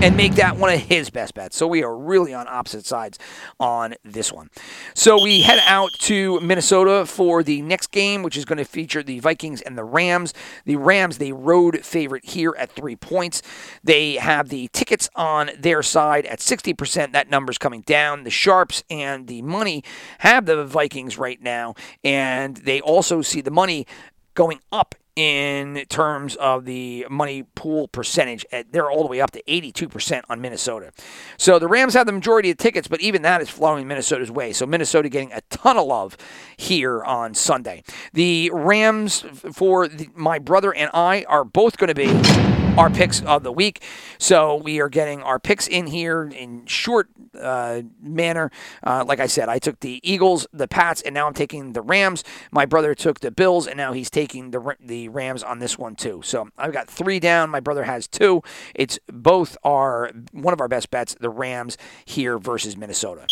and 0.05 0.19
make 0.19 0.35
that 0.35 0.59
one 0.59 0.71
of 0.71 0.81
his 0.81 1.09
best 1.09 1.33
bets. 1.33 1.57
So 1.57 1.67
we 1.67 1.83
are 1.83 1.97
really 1.97 2.35
on 2.35 2.47
opposite 2.47 2.85
sides 2.85 3.19
on 3.59 3.95
this 4.05 4.31
one. 4.31 4.51
So 4.93 5.23
we 5.23 5.41
head 5.41 5.61
out 5.65 5.93
to 6.01 6.39
Minnesota 6.41 7.07
for 7.07 7.43
the 7.43 7.63
next 7.63 7.87
game, 7.91 8.23
which 8.23 8.37
is 8.37 8.45
going 8.45 8.59
to 8.59 8.67
feature 8.67 9.03
the 9.03 9.21
Vikings 9.21 9.63
and 9.63 9.79
the 9.79 9.85
Rams. 9.85 10.35
The 10.67 10.77
Rams, 10.77 11.17
the 11.17 11.33
road 11.33 11.87
favorite 11.87 12.27
here 12.27 12.55
at 12.59 12.71
three 12.73 12.97
points. 12.97 13.41
They 13.83 14.17
have 14.17 14.51
the 14.51 14.69
tickets 14.75 15.09
on 15.15 15.51
their 15.59 15.83
side 15.83 16.27
at 16.27 16.41
60%. 16.41 17.13
That 17.13 17.31
number's 17.31 17.57
coming 17.57 17.81
down. 17.81 18.25
The 18.25 18.31
Sharps 18.31 18.85
and 18.91 19.27
the 19.27 19.41
money 19.41 19.83
have 20.19 20.45
the 20.45 20.67
Vikings 20.67 21.17
right 21.17 21.41
now, 21.41 21.77
and 22.05 22.59
they 22.59 22.83
also 22.83 23.23
see 23.23 23.41
the 23.41 23.51
money 23.51 23.87
going 24.35 24.61
up 24.71 24.97
in 25.17 25.85
terms 25.89 26.35
of 26.37 26.65
the 26.65 27.07
money 27.09 27.45
pool 27.55 27.89
percentage. 27.89 28.45
They're 28.71 28.91
all 28.91 29.03
the 29.03 29.09
way 29.09 29.21
up 29.21 29.31
to 29.33 29.43
82% 29.45 30.23
on 30.29 30.41
Minnesota. 30.41 30.93
So 31.37 31.59
the 31.59 31.69
Rams 31.69 31.95
have 31.95 32.07
the 32.07 32.13
majority 32.13 32.51
of 32.51 32.57
tickets, 32.57 32.89
but 32.89 33.01
even 33.01 33.23
that 33.23 33.41
is 33.41 33.49
flowing 33.49 33.87
Minnesota's 33.87 34.31
way. 34.31 34.53
So 34.53 34.67
Minnesota 34.67 35.09
getting 35.09 35.33
a 35.33 35.41
ton 35.51 35.77
of 35.77 35.87
love 35.87 36.17
here 36.57 37.05
on 37.05 37.35
Sunday. 37.35 37.85
The 38.13 38.51
Rams, 38.53 39.25
for 39.53 39.89
the, 39.89 40.09
my 40.15 40.39
brother 40.39 40.75
and 40.75 40.91
I, 40.93 41.25
are 41.29 41.45
both 41.45 41.77
going 41.77 41.89
to 41.89 41.95
be 41.95 42.64
our 42.77 42.91
picks 42.91 43.23
of 43.23 43.45
the 43.45 43.53
week. 43.53 43.83
So 44.19 44.57
we 44.57 44.81
are 44.81 44.89
getting 44.89 45.23
our 45.23 45.39
picks 45.39 45.69
in 45.69 45.87
here 45.87 46.25
in 46.25 46.67
short 46.67 47.09
uh, 47.41 47.83
manner. 48.03 48.51
Uh, 48.83 49.05
like 49.07 49.21
I 49.21 49.27
said, 49.27 49.49
I 49.49 49.59
took 49.61 49.79
the 49.79 50.01
Eagles, 50.03 50.47
the 50.53 50.67
Pats, 50.67 51.01
and 51.01 51.15
now 51.15 51.29
I'm 51.29 51.35
taking 51.35 51.73
the 51.73 51.83
Rams. 51.83 52.25
My 52.51 52.67
brother 52.67 52.95
took 52.95 53.21
the 53.21 53.31
Bills, 53.31 53.69
and 53.69 53.77
now 53.77 53.93
he's 53.93 54.11
taking 54.11 54.51
the 54.51 54.77
the 54.81 55.09
Rams 55.09 55.43
on 55.43 55.61
this 55.61 55.79
one 55.79 55.95
too. 55.95 56.21
So 56.25 56.49
I've 56.59 56.73
got 56.73 56.89
three 56.89 57.21
down. 57.21 57.49
My 57.51 57.61
brother 57.61 57.85
has 57.85 58.09
two. 58.09 58.43
It's 58.75 58.99
both 59.07 59.57
are 59.63 60.11
one 60.33 60.53
of 60.53 60.61
our 60.61 60.69
best 60.69 60.91
bets. 60.91 61.15
The 61.15 61.31
Rams 61.31 61.79
here 62.05 62.39
versus 62.39 62.77
Minnesota. 62.77 63.27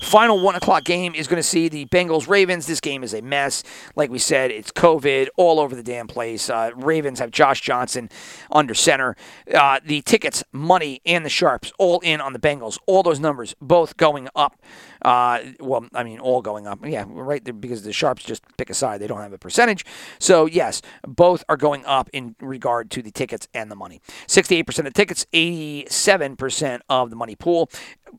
Final 0.00 0.40
one 0.40 0.54
o'clock 0.54 0.84
game 0.84 1.14
is 1.14 1.26
going 1.26 1.38
to 1.38 1.48
see 1.48 1.68
the 1.68 1.86
Bengals 1.86 2.28
Ravens. 2.28 2.66
This 2.66 2.80
game 2.80 3.02
is 3.02 3.14
a 3.14 3.22
mess. 3.22 3.62
Like 3.94 4.10
we 4.10 4.18
said, 4.18 4.50
it's 4.50 4.70
COVID 4.70 5.28
all 5.36 5.60
over 5.60 5.74
the 5.74 5.82
damn 5.82 6.06
place. 6.06 6.48
Uh, 6.50 6.70
Ravens 6.74 7.18
have 7.18 7.30
Josh 7.30 7.60
Johnson 7.60 8.10
under 8.50 8.74
center. 8.74 9.16
Uh, 9.52 9.80
the 9.84 10.02
tickets, 10.02 10.44
money, 10.52 11.00
and 11.06 11.24
the 11.24 11.30
sharps 11.30 11.72
all 11.78 12.00
in 12.00 12.20
on 12.20 12.32
the 12.32 12.38
Bengals. 12.38 12.78
All 12.86 13.02
those 13.02 13.20
numbers 13.20 13.54
both 13.60 13.96
going 13.96 14.28
up. 14.34 14.60
Uh, 15.02 15.40
well, 15.60 15.86
I 15.94 16.04
mean, 16.04 16.18
all 16.18 16.42
going 16.42 16.66
up. 16.66 16.84
Yeah, 16.84 17.04
right 17.08 17.44
there 17.44 17.54
because 17.54 17.82
the 17.82 17.92
sharps 17.92 18.24
just 18.24 18.42
pick 18.56 18.70
a 18.70 18.74
side. 18.74 19.00
They 19.00 19.06
don't 19.06 19.20
have 19.20 19.32
a 19.32 19.38
percentage. 19.38 19.84
So, 20.18 20.46
yes, 20.46 20.82
both 21.06 21.44
are 21.48 21.56
going 21.56 21.84
up 21.84 22.08
in 22.12 22.36
regard 22.40 22.90
to 22.92 23.02
the 23.02 23.10
tickets 23.10 23.48
and 23.54 23.70
the 23.70 23.76
money. 23.76 24.00
68% 24.26 24.86
of 24.86 24.94
tickets, 24.94 25.26
87% 25.32 26.80
of 26.88 27.10
the 27.10 27.16
money 27.16 27.36
pool. 27.36 27.70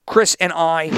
Chris 0.06 0.36
and 0.40 0.54
I 0.54 0.90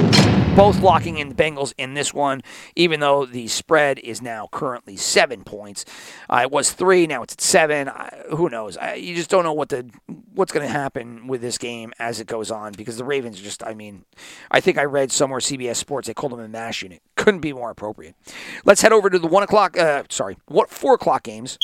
both 0.56 0.82
locking 0.82 1.18
in 1.18 1.30
the 1.30 1.36
Bengals 1.36 1.74
in 1.78 1.94
this 1.94 2.14
one, 2.14 2.42
even 2.76 3.00
though 3.00 3.26
the 3.26 3.48
spread 3.48 3.98
is 4.00 4.22
now 4.22 4.50
currently 4.52 4.98
seven 4.98 5.44
points. 5.44 5.86
Uh, 6.30 6.42
it 6.44 6.52
was 6.52 6.72
three, 6.72 7.08
now 7.08 7.24
it's 7.24 7.34
at 7.34 7.42
seven. 7.42 7.88
I, 7.88 8.24
who 8.32 8.50
knows? 8.50 8.76
I, 8.76 8.96
you 8.96 9.16
just 9.16 9.30
don't 9.30 9.44
know 9.44 9.54
what 9.54 9.70
the 9.70 9.90
what's 10.34 10.52
going 10.52 10.66
to 10.66 10.72
happen 10.72 11.28
with 11.28 11.42
this 11.42 11.58
game 11.58 11.94
as 12.00 12.20
it 12.20 12.28
goes 12.28 12.50
on 12.52 12.74
because 12.74 12.98
the 12.98 13.04
Ravens 13.04 13.40
just, 13.40 13.64
I 13.64 13.74
mean, 13.74 14.06
I 14.52 14.60
think 14.60 14.78
I 14.78 14.84
read 14.84 15.12
somewhere 15.12 15.40
CBS 15.40 15.69
Sports 15.78 16.08
they 16.08 16.14
called 16.14 16.34
them 16.34 16.40
a 16.40 16.48
mash 16.48 16.84
unit. 16.84 17.02
Couldn't 17.16 17.42
be 17.42 17.54
more 17.54 17.70
appropriate. 17.70 18.16
Let's 18.66 18.82
head 18.82 18.94
over 18.94 19.10
to 19.10 19.20
the 19.20 19.28
one 19.28 19.44
o'clock, 19.44 19.78
uh, 19.78 20.04
sorry, 20.10 20.38
what 20.48 20.70
four 20.70 20.96
o'clock 20.96 21.24
games 21.24 21.58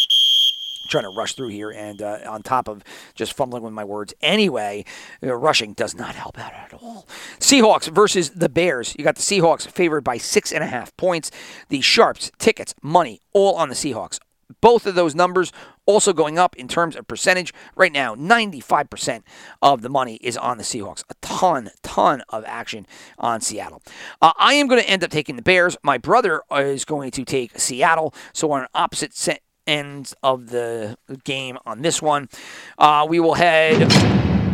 trying 0.89 1.03
to 1.03 1.17
rush 1.17 1.33
through 1.33 1.49
here, 1.49 1.71
and 1.71 2.01
uh, 2.01 2.19
on 2.27 2.43
top 2.43 2.67
of 2.67 2.83
just 3.15 3.33
fumbling 3.33 3.63
with 3.63 3.73
my 3.73 3.83
words 3.83 4.13
anyway, 4.21 4.85
uh, 5.23 5.33
rushing 5.33 5.73
does 5.73 5.95
not 5.95 6.15
help 6.15 6.37
out 6.37 6.53
at 6.53 6.73
all. 6.73 7.07
Seahawks 7.39 7.89
versus 7.89 8.31
the 8.31 8.49
Bears. 8.49 8.95
You 8.97 9.03
got 9.03 9.15
the 9.15 9.21
Seahawks 9.21 9.67
favored 9.67 10.03
by 10.03 10.17
six 10.17 10.51
and 10.51 10.63
a 10.63 10.67
half 10.67 10.95
points. 10.97 11.31
The 11.69 11.81
Sharps, 11.81 12.31
tickets, 12.37 12.75
money, 12.81 13.19
all 13.33 13.55
on 13.55 13.69
the 13.69 13.75
Seahawks. 13.75 14.19
Both 14.61 14.85
of 14.85 14.95
those 14.95 15.15
numbers 15.15 15.51
also 15.85 16.13
going 16.13 16.37
up 16.37 16.55
in 16.55 16.67
terms 16.67 16.95
of 16.95 17.07
percentage. 17.07 17.53
Right 17.75 17.91
now, 17.91 18.15
95% 18.15 19.23
of 19.61 19.81
the 19.81 19.89
money 19.89 20.15
is 20.15 20.37
on 20.37 20.57
the 20.57 20.63
Seahawks. 20.63 21.03
A 21.09 21.13
ton, 21.21 21.71
ton 21.83 22.23
of 22.29 22.43
action 22.45 22.85
on 23.17 23.41
Seattle. 23.41 23.81
Uh, 24.21 24.33
I 24.37 24.53
am 24.55 24.67
going 24.67 24.81
to 24.81 24.89
end 24.89 25.03
up 25.03 25.09
taking 25.09 25.35
the 25.35 25.41
Bears. 25.41 25.77
My 25.83 25.97
brother 25.97 26.41
is 26.51 26.85
going 26.85 27.11
to 27.11 27.25
take 27.25 27.59
Seattle. 27.59 28.13
So 28.33 28.51
on 28.51 28.67
opposite 28.73 29.13
ends 29.67 30.13
of 30.21 30.49
the 30.49 30.97
game 31.23 31.57
on 31.65 31.81
this 31.81 32.01
one. 32.01 32.29
Uh, 32.77 33.05
we 33.07 33.19
will 33.19 33.35
head. 33.35 33.79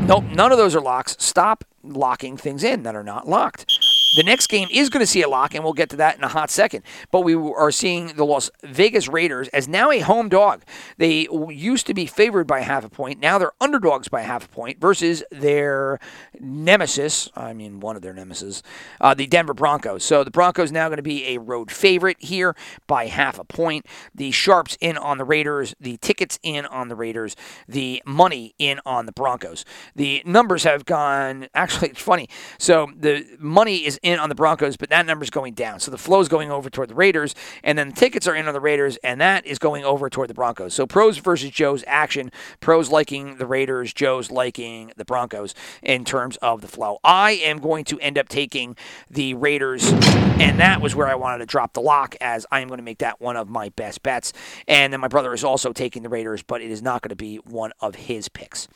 Nope, 0.08 0.24
none 0.26 0.52
of 0.52 0.58
those 0.58 0.76
are 0.76 0.82
locks. 0.82 1.16
Stop 1.20 1.64
locking 1.84 2.38
things 2.38 2.64
in 2.64 2.84
that 2.84 2.96
are 2.96 3.04
not 3.04 3.28
locked. 3.28 3.81
The 4.16 4.24
next 4.24 4.48
game 4.48 4.68
is 4.70 4.90
going 4.90 5.00
to 5.00 5.08
see 5.08 5.22
a 5.22 5.30
lock, 5.30 5.56
and 5.56 5.64
we'll 5.64 5.72
get 5.72 5.90
to 5.92 5.96
that 5.98 6.18
in 6.18 6.24
a 6.24 6.28
hot 6.28 6.50
second. 6.50 6.84
But 7.12 7.22
we 7.22 7.34
are 7.34 7.72
seeing 7.72 8.08
the 8.08 8.26
Las 8.26 8.52
Vegas 8.62 9.08
Raiders 9.08 9.48
as 9.50 9.70
now 9.70 9.90
a 9.90 10.00
home 10.00 10.28
dog. 10.28 10.64
They 10.98 11.30
used 11.50 11.88
to 11.88 11.94
be 11.94 12.06
favored 12.06 12.46
by 12.46 12.60
half 12.60 12.84
a 12.84 12.90
point. 12.90 13.22
Now 13.22 13.38
they're 13.38 13.54
underdogs 13.62 14.10
by 14.10 14.22
half 14.22 14.46
a 14.46 14.50
point 14.50 14.82
versus 14.82 15.24
their 15.32 16.00
nemesis. 16.40 17.30
I 17.36 17.54
mean, 17.54 17.80
one 17.80 17.96
of 17.96 18.02
their 18.02 18.14
nemesis, 18.14 18.62
uh, 19.00 19.14
the 19.14 19.28
Denver 19.28 19.54
Broncos. 19.54 20.04
So 20.04 20.26
the 20.26 20.32
Broncos 20.32 20.74
now 20.74 20.90
going 20.90 20.98
to 20.98 21.04
be 21.04 21.28
a 21.28 21.38
road 21.38 21.72
favorite 21.72 22.18
here 22.20 22.54
by 22.88 23.06
half 23.06 23.40
a 23.40 23.46
point. 23.46 23.86
The 24.14 24.32
Sharps 24.32 24.78
in 24.82 24.98
on 24.98 25.20
the 25.20 25.26
Raiders. 25.26 25.74
The 25.80 25.96
tickets 25.98 26.38
in 26.44 26.66
on 26.66 26.90
the 26.90 26.96
Raiders. 26.96 27.38
The 27.66 28.04
money 28.06 28.56
in 28.60 28.82
on 28.86 29.06
the 29.06 29.14
Broncos. 29.14 29.64
The 29.96 30.22
numbers 30.26 30.66
have 30.66 30.84
gone. 30.84 31.48
Actually, 31.56 31.90
it's 31.90 32.02
funny. 32.02 32.28
So 32.58 32.92
the 32.98 33.26
money 33.40 33.86
is 33.86 34.01
in 34.02 34.20
on 34.20 34.30
the 34.30 34.36
Broncos, 34.36 34.78
but 34.78 34.90
that 34.90 35.06
number 35.06 35.24
is 35.24 35.30
going 35.30 35.54
down. 35.54 35.80
So 35.80 35.92
the 35.92 35.98
flow 35.98 36.20
is 36.20 36.28
going 36.28 36.52
over 36.52 36.70
toward 36.70 36.90
the 36.90 36.96
Raiders, 36.96 37.36
and 37.64 37.78
then 37.78 37.90
the 37.90 37.96
tickets 37.96 38.28
are 38.28 38.36
in 38.36 38.48
on 38.48 38.54
the 38.54 38.60
Raiders, 38.60 38.98
and 39.04 39.22
that 39.22 39.46
is 39.46 39.60
going 39.60 39.84
over 39.84 40.10
toward 40.10 40.30
the 40.30 40.34
Broncos. 40.34 40.74
So 40.74 40.86
pros 40.88 41.18
versus 41.18 41.50
Joe's 41.50 41.84
action. 41.88 42.32
Pros 42.60 42.90
liking 42.90 43.38
the 43.38 43.46
Raiders, 43.46 43.94
Joe's 43.94 44.32
liking 44.32 44.92
the 44.98 45.06
Broncos 45.06 45.54
in 45.82 46.06
terms 46.06 46.38
of 46.38 46.62
the 46.62 46.68
flow. 46.68 47.00
I 47.04 47.32
am 47.32 47.60
going 47.60 47.86
to 47.86 48.00
end 48.00 48.18
up 48.18 48.30
taking 48.30 48.76
the 49.10 49.34
Raiders, 49.36 49.92
and 49.92 50.60
that 50.60 50.82
was 50.82 50.96
where 50.96 51.08
I 51.08 51.16
wanted 51.16 51.40
to 51.40 51.46
drop 51.46 51.74
the 51.74 51.82
lock, 51.82 52.16
as 52.22 52.46
I 52.52 52.62
am 52.62 52.68
going 52.68 52.80
to 52.80 52.84
make 52.84 53.00
that 53.00 53.22
one 53.22 53.38
of 53.38 53.50
my 53.50 53.70
best 53.70 54.04
bets. 54.04 54.34
And 54.68 54.92
then 54.92 55.00
my 55.00 55.08
brother 55.08 55.34
is 55.34 55.44
also 55.44 55.74
taking 55.74 56.04
the 56.04 56.10
Raiders, 56.10 56.44
but 56.44 56.62
it 56.62 56.72
is 56.72 56.82
not 56.82 57.02
going 57.02 57.10
to 57.10 57.16
be 57.16 57.38
one 57.38 57.72
of 57.80 57.96
his 57.96 58.30
picks. 58.30 58.68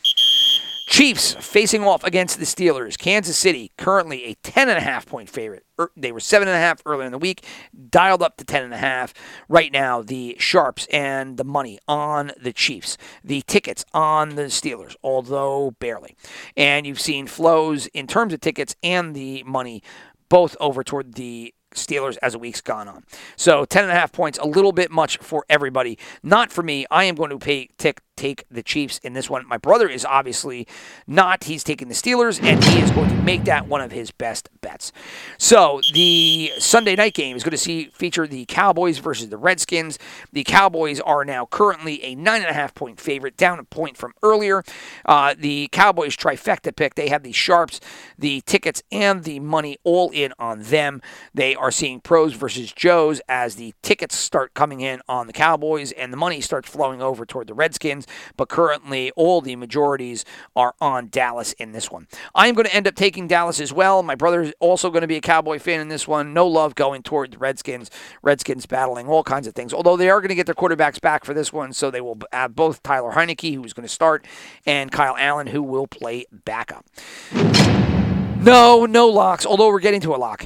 Chiefs 0.87 1.33
facing 1.39 1.83
off 1.83 2.03
against 2.03 2.37
the 2.37 2.45
Steelers. 2.45 2.97
Kansas 2.97 3.37
City 3.37 3.71
currently 3.77 4.25
a 4.25 4.35
10.5 4.35 5.05
point 5.07 5.29
favorite. 5.29 5.65
Er, 5.79 5.91
they 5.97 6.11
were 6.11 6.19
7.5 6.19 6.81
earlier 6.85 7.05
in 7.05 7.11
the 7.11 7.17
week, 7.17 7.43
dialed 7.89 8.21
up 8.21 8.37
to 8.37 8.45
10.5. 8.45 9.11
Right 9.49 9.71
now, 9.71 10.03
the 10.03 10.35
Sharps 10.37 10.85
and 10.91 11.37
the 11.37 11.43
money 11.43 11.79
on 11.87 12.31
the 12.39 12.53
Chiefs. 12.53 12.97
The 13.23 13.41
tickets 13.41 13.83
on 13.93 14.35
the 14.35 14.43
Steelers, 14.43 14.95
although 15.03 15.71
barely. 15.79 16.15
And 16.55 16.85
you've 16.85 17.01
seen 17.01 17.25
flows 17.25 17.87
in 17.87 18.05
terms 18.05 18.31
of 18.31 18.41
tickets 18.41 18.75
and 18.83 19.15
the 19.15 19.43
money 19.43 19.81
both 20.29 20.55
over 20.59 20.83
toward 20.83 21.15
the 21.15 21.53
Steelers 21.73 22.17
as 22.21 22.33
a 22.33 22.39
week's 22.39 22.61
gone 22.61 22.87
on. 22.87 23.03
So 23.35 23.65
10.5 23.65 24.11
points, 24.11 24.39
a 24.39 24.47
little 24.47 24.71
bit 24.71 24.91
much 24.91 25.17
for 25.17 25.45
everybody. 25.49 25.97
Not 26.23 26.51
for 26.51 26.63
me. 26.63 26.85
I 26.89 27.03
am 27.05 27.15
going 27.15 27.29
to 27.29 27.39
pay, 27.39 27.69
tick, 27.77 28.01
take 28.15 28.45
the 28.49 28.63
Chiefs 28.63 28.97
in 28.99 29.13
this 29.13 29.29
one. 29.29 29.47
My 29.47 29.57
brother 29.57 29.87
is 29.87 30.05
obviously 30.05 30.67
not. 31.07 31.45
He's 31.45 31.63
taking 31.63 31.87
the 31.87 31.93
Steelers, 31.93 32.41
and 32.41 32.63
he 32.63 32.79
is 32.79 32.91
going 32.91 33.09
to 33.09 33.15
make 33.15 33.43
that 33.45 33.67
one 33.67 33.81
of 33.81 33.91
his 33.91 34.11
best 34.11 34.49
bets. 34.61 34.91
So 35.37 35.81
the 35.93 36.51
Sunday 36.57 36.95
night 36.95 37.13
game 37.13 37.35
is 37.35 37.43
going 37.43 37.51
to 37.51 37.57
see 37.57 37.85
feature 37.93 38.27
the 38.27 38.45
Cowboys 38.45 38.97
versus 38.99 39.29
the 39.29 39.37
Redskins. 39.37 39.99
The 40.31 40.43
Cowboys 40.43 40.99
are 41.01 41.25
now 41.25 41.45
currently 41.45 42.03
a 42.03 42.15
nine 42.15 42.41
and 42.41 42.49
a 42.49 42.53
half 42.53 42.73
point 42.73 42.99
favorite, 42.99 43.37
down 43.37 43.59
a 43.59 43.63
point 43.63 43.97
from 43.97 44.13
earlier. 44.23 44.63
Uh, 45.05 45.35
the 45.37 45.69
Cowboys 45.71 46.15
trifecta 46.15 46.75
pick. 46.75 46.95
They 46.95 47.09
have 47.09 47.23
the 47.23 47.31
sharps, 47.31 47.79
the 48.17 48.41
tickets, 48.41 48.81
and 48.91 49.23
the 49.23 49.39
money 49.39 49.77
all 49.83 50.09
in 50.11 50.33
on 50.39 50.63
them. 50.63 51.01
They 51.33 51.55
are 51.55 51.71
seeing 51.71 51.99
pros 51.99 52.33
versus 52.33 52.71
Joes 52.71 53.21
as 53.27 53.55
the 53.55 53.73
tickets 53.81 54.15
start 54.15 54.53
coming 54.53 54.81
in 54.81 55.01
on 55.07 55.27
the 55.27 55.33
Cowboys, 55.33 55.91
and 55.91 56.11
the 56.11 56.17
money 56.17 56.41
starts 56.41 56.69
flowing 56.69 57.01
over 57.01 57.25
toward 57.25 57.47
the 57.47 57.53
Redskins. 57.53 58.04
Redskins, 58.05 58.33
but 58.37 58.49
currently 58.49 59.11
all 59.15 59.41
the 59.41 59.55
majorities 59.55 60.25
are 60.55 60.73
on 60.81 61.09
Dallas 61.09 61.53
in 61.53 61.71
this 61.71 61.91
one. 61.91 62.07
I 62.33 62.47
am 62.47 62.55
going 62.55 62.65
to 62.65 62.75
end 62.75 62.87
up 62.87 62.95
taking 62.95 63.27
Dallas 63.27 63.59
as 63.59 63.73
well. 63.73 64.03
My 64.03 64.15
brother 64.15 64.41
is 64.41 64.53
also 64.59 64.89
going 64.89 65.01
to 65.01 65.07
be 65.07 65.17
a 65.17 65.21
Cowboy 65.21 65.59
fan 65.59 65.79
in 65.79 65.89
this 65.89 66.07
one. 66.07 66.33
No 66.33 66.47
love 66.47 66.75
going 66.75 67.03
toward 67.03 67.31
the 67.31 67.37
Redskins. 67.37 67.89
Redskins 68.21 68.65
battling 68.65 69.07
all 69.07 69.23
kinds 69.23 69.47
of 69.47 69.53
things. 69.53 69.73
Although 69.73 69.97
they 69.97 70.09
are 70.09 70.21
going 70.21 70.29
to 70.29 70.35
get 70.35 70.45
their 70.45 70.55
quarterbacks 70.55 70.99
back 71.01 71.25
for 71.25 71.33
this 71.33 71.51
one, 71.51 71.73
so 71.73 71.91
they 71.91 72.01
will 72.01 72.19
have 72.31 72.55
both 72.55 72.83
Tyler 72.83 73.11
Heinicke, 73.11 73.55
who's 73.55 73.73
going 73.73 73.87
to 73.87 73.93
start, 73.93 74.25
and 74.65 74.91
Kyle 74.91 75.15
Allen, 75.17 75.47
who 75.47 75.63
will 75.63 75.87
play 75.87 76.25
backup. 76.31 76.85
No, 77.33 78.85
no 78.85 79.07
locks, 79.07 79.45
although 79.45 79.67
we're 79.67 79.79
getting 79.79 80.01
to 80.01 80.13
a 80.13 80.17
lock. 80.17 80.45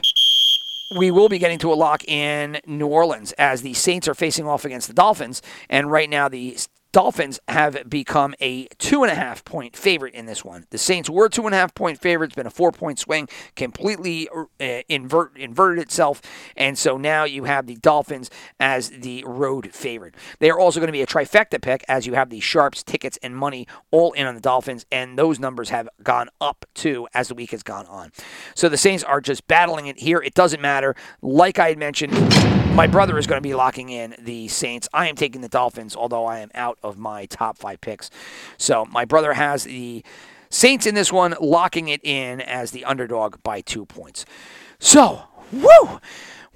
We 0.97 1.11
will 1.11 1.29
be 1.29 1.37
getting 1.37 1.59
to 1.59 1.71
a 1.71 1.75
lock 1.75 2.03
in 2.05 2.59
New 2.65 2.87
Orleans 2.87 3.31
as 3.33 3.61
the 3.61 3.75
Saints 3.75 4.07
are 4.07 4.15
facing 4.15 4.47
off 4.47 4.65
against 4.65 4.87
the 4.87 4.93
Dolphins. 4.93 5.41
And 5.69 5.91
right 5.91 6.09
now, 6.09 6.29
the 6.29 6.57
Dolphins 6.91 7.39
have 7.47 7.87
become 7.87 8.33
a 8.39 8.65
two 8.79 9.03
and 9.03 9.11
a 9.11 9.15
half 9.15 9.45
point 9.45 9.75
favorite 9.75 10.15
in 10.15 10.25
this 10.25 10.43
one. 10.43 10.65
The 10.71 10.77
Saints 10.79 11.09
were 11.09 11.29
two 11.29 11.45
and 11.45 11.53
a 11.53 11.57
half 11.57 11.75
point 11.75 12.01
favorites, 12.01 12.33
been 12.33 12.47
a 12.47 12.51
four 12.51 12.71
point 12.71 12.97
swing, 12.97 13.29
completely 13.55 14.27
uh, 14.29 14.45
invert, 14.89 15.37
inverted 15.37 15.83
itself, 15.83 16.21
and 16.55 16.77
so 16.77 16.97
now 16.97 17.25
you 17.25 17.43
have 17.43 17.67
the 17.67 17.75
Dolphins 17.75 18.31
as 18.59 18.89
the 18.89 19.23
road 19.27 19.71
favorite. 19.73 20.15
They 20.39 20.49
are 20.49 20.59
also 20.59 20.79
going 20.79 20.87
to 20.87 20.93
be 20.93 21.01
a 21.01 21.07
trifecta 21.07 21.61
pick 21.61 21.83
as 21.87 22.07
you 22.07 22.15
have 22.15 22.29
the 22.29 22.39
sharps, 22.39 22.81
tickets, 22.81 23.19
and 23.21 23.35
money 23.35 23.67
all 23.91 24.11
in 24.13 24.25
on 24.25 24.33
the 24.33 24.41
Dolphins, 24.41 24.85
and 24.91 25.17
those 25.17 25.39
numbers 25.39 25.69
have 25.69 25.89
gone 26.01 26.29
up 26.41 26.65
too 26.73 27.07
as 27.13 27.27
the 27.27 27.35
week 27.35 27.51
has 27.51 27.61
gone 27.61 27.85
on. 27.85 28.11
So 28.55 28.67
the 28.67 28.77
Saints 28.77 29.03
are 29.03 29.21
just 29.21 29.47
battling 29.47 29.87
it 29.87 29.99
here. 29.99 30.19
It 30.19 30.33
doesn't 30.33 30.61
matter. 30.61 30.95
Like 31.21 31.59
I 31.59 31.69
had 31.69 31.77
mentioned, 31.77 32.13
my 32.75 32.87
brother 32.87 33.17
is 33.17 33.27
going 33.27 33.37
to 33.37 33.47
be 33.47 33.53
locking 33.53 33.89
in 33.89 34.15
the 34.19 34.47
Saints. 34.47 34.87
I 34.93 35.07
am 35.07 35.15
taking 35.15 35.41
the 35.41 35.49
Dolphins, 35.49 35.95
although 35.95 36.25
I 36.25 36.39
am 36.39 36.51
out 36.53 36.77
of 36.83 36.97
my 36.97 37.25
top 37.25 37.57
five 37.57 37.81
picks. 37.81 38.09
So 38.57 38.85
my 38.85 39.05
brother 39.05 39.33
has 39.33 39.63
the 39.63 40.03
Saints 40.49 40.85
in 40.85 40.95
this 40.95 41.11
one, 41.11 41.35
locking 41.39 41.89
it 41.89 42.01
in 42.03 42.41
as 42.41 42.71
the 42.71 42.85
underdog 42.85 43.41
by 43.43 43.61
two 43.61 43.85
points. 43.85 44.25
So, 44.79 45.23
woo! 45.51 45.99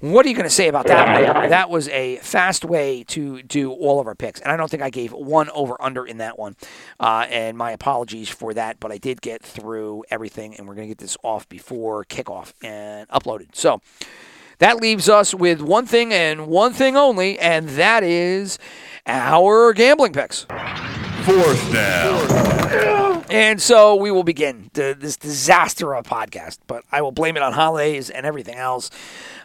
What 0.00 0.26
are 0.26 0.28
you 0.28 0.34
going 0.34 0.44
to 0.44 0.50
say 0.50 0.68
about 0.68 0.86
that? 0.88 1.48
That 1.50 1.70
was 1.70 1.88
a 1.88 2.16
fast 2.16 2.64
way 2.64 3.04
to 3.04 3.42
do 3.42 3.70
all 3.72 4.00
of 4.00 4.06
our 4.06 4.14
picks. 4.14 4.40
And 4.40 4.50
I 4.50 4.56
don't 4.56 4.70
think 4.70 4.82
I 4.82 4.90
gave 4.90 5.12
one 5.12 5.48
over 5.50 5.80
under 5.80 6.04
in 6.04 6.18
that 6.18 6.38
one. 6.38 6.56
Uh, 6.98 7.26
and 7.30 7.56
my 7.56 7.70
apologies 7.70 8.28
for 8.28 8.52
that, 8.54 8.80
but 8.80 8.90
I 8.90 8.98
did 8.98 9.22
get 9.22 9.42
through 9.42 10.04
everything, 10.10 10.56
and 10.56 10.66
we're 10.66 10.74
going 10.74 10.88
to 10.88 10.90
get 10.90 10.98
this 10.98 11.16
off 11.22 11.48
before 11.48 12.04
kickoff 12.04 12.52
and 12.62 13.08
uploaded. 13.08 13.54
So 13.54 13.80
that 14.58 14.80
leaves 14.80 15.08
us 15.08 15.34
with 15.34 15.60
one 15.60 15.86
thing 15.86 16.12
and 16.12 16.46
one 16.46 16.72
thing 16.72 16.96
only, 16.96 17.38
and 17.38 17.68
that 17.70 18.02
is 18.02 18.58
our 19.06 19.72
gambling 19.72 20.12
picks. 20.12 20.46
Fourth 21.24 21.72
down. 21.72 22.93
And 23.34 23.60
so 23.60 23.96
we 23.96 24.12
will 24.12 24.22
begin 24.22 24.70
this 24.74 25.16
disaster 25.16 25.92
of 25.92 26.06
a 26.06 26.08
podcast, 26.08 26.58
but 26.68 26.84
I 26.92 27.02
will 27.02 27.10
blame 27.10 27.36
it 27.36 27.42
on 27.42 27.52
holidays 27.52 28.08
and 28.08 28.24
everything 28.24 28.54
else. 28.54 28.90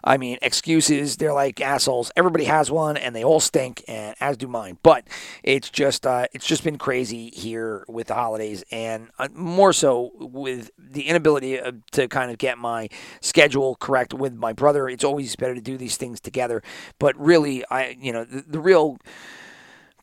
I 0.03 0.17
mean, 0.17 0.37
excuses, 0.43 1.17
they're 1.17 1.33
like 1.33 1.59
assholes. 1.59 2.11
Everybody 2.15 2.43
has 2.43 2.69
one 2.69 2.97
and 2.97 3.15
they 3.15 3.23
all 3.23 3.39
stink, 3.39 3.83
and 3.87 4.15
as 4.19 4.37
do 4.37 4.47
mine. 4.47 4.77
But 4.83 5.07
it's 5.41 5.71
just 5.71 6.05
uh, 6.05 6.27
it's 6.33 6.45
just 6.45 6.63
been 6.63 6.77
crazy 6.77 7.31
here 7.31 7.83
with 7.87 8.07
the 8.07 8.13
holidays, 8.13 8.63
and 8.71 9.09
uh, 9.17 9.27
more 9.33 9.73
so 9.73 10.11
with 10.19 10.69
the 10.77 11.07
inability 11.07 11.59
to 11.93 12.07
kind 12.07 12.29
of 12.29 12.37
get 12.37 12.59
my 12.59 12.89
schedule 13.21 13.75
correct 13.75 14.13
with 14.13 14.35
my 14.35 14.53
brother. 14.53 14.87
It's 14.87 15.03
always 15.03 15.35
better 15.35 15.55
to 15.55 15.61
do 15.61 15.77
these 15.77 15.97
things 15.97 16.19
together. 16.19 16.61
But 16.99 17.19
really, 17.19 17.65
I 17.71 17.97
you 17.99 18.13
know 18.13 18.23
the, 18.23 18.43
the 18.47 18.59
real 18.59 18.99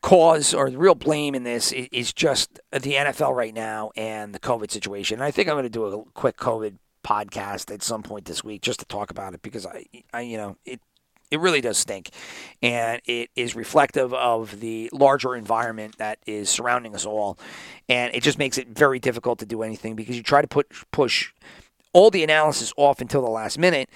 cause 0.03 0.55
or 0.55 0.71
the 0.71 0.79
real 0.79 0.95
blame 0.95 1.35
in 1.35 1.43
this 1.43 1.73
is 1.73 2.13
just 2.13 2.61
the 2.73 2.95
NFL 2.95 3.35
right 3.35 3.55
now 3.55 3.91
and 3.97 4.35
the 4.35 4.39
COVID 4.39 4.71
situation. 4.71 5.17
And 5.17 5.25
I 5.25 5.31
think 5.31 5.49
I'm 5.49 5.55
going 5.55 5.65
to 5.65 5.71
do 5.71 5.85
a 5.87 6.05
quick 6.13 6.37
COVID 6.37 6.77
podcast 7.05 7.73
at 7.73 7.83
some 7.83 8.03
point 8.03 8.25
this 8.25 8.43
week 8.43 8.63
just 8.63 8.81
to 8.81 8.87
talk 8.87 9.11
about 9.11 9.33
it 9.33 9.43
because 9.43 9.65
I, 9.65 9.87
I 10.13 10.23
you 10.23 10.37
know, 10.37 10.57
it 10.65 10.81
it 11.31 11.41
really 11.41 11.61
does 11.61 11.77
stink, 11.77 12.11
and 12.63 13.01
it 13.05 13.31
is 13.35 13.57
reflective 13.57 14.15
of 14.15 14.61
the 14.61 14.89
larger 14.93 15.35
environment 15.35 15.99
that 15.99 16.19
is 16.25 16.49
surrounding 16.49 16.95
us 16.95 17.05
all, 17.05 17.37
and 17.89 18.15
it 18.15 18.23
just 18.23 18.39
makes 18.39 18.59
it 18.59 18.69
very 18.69 19.01
difficult 19.01 19.41
to 19.41 19.47
do 19.47 19.63
anything 19.63 19.97
because 19.97 20.17
you 20.17 20.23
try 20.23 20.41
to 20.41 20.47
put 20.47 20.69
push 20.93 21.33
all 21.93 22.11
the 22.11 22.23
analysis 22.23 22.73
off 22.77 23.01
until 23.01 23.23
the 23.23 23.31
last 23.31 23.59
minute, 23.59 23.91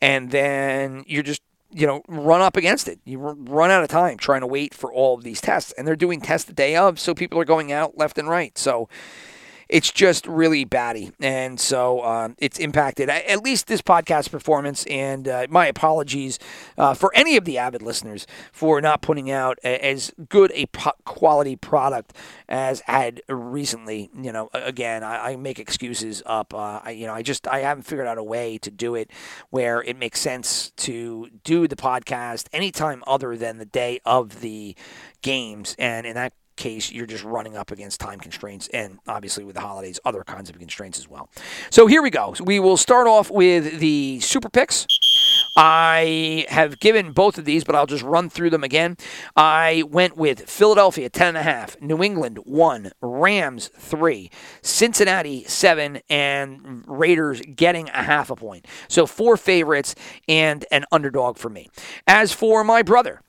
and 0.00 0.32
then 0.32 1.04
you're 1.06 1.22
just 1.22 1.42
you 1.72 1.86
know, 1.86 2.02
run 2.08 2.40
up 2.40 2.56
against 2.56 2.88
it. 2.88 3.00
You 3.04 3.18
run 3.18 3.70
out 3.70 3.82
of 3.82 3.88
time 3.88 4.18
trying 4.18 4.42
to 4.42 4.46
wait 4.46 4.74
for 4.74 4.92
all 4.92 5.16
of 5.16 5.24
these 5.24 5.40
tests. 5.40 5.72
And 5.76 5.86
they're 5.86 5.96
doing 5.96 6.20
tests 6.20 6.46
the 6.46 6.52
day 6.52 6.76
of, 6.76 7.00
so 7.00 7.14
people 7.14 7.40
are 7.40 7.44
going 7.44 7.72
out 7.72 7.96
left 7.96 8.18
and 8.18 8.28
right. 8.28 8.56
So 8.58 8.88
it's 9.72 9.90
just 9.90 10.26
really 10.26 10.64
batty. 10.64 11.12
And 11.18 11.58
so 11.58 12.04
um, 12.04 12.36
it's 12.38 12.58
impacted 12.58 13.08
at 13.08 13.42
least 13.42 13.68
this 13.68 13.80
podcast 13.80 14.30
performance. 14.30 14.84
And 14.84 15.26
uh, 15.26 15.46
my 15.48 15.66
apologies 15.66 16.38
uh, 16.76 16.92
for 16.92 17.10
any 17.14 17.38
of 17.38 17.46
the 17.46 17.56
avid 17.56 17.80
listeners 17.80 18.26
for 18.52 18.82
not 18.82 19.00
putting 19.00 19.30
out 19.30 19.58
as 19.64 20.12
good 20.28 20.52
a 20.54 20.66
quality 21.04 21.56
product 21.56 22.12
as 22.50 22.80
had 22.80 23.22
recently. 23.30 24.10
You 24.14 24.30
know, 24.30 24.50
again, 24.52 25.02
I, 25.02 25.30
I 25.30 25.36
make 25.36 25.58
excuses 25.58 26.22
up. 26.26 26.52
Uh, 26.52 26.80
I, 26.84 26.90
you 26.90 27.06
know, 27.06 27.14
I 27.14 27.22
just 27.22 27.48
I 27.48 27.60
haven't 27.60 27.84
figured 27.84 28.06
out 28.06 28.18
a 28.18 28.22
way 28.22 28.58
to 28.58 28.70
do 28.70 28.94
it 28.94 29.10
where 29.48 29.82
it 29.82 29.96
makes 29.96 30.20
sense 30.20 30.70
to 30.76 31.30
do 31.44 31.66
the 31.66 31.76
podcast 31.76 32.46
anytime 32.52 33.02
other 33.06 33.38
than 33.38 33.56
the 33.56 33.64
day 33.64 34.00
of 34.04 34.42
the 34.42 34.76
games. 35.22 35.74
And 35.78 36.04
in 36.04 36.14
that 36.14 36.34
case, 36.56 36.92
you're 36.92 37.06
just 37.06 37.24
running 37.24 37.56
up 37.56 37.70
against 37.70 38.00
time 38.00 38.18
constraints 38.20 38.68
and 38.68 38.98
obviously 39.06 39.44
with 39.44 39.54
the 39.54 39.60
holidays, 39.60 39.98
other 40.04 40.22
kinds 40.24 40.50
of 40.50 40.58
constraints 40.58 40.98
as 40.98 41.08
well. 41.08 41.30
So 41.70 41.86
here 41.86 42.02
we 42.02 42.10
go. 42.10 42.34
We 42.42 42.60
will 42.60 42.76
start 42.76 43.06
off 43.06 43.30
with 43.30 43.78
the 43.80 44.20
super 44.20 44.48
picks. 44.48 44.86
I 45.56 46.46
have 46.48 46.80
given 46.80 47.12
both 47.12 47.36
of 47.36 47.44
these, 47.44 47.62
but 47.64 47.74
I'll 47.74 47.86
just 47.86 48.02
run 48.02 48.30
through 48.30 48.50
them 48.50 48.64
again. 48.64 48.96
I 49.36 49.84
went 49.86 50.16
with 50.16 50.48
Philadelphia 50.48 51.10
10.5, 51.10 51.82
New 51.82 52.02
England 52.02 52.38
1, 52.44 52.92
Rams 53.02 53.70
3, 53.76 54.30
Cincinnati 54.62 55.44
7, 55.44 56.00
and 56.08 56.84
Raiders 56.86 57.42
getting 57.54 57.88
a 57.90 58.02
half 58.02 58.30
a 58.30 58.36
point. 58.36 58.66
So 58.88 59.06
four 59.06 59.36
favorites 59.36 59.94
and 60.26 60.64
an 60.70 60.86
underdog 60.90 61.36
for 61.36 61.50
me. 61.50 61.68
As 62.06 62.32
for 62.32 62.64
my 62.64 62.82
brother, 62.82 63.20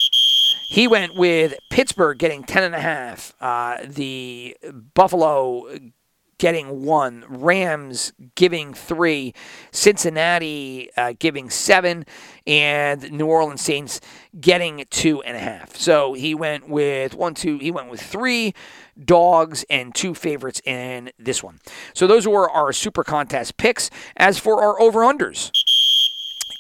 he 0.74 0.88
went 0.88 1.13
with 1.13 1.53
Pittsburgh 1.69 2.17
getting 2.17 2.43
10.5, 2.43 3.34
uh, 3.39 3.86
the 3.88 4.57
Buffalo 4.95 5.67
getting 6.39 6.84
one, 6.84 7.24
Rams 7.30 8.11
giving 8.34 8.74
three, 8.74 9.36
Cincinnati 9.71 10.89
uh, 10.97 11.13
giving 11.19 11.51
seven, 11.51 12.07
and 12.47 13.11
New 13.11 13.28
Orleans 13.28 13.61
Saints 13.61 14.01
getting 14.41 14.86
two 14.89 15.21
and 15.21 15.38
a 15.38 15.39
half. 15.39 15.76
So 15.78 16.13
he 16.13 16.34
went 16.34 16.67
with 16.67 17.13
one, 17.13 17.36
two, 17.36 17.59
he 17.59 17.69
went 17.69 17.91
with 17.91 18.01
three 18.01 18.55
dogs 19.05 19.63
and 19.69 19.93
two 19.93 20.15
favorites 20.15 20.59
in 20.65 21.11
this 21.19 21.43
one. 21.43 21.59
So 21.93 22.07
those 22.07 22.28
were 22.28 22.49
our 22.49 22.74
super 22.74 23.03
contest 23.03 23.57
picks. 23.57 23.91
As 24.17 24.39
for 24.39 24.61
our 24.61 24.82
over 24.82 25.01
unders, 25.01 25.51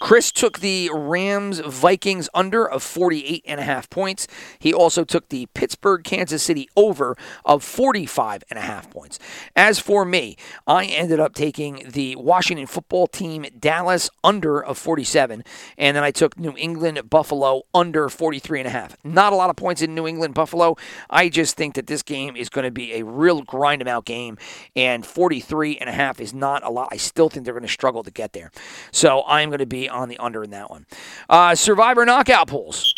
Chris 0.03 0.33
took 0.33 0.59
the 0.59 0.89
Rams 0.93 1.59
Vikings 1.59 2.27
under 2.33 2.69
of 2.69 2.83
48 2.83 3.41
and 3.47 3.57
a 3.57 3.63
half 3.63 3.89
points. 3.89 4.27
He 4.59 4.73
also 4.73 5.05
took 5.05 5.29
the 5.29 5.45
Pittsburgh 5.53 6.03
Kansas 6.03 6.43
City 6.43 6.67
over 6.75 7.15
of 7.45 7.63
45 7.63 8.43
and 8.49 8.59
a 8.59 8.63
half 8.63 8.89
points. 8.89 9.17
As 9.55 9.79
for 9.79 10.03
me, 10.03 10.35
I 10.67 10.87
ended 10.87 11.21
up 11.21 11.33
taking 11.33 11.85
the 11.89 12.17
Washington 12.17 12.67
football 12.67 13.07
team 13.07 13.45
Dallas 13.57 14.09
under 14.25 14.61
of 14.61 14.77
47 14.77 15.41
and 15.77 15.95
then 15.95 16.03
I 16.03 16.11
took 16.11 16.37
New 16.37 16.53
England 16.57 17.09
Buffalo 17.09 17.61
under 17.73 18.09
43 18.09 18.59
and 18.59 18.67
a 18.67 18.71
half. 18.71 18.97
Not 19.05 19.31
a 19.31 19.37
lot 19.37 19.49
of 19.49 19.55
points 19.55 19.81
in 19.81 19.95
New 19.95 20.05
England 20.05 20.33
Buffalo. 20.33 20.75
I 21.09 21.29
just 21.29 21.55
think 21.55 21.75
that 21.75 21.87
this 21.87 22.03
game 22.03 22.35
is 22.35 22.49
going 22.49 22.65
to 22.65 22.71
be 22.71 22.95
a 22.95 23.05
real 23.05 23.41
grind 23.41 23.79
them 23.79 23.87
out 23.87 24.03
game 24.03 24.37
and 24.75 25.05
43 25.05 25.77
and 25.77 25.89
a 25.89 25.93
half 25.93 26.19
is 26.19 26.33
not 26.33 26.61
a 26.65 26.69
lot. 26.69 26.89
I 26.91 26.97
still 26.97 27.29
think 27.29 27.45
they're 27.45 27.53
going 27.53 27.65
to 27.65 27.71
struggle 27.71 28.03
to 28.03 28.11
get 28.11 28.33
there. 28.33 28.51
So 28.91 29.23
I'm 29.27 29.47
going 29.47 29.59
to 29.59 29.65
be 29.65 29.92
on 29.93 30.09
the 30.09 30.17
under 30.17 30.43
in 30.43 30.49
that 30.51 30.69
one. 30.69 30.85
Uh, 31.29 31.55
Survivor 31.55 32.05
knockout 32.05 32.47
pools. 32.47 32.93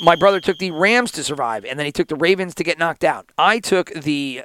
My 0.00 0.16
brother 0.16 0.40
took 0.40 0.58
the 0.58 0.72
Rams 0.72 1.12
to 1.12 1.22
survive, 1.22 1.64
and 1.64 1.78
then 1.78 1.86
he 1.86 1.92
took 1.92 2.08
the 2.08 2.16
Ravens 2.16 2.54
to 2.56 2.64
get 2.64 2.78
knocked 2.80 3.04
out. 3.04 3.30
I 3.38 3.60
took 3.60 3.92
the 3.92 4.42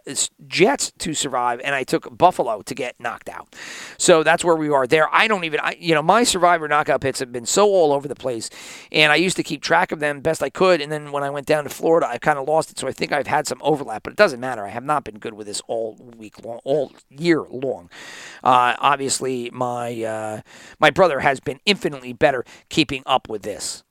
Jets 0.48 0.92
to 1.00 1.16
survive, 1.16 1.60
and 1.64 1.74
I 1.74 1.84
took 1.84 2.16
Buffalo 2.16 2.62
to 2.62 2.76
get 2.76 3.00
knocked 3.00 3.30
out. 3.30 3.56
So 3.98 4.22
that's 4.22 4.46
where 4.46 4.56
we 4.56 4.70
are 4.70 4.86
there. 4.86 5.14
I 5.14 5.28
don't 5.28 5.44
even, 5.46 5.60
I, 5.60 5.76
you 5.80 5.96
know, 5.96 6.04
my 6.04 6.24
Survivor 6.24 6.68
knockout 6.68 7.02
pits 7.02 7.20
have 7.20 7.32
been 7.32 7.48
so 7.48 7.66
all 7.66 7.92
over 7.92 8.08
the 8.08 8.16
place, 8.16 8.52
and 8.92 9.12
I 9.12 9.16
used 9.16 9.38
to 9.38 9.44
keep 9.44 9.64
track 9.64 9.92
of 9.92 10.00
them 10.00 10.22
best 10.22 10.44
I 10.44 10.52
could. 10.52 10.82
And 10.82 10.92
then 10.92 11.12
when 11.12 11.24
I 11.24 11.32
went 11.32 11.48
down 11.48 11.64
to 11.64 11.70
Florida, 11.70 12.08
I 12.08 12.20
kind 12.20 12.38
of 12.38 12.48
lost 12.48 12.70
it. 12.70 12.78
So 12.78 12.88
I 12.88 12.92
think 12.92 13.12
I've 13.12 13.28
had 13.28 13.48
some 13.48 13.60
overlap, 13.62 14.04
but 14.04 14.14
it 14.14 14.18
doesn't 14.18 14.40
matter. 14.40 14.64
I 14.64 14.70
have 14.70 14.84
not 14.84 15.04
been 15.04 15.18
good 15.18 15.34
with 15.34 15.48
this 15.48 15.62
all 15.68 15.98
week 16.16 16.46
long, 16.46 16.60
all 16.64 16.92
year 17.10 17.42
long. 17.50 17.90
Uh, 18.44 18.76
obviously, 18.80 19.50
my 19.52 20.04
uh, 20.04 20.42
my 20.80 20.92
brother 20.92 21.22
has 21.22 21.40
been 21.40 21.60
infinitely 21.66 22.14
better 22.14 22.46
keeping 22.70 23.02
up 23.08 23.28
with 23.28 23.42
this. 23.42 23.84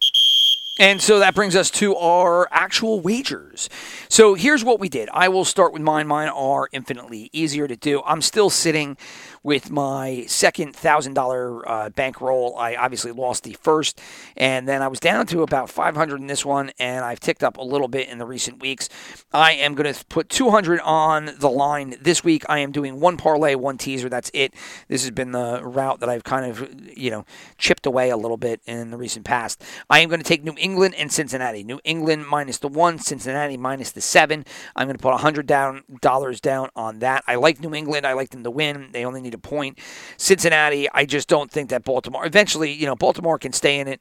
And 0.78 1.02
so 1.02 1.18
that 1.18 1.34
brings 1.34 1.56
us 1.56 1.70
to 1.72 1.96
our 1.96 2.46
actual 2.52 3.00
wagers. 3.00 3.68
So 4.08 4.34
here's 4.34 4.64
what 4.64 4.78
we 4.78 4.88
did. 4.88 5.08
I 5.12 5.28
will 5.28 5.44
start 5.44 5.72
with 5.72 5.82
mine. 5.82 6.06
Mine 6.06 6.28
are 6.28 6.68
infinitely 6.70 7.30
easier 7.32 7.66
to 7.66 7.74
do. 7.74 8.00
I'm 8.06 8.22
still 8.22 8.48
sitting 8.48 8.96
with 9.42 9.70
my 9.70 10.24
second 10.26 10.74
thousand 10.74 11.14
dollar 11.14 11.68
uh, 11.68 11.90
bankroll. 11.90 12.56
I 12.56 12.74
obviously 12.74 13.12
lost 13.12 13.44
the 13.44 13.56
first, 13.62 14.00
and 14.36 14.68
then 14.68 14.82
I 14.82 14.88
was 14.88 15.00
down 15.00 15.26
to 15.28 15.42
about 15.42 15.70
500 15.70 16.20
in 16.20 16.26
this 16.26 16.44
one, 16.44 16.70
and 16.78 17.04
I've 17.04 17.20
ticked 17.20 17.42
up 17.42 17.56
a 17.56 17.62
little 17.62 17.88
bit 17.88 18.08
in 18.08 18.18
the 18.18 18.26
recent 18.26 18.60
weeks. 18.60 18.88
I 19.32 19.52
am 19.52 19.74
going 19.74 19.92
to 19.92 20.04
put 20.06 20.28
200 20.28 20.80
on 20.80 21.30
the 21.38 21.50
line 21.50 21.96
this 22.00 22.24
week. 22.24 22.44
I 22.48 22.58
am 22.60 22.72
doing 22.72 23.00
one 23.00 23.16
parlay, 23.16 23.54
one 23.54 23.78
teaser. 23.78 24.08
That's 24.08 24.30
it. 24.34 24.54
This 24.88 25.02
has 25.02 25.10
been 25.10 25.32
the 25.32 25.62
route 25.62 26.00
that 26.00 26.08
I've 26.08 26.24
kind 26.24 26.50
of 26.50 26.96
you 26.96 27.10
know 27.10 27.24
chipped 27.56 27.86
away 27.86 28.10
a 28.10 28.16
little 28.16 28.36
bit 28.36 28.60
in 28.66 28.90
the 28.90 28.96
recent 28.96 29.24
past. 29.24 29.62
I 29.90 30.00
am 30.00 30.08
going 30.08 30.20
to 30.20 30.24
take 30.24 30.44
New 30.44 30.54
England 30.58 30.94
and 30.96 31.12
Cincinnati. 31.12 31.62
New 31.64 31.80
England 31.84 32.26
minus 32.26 32.58
the 32.58 32.68
one, 32.68 32.98
Cincinnati 32.98 33.56
minus 33.56 33.92
the 33.92 34.00
seven. 34.00 34.44
I'm 34.76 34.86
going 34.86 34.96
to 34.96 35.02
put 35.02 35.10
a 35.10 35.22
100 35.22 35.46
down 35.46 35.84
dollars 36.00 36.40
down 36.40 36.70
on 36.76 37.00
that. 37.00 37.24
I 37.26 37.36
like 37.36 37.60
New 37.60 37.74
England. 37.74 38.06
I 38.06 38.12
like 38.12 38.30
them 38.30 38.44
to 38.44 38.50
win. 38.50 38.90
They 38.92 39.04
only 39.04 39.20
need 39.20 39.27
a 39.34 39.38
point. 39.38 39.78
Cincinnati, 40.16 40.88
I 40.92 41.04
just 41.04 41.28
don't 41.28 41.50
think 41.50 41.70
that 41.70 41.84
Baltimore. 41.84 42.26
Eventually, 42.26 42.72
you 42.72 42.86
know, 42.86 42.96
Baltimore 42.96 43.38
can 43.38 43.52
stay 43.52 43.78
in 43.78 43.88
it 43.88 44.00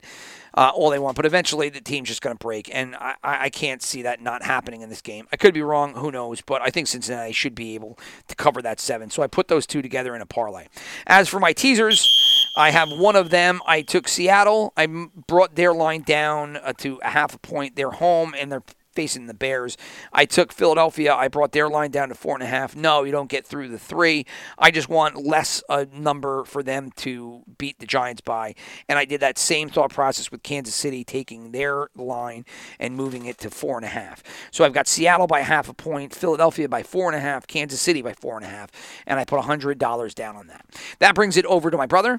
uh, 0.54 0.72
all 0.74 0.90
they 0.90 1.00
want, 1.00 1.16
but 1.16 1.26
eventually 1.26 1.70
the 1.70 1.82
team's 1.82 2.08
just 2.08 2.22
going 2.22 2.36
to 2.36 2.44
break, 2.44 2.74
and 2.74 2.96
I, 2.96 3.16
I 3.24 3.50
can't 3.50 3.82
see 3.84 4.02
that 4.02 4.22
not 4.22 4.44
happening 4.44 4.82
in 4.82 4.90
this 4.90 5.02
game. 5.02 5.28
I 5.32 5.38
could 5.38 5.54
be 5.54 5.62
wrong, 5.62 5.94
who 5.94 6.12
knows? 6.12 6.42
But 6.42 6.62
I 6.64 6.70
think 6.70 6.88
Cincinnati 6.88 7.32
should 7.32 7.54
be 7.54 7.76
able 7.76 8.00
to 8.28 8.36
cover 8.36 8.62
that 8.64 8.80
seven. 8.80 9.12
So 9.12 9.22
I 9.22 9.28
put 9.28 9.50
those 9.50 9.68
two 9.68 9.84
together 9.84 10.16
in 10.16 10.22
a 10.22 10.26
parlay. 10.26 10.68
As 11.06 11.28
for 11.30 11.40
my 11.40 11.54
teasers. 11.54 12.24
I 12.58 12.72
have 12.72 12.90
one 12.90 13.16
of 13.16 13.30
them. 13.30 13.62
I 13.68 13.84
took 13.84 14.08
Seattle. 14.08 14.74
I 14.76 14.88
brought 14.88 15.54
their 15.54 15.74
line 15.74 16.02
down 16.02 16.58
uh, 16.58 16.74
to 16.80 17.00
a 17.04 17.10
half 17.10 17.36
a 17.36 17.38
point. 17.38 17.76
They're 17.76 17.92
home 17.92 18.34
and 18.36 18.52
they're 18.52 18.64
facing 18.98 19.28
the 19.28 19.34
Bears. 19.36 19.78
I 20.12 20.26
took 20.26 20.52
Philadelphia. 20.52 21.14
I 21.14 21.28
brought 21.28 21.52
their 21.52 21.70
line 21.70 21.92
down 21.92 22.10
to 22.10 22.16
four 22.16 22.34
and 22.34 22.42
a 22.42 22.48
half. 22.48 22.76
No, 22.76 23.04
you 23.04 23.12
don't 23.12 23.30
get 23.30 23.46
through 23.46 23.68
the 23.68 23.78
three. 23.78 24.26
I 24.58 24.72
just 24.72 24.90
want 24.90 25.24
less 25.24 25.62
a 25.70 25.86
number 25.94 26.44
for 26.46 26.64
them 26.64 26.90
to 26.96 27.44
beat 27.60 27.78
the 27.78 27.86
Giants 27.86 28.22
by. 28.22 28.56
And 28.90 28.98
I 28.98 29.06
did 29.06 29.20
that 29.20 29.38
same 29.38 29.70
thought 29.70 29.92
process 29.94 30.32
with 30.32 30.42
Kansas 30.42 30.74
City 30.74 31.04
taking 31.04 31.52
their 31.52 31.90
line 31.96 32.44
and 32.80 32.96
moving 32.96 33.26
it 33.26 33.38
to 33.38 33.52
four 33.52 33.78
and 33.78 33.86
a 33.86 33.90
half. 33.90 34.24
So 34.50 34.66
I've 34.66 34.74
got 34.74 34.88
Seattle 34.88 35.28
by 35.28 35.42
half 35.42 35.70
a 35.70 35.76
point, 35.76 36.16
Philadelphia 36.16 36.68
by 36.68 36.82
four 36.82 37.08
and 37.08 37.16
a 37.16 37.20
half, 37.20 37.46
Kansas 37.46 37.80
City 37.80 38.02
by 38.02 38.14
four 38.14 38.36
and 38.36 38.46
a 38.46 38.50
half, 38.50 38.72
and 39.06 39.20
I 39.20 39.26
put 39.26 39.40
hundred 39.42 39.78
dollars 39.78 40.16
down 40.16 40.36
on 40.36 40.48
that. 40.48 40.66
That 40.98 41.14
brings 41.14 41.38
it 41.38 41.46
over 41.46 41.70
to 41.70 41.78
my 41.78 41.86
brother. 41.86 42.18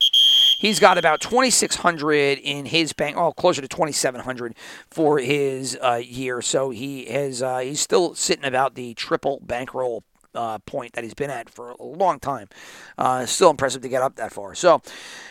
He's 0.58 0.80
got 0.80 0.98
about 0.98 1.20
2,600 1.20 2.38
in 2.38 2.66
his 2.66 2.92
bank, 2.92 3.16
oh, 3.16 3.30
closer 3.30 3.62
to 3.62 3.68
2,700 3.68 4.56
for 4.90 5.20
his 5.20 5.78
uh, 5.80 6.00
year. 6.04 6.42
So 6.42 6.67
he 6.70 7.06
has 7.06 7.42
uh, 7.42 7.58
he's 7.58 7.80
still 7.80 8.14
sitting 8.14 8.44
about 8.44 8.74
the 8.74 8.94
triple 8.94 9.40
bankroll 9.42 10.04
uh, 10.34 10.58
point 10.60 10.92
that 10.92 11.04
he's 11.04 11.14
been 11.14 11.30
at 11.30 11.48
for 11.48 11.70
a 11.72 11.82
long 11.82 12.20
time. 12.20 12.48
Uh, 12.96 13.26
still 13.26 13.50
impressive 13.50 13.82
to 13.82 13.88
get 13.88 14.02
up 14.02 14.16
that 14.16 14.32
far. 14.32 14.54
So 14.54 14.82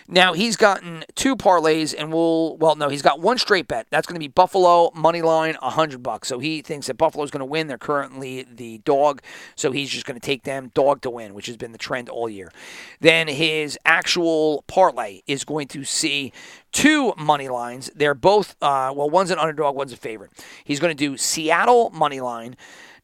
now 0.07 0.33
he's 0.33 0.55
gotten 0.55 1.03
two 1.15 1.35
parlays, 1.35 1.93
and 1.97 2.11
we'll 2.11 2.57
well 2.57 2.75
no, 2.75 2.89
he's 2.89 3.01
got 3.01 3.19
one 3.19 3.37
straight 3.37 3.67
bet. 3.67 3.87
That's 3.89 4.07
going 4.07 4.15
to 4.15 4.19
be 4.19 4.27
Buffalo 4.27 4.91
money 4.93 5.21
line, 5.21 5.55
hundred 5.55 6.03
bucks. 6.03 6.27
So 6.27 6.39
he 6.39 6.61
thinks 6.61 6.87
that 6.87 6.95
Buffalo's 6.95 7.31
going 7.31 7.41
to 7.41 7.45
win. 7.45 7.67
They're 7.67 7.77
currently 7.77 8.43
the 8.43 8.79
dog, 8.79 9.21
so 9.55 9.71
he's 9.71 9.89
just 9.89 10.05
going 10.05 10.19
to 10.19 10.25
take 10.25 10.43
them 10.43 10.71
dog 10.73 11.01
to 11.01 11.09
win, 11.09 11.33
which 11.33 11.45
has 11.47 11.57
been 11.57 11.71
the 11.71 11.77
trend 11.77 12.09
all 12.09 12.29
year. 12.29 12.51
Then 12.99 13.27
his 13.27 13.77
actual 13.85 14.63
parlay 14.67 15.21
is 15.27 15.43
going 15.43 15.67
to 15.69 15.83
see 15.83 16.31
two 16.71 17.13
money 17.17 17.49
lines. 17.49 17.89
They're 17.95 18.13
both 18.13 18.55
uh, 18.61 18.93
well, 18.95 19.09
one's 19.09 19.31
an 19.31 19.39
underdog, 19.39 19.75
one's 19.75 19.93
a 19.93 19.97
favorite. 19.97 20.31
He's 20.63 20.79
going 20.79 20.95
to 20.95 20.97
do 20.97 21.17
Seattle 21.17 21.89
money 21.91 22.19
line. 22.19 22.55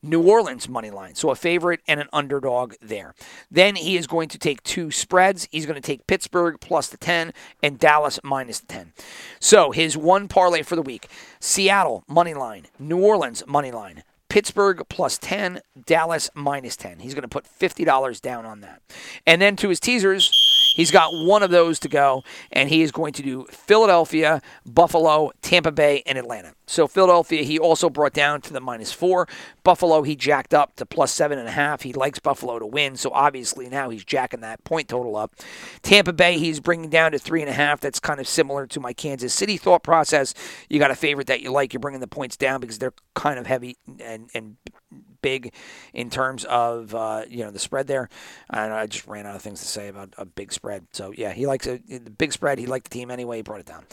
New 0.03 0.21
Orleans 0.21 0.67
money 0.69 0.91
line. 0.91 1.15
So 1.15 1.31
a 1.31 1.35
favorite 1.35 1.79
and 1.87 1.99
an 1.99 2.07
underdog 2.13 2.75
there. 2.81 3.15
Then 3.49 3.75
he 3.75 3.97
is 3.97 4.05
going 4.05 4.29
to 4.29 4.37
take 4.37 4.61
two 4.63 4.91
spreads. 4.91 5.47
He's 5.51 5.65
going 5.65 5.81
to 5.81 5.85
take 5.85 6.05
Pittsburgh 6.05 6.57
plus 6.59 6.89
the 6.89 6.97
10 6.97 7.33
and 7.63 7.79
Dallas 7.79 8.19
minus 8.23 8.59
the 8.59 8.67
10. 8.67 8.93
So 9.39 9.71
his 9.71 9.97
one 9.97 10.27
parlay 10.27 10.61
for 10.61 10.75
the 10.75 10.81
week 10.81 11.07
Seattle 11.39 12.03
money 12.07 12.33
line, 12.33 12.67
New 12.77 13.01
Orleans 13.01 13.43
money 13.47 13.71
line, 13.71 14.03
Pittsburgh 14.29 14.81
plus 14.89 15.17
10, 15.19 15.61
Dallas 15.85 16.29
minus 16.33 16.75
10. 16.75 16.99
He's 16.99 17.13
going 17.13 17.21
to 17.21 17.27
put 17.27 17.45
$50 17.45 18.19
down 18.19 18.45
on 18.45 18.61
that. 18.61 18.81
And 19.25 19.41
then 19.41 19.55
to 19.57 19.69
his 19.69 19.79
teasers, 19.79 20.31
he's 20.73 20.91
got 20.91 21.13
one 21.13 21.43
of 21.43 21.51
those 21.51 21.79
to 21.79 21.89
go, 21.89 22.23
and 22.51 22.69
he 22.69 22.81
is 22.81 22.91
going 22.91 23.13
to 23.13 23.21
do 23.21 23.45
Philadelphia, 23.49 24.41
Buffalo, 24.65 25.31
Tampa 25.41 25.71
Bay, 25.71 26.03
and 26.05 26.17
Atlanta. 26.17 26.53
So 26.65 26.87
Philadelphia, 26.87 27.43
he 27.43 27.59
also 27.59 27.89
brought 27.89 28.13
down 28.13 28.41
to 28.41 28.53
the 28.53 28.59
minus 28.59 28.91
four. 28.91 29.27
Buffalo, 29.63 30.01
he 30.03 30.15
jacked 30.15 30.53
up 30.53 30.75
to 30.77 30.85
plus 30.85 31.11
seven 31.11 31.37
and 31.37 31.47
a 31.47 31.51
half. 31.51 31.81
He 31.81 31.93
likes 31.93 32.19
Buffalo 32.19 32.59
to 32.59 32.65
win, 32.65 32.95
so 32.95 33.11
obviously 33.11 33.69
now 33.69 33.89
he's 33.89 34.03
jacking 34.03 34.41
that 34.41 34.63
point 34.63 34.87
total 34.87 35.15
up. 35.15 35.35
Tampa 35.81 36.13
Bay, 36.13 36.37
he's 36.37 36.59
bringing 36.59 36.89
down 36.89 37.11
to 37.11 37.19
three 37.19 37.41
and 37.41 37.49
a 37.49 37.53
half. 37.53 37.81
That's 37.81 37.99
kind 37.99 38.19
of 38.19 38.27
similar 38.27 38.65
to 38.67 38.79
my 38.79 38.93
Kansas 38.93 39.33
City 39.33 39.57
thought 39.57 39.83
process. 39.83 40.33
You 40.69 40.79
got 40.79 40.91
a 40.91 40.95
favorite 40.95 41.27
that 41.27 41.41
you 41.41 41.51
like, 41.51 41.73
you're 41.73 41.79
bringing 41.79 42.01
the 42.01 42.07
points 42.07 42.37
down 42.37 42.61
because 42.61 42.79
they're 42.79 42.93
kind 43.13 43.39
of 43.39 43.45
heavy 43.45 43.77
and 43.99 44.29
and 44.33 44.57
big 45.23 45.53
in 45.93 46.11
terms 46.11 46.43
of 46.45 46.93
uh, 46.93 47.23
you 47.27 47.43
know 47.43 47.49
the 47.49 47.57
spread 47.57 47.87
there. 47.87 48.09
And 48.51 48.71
I 48.71 48.85
just 48.85 49.07
ran 49.07 49.25
out 49.25 49.35
of 49.35 49.41
things 49.41 49.59
to 49.61 49.67
say 49.67 49.87
about 49.87 50.13
a 50.19 50.25
big 50.25 50.53
spread. 50.53 50.85
So 50.91 51.11
yeah, 51.11 51.31
he 51.31 51.47
likes 51.47 51.65
a 51.65 51.77
the 51.77 52.11
big 52.11 52.31
spread. 52.31 52.59
He 52.59 52.67
liked 52.67 52.91
the 52.91 52.91
team 52.91 53.09
anyway. 53.09 53.37
He 53.37 53.41
brought 53.41 53.61
it 53.61 53.65
down. 53.65 53.85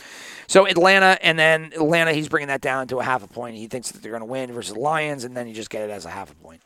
So 0.46 0.66
Atlanta, 0.66 1.18
and 1.22 1.38
then 1.38 1.72
Atlanta, 1.74 2.12
he's 2.12 2.28
bringing 2.28 2.48
that 2.48 2.60
down 2.60 2.88
to 2.88 2.98
a 2.98 3.04
half 3.04 3.24
a 3.24 3.28
point. 3.28 3.56
He 3.56 3.66
thinks 3.68 3.92
that 3.92 4.02
they're 4.02 4.12
going 4.12 4.20
to 4.20 4.26
win 4.26 4.52
versus 4.52 4.74
the 4.74 4.80
Lions, 4.80 5.24
and 5.24 5.34
then 5.34 5.48
you 5.48 5.54
just 5.54 5.70
get 5.70 5.82
it 5.82 5.90
as 5.90 6.04
a 6.04 6.10
half 6.10 6.30
a 6.30 6.34
point. 6.34 6.60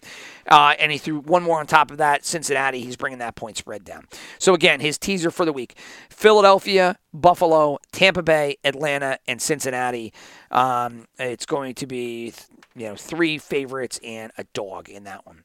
Uh, 0.48 0.74
and 0.78 0.90
he 0.90 0.98
threw 0.98 1.20
one 1.20 1.42
more 1.42 1.60
on 1.60 1.66
top 1.66 1.92
of 1.92 1.98
that. 1.98 2.24
Cincinnati, 2.24 2.80
he's 2.80 2.96
bringing 2.96 3.18
that 3.20 3.36
point 3.36 3.56
spread 3.56 3.84
down. 3.84 4.06
So 4.38 4.54
again, 4.54 4.80
his 4.80 4.98
teaser 4.98 5.30
for 5.30 5.44
the 5.44 5.52
week: 5.52 5.76
Philadelphia, 6.08 6.96
Buffalo, 7.14 7.78
Tampa 7.92 8.22
Bay, 8.22 8.56
Atlanta, 8.64 9.18
and 9.26 9.40
Cincinnati. 9.40 10.12
Um, 10.50 11.06
it's 11.18 11.46
going 11.46 11.74
to 11.76 11.86
be 11.86 12.34
you 12.74 12.88
know 12.88 12.96
three 12.96 13.38
favorites 13.38 13.98
and 14.04 14.32
a 14.36 14.44
dog 14.52 14.88
in 14.88 15.04
that 15.04 15.26
one, 15.26 15.44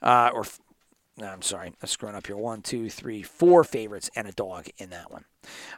uh, 0.00 0.30
or 0.32 0.44
I'm 1.20 1.42
sorry, 1.42 1.72
I'm 1.82 1.88
screwing 1.88 2.14
up 2.14 2.26
here. 2.26 2.36
One, 2.36 2.62
two, 2.62 2.88
three, 2.88 3.22
four 3.22 3.64
favorites 3.64 4.10
and 4.14 4.28
a 4.28 4.32
dog 4.32 4.68
in 4.78 4.90
that 4.90 5.10
one. 5.10 5.24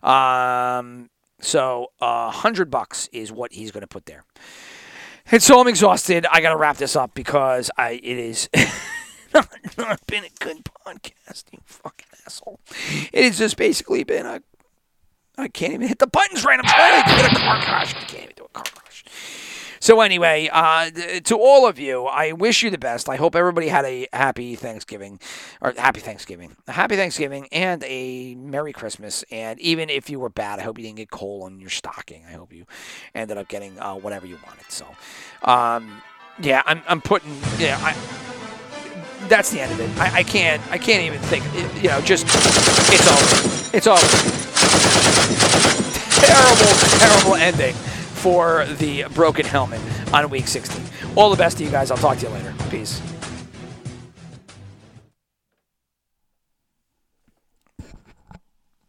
Um, 0.03 1.11
so 1.41 1.93
a 2.01 2.05
uh, 2.05 2.31
hundred 2.31 2.71
bucks 2.71 3.09
is 3.13 3.33
what 3.33 3.53
he's 3.53 3.71
going 3.71 3.83
to 3.83 3.87
put 3.87 4.07
there. 4.07 4.25
And 5.33 5.43
so 5.43 5.61
I'm 5.61 5.69
exhausted. 5.69 6.27
I 6.31 6.41
got 6.41 6.51
to 6.51 6.57
wrap 6.57 6.77
this 6.77 6.97
up 6.97 7.15
because 7.15 7.71
I 7.77 7.93
it 7.93 8.19
is 8.19 8.49
not, 9.35 9.49
not 9.79 10.07
been 10.07 10.25
a 10.25 10.45
good 10.45 10.65
podcast. 10.65 11.45
You 11.53 11.61
fucking 11.65 12.09
asshole. 12.27 12.61
It 13.13 13.25
has 13.25 13.39
just 13.39 13.57
basically 13.57 14.05
been 14.05 14.27
a. 14.27 14.43
I 15.39 15.49
can't 15.49 15.73
even 15.73 15.89
hit 15.89 15.99
the 15.99 16.07
buttons 16.07 16.45
right. 16.45 16.59
I'm 16.59 16.65
trying 16.65 17.03
to 17.03 17.23
get 17.23 17.33
a 17.33 17.37
car 17.37 17.61
crash. 17.63 17.95
I 17.95 17.99
can't 18.01 18.25
even 18.25 18.37
do 18.37 18.45
a 18.45 18.49
car 18.49 18.65
crash. 18.65 19.05
So 19.83 20.03
anyway, 20.03 20.51
uh, 20.53 20.91
to 21.25 21.39
all 21.39 21.67
of 21.67 21.79
you, 21.79 22.05
I 22.05 22.33
wish 22.33 22.63
you 22.63 22.69
the 22.69 22.77
best. 22.77 23.09
I 23.09 23.17
hope 23.17 23.35
everybody 23.35 23.69
had 23.69 23.87
a 23.87 24.07
happy 24.13 24.55
Thanksgiving, 24.55 25.19
or 25.63 25.73
happy 25.75 26.01
Thanksgiving, 26.01 26.55
a 26.69 26.73
happy 26.73 26.97
Thanksgiving, 26.97 27.49
and 27.51 27.83
a 27.85 28.35
Merry 28.35 28.75
Christmas. 28.75 29.25
And 29.31 29.59
even 29.59 29.89
if 29.89 30.11
you 30.11 30.21
were 30.21 30.29
bad, 30.29 30.59
I 30.59 30.63
hope 30.65 30.77
you 30.77 30.85
didn't 30.85 30.99
get 30.99 31.11
coal 31.11 31.45
on 31.45 31.61
your 31.61 31.71
stocking. 31.71 32.25
I 32.29 32.33
hope 32.33 32.53
you 32.53 32.67
ended 33.15 33.39
up 33.39 33.49
getting 33.49 33.79
uh, 33.79 33.95
whatever 33.95 34.27
you 34.27 34.37
wanted. 34.47 34.71
So, 34.71 34.85
um, 35.45 36.03
yeah, 36.43 36.63
I'm, 36.67 36.83
I'm 36.87 37.01
putting, 37.01 37.35
yeah, 37.59 37.79
I, 37.81 37.97
that's 39.29 39.51
the 39.51 39.61
end 39.61 39.73
of 39.73 39.81
it. 39.81 39.99
I, 39.99 40.19
I 40.19 40.23
can't, 40.25 40.61
I 40.71 40.77
can't 40.77 41.05
even 41.05 41.21
think. 41.21 41.43
It, 41.55 41.83
you 41.83 41.89
know, 41.89 42.03
just 42.03 42.27
it's 42.27 43.09
all. 43.09 43.73
It's 43.73 43.87
over. 43.87 44.50
Terrible, 46.21 46.73
terrible 46.99 47.35
ending 47.37 47.75
for 47.75 48.67
the 48.79 49.05
broken 49.15 49.45
helmet 49.47 49.81
on 50.13 50.29
week 50.31 50.47
16. 50.49 50.83
All 51.17 51.31
the 51.31 51.37
best 51.37 51.59
to 51.59 51.65
you 51.65 51.71
guys. 51.71 51.91
I'll 51.91 51.97
talk 51.97 52.19
to 52.19 52.27
you 52.27 52.33
later. 52.33 52.55
Peace. 52.71 53.01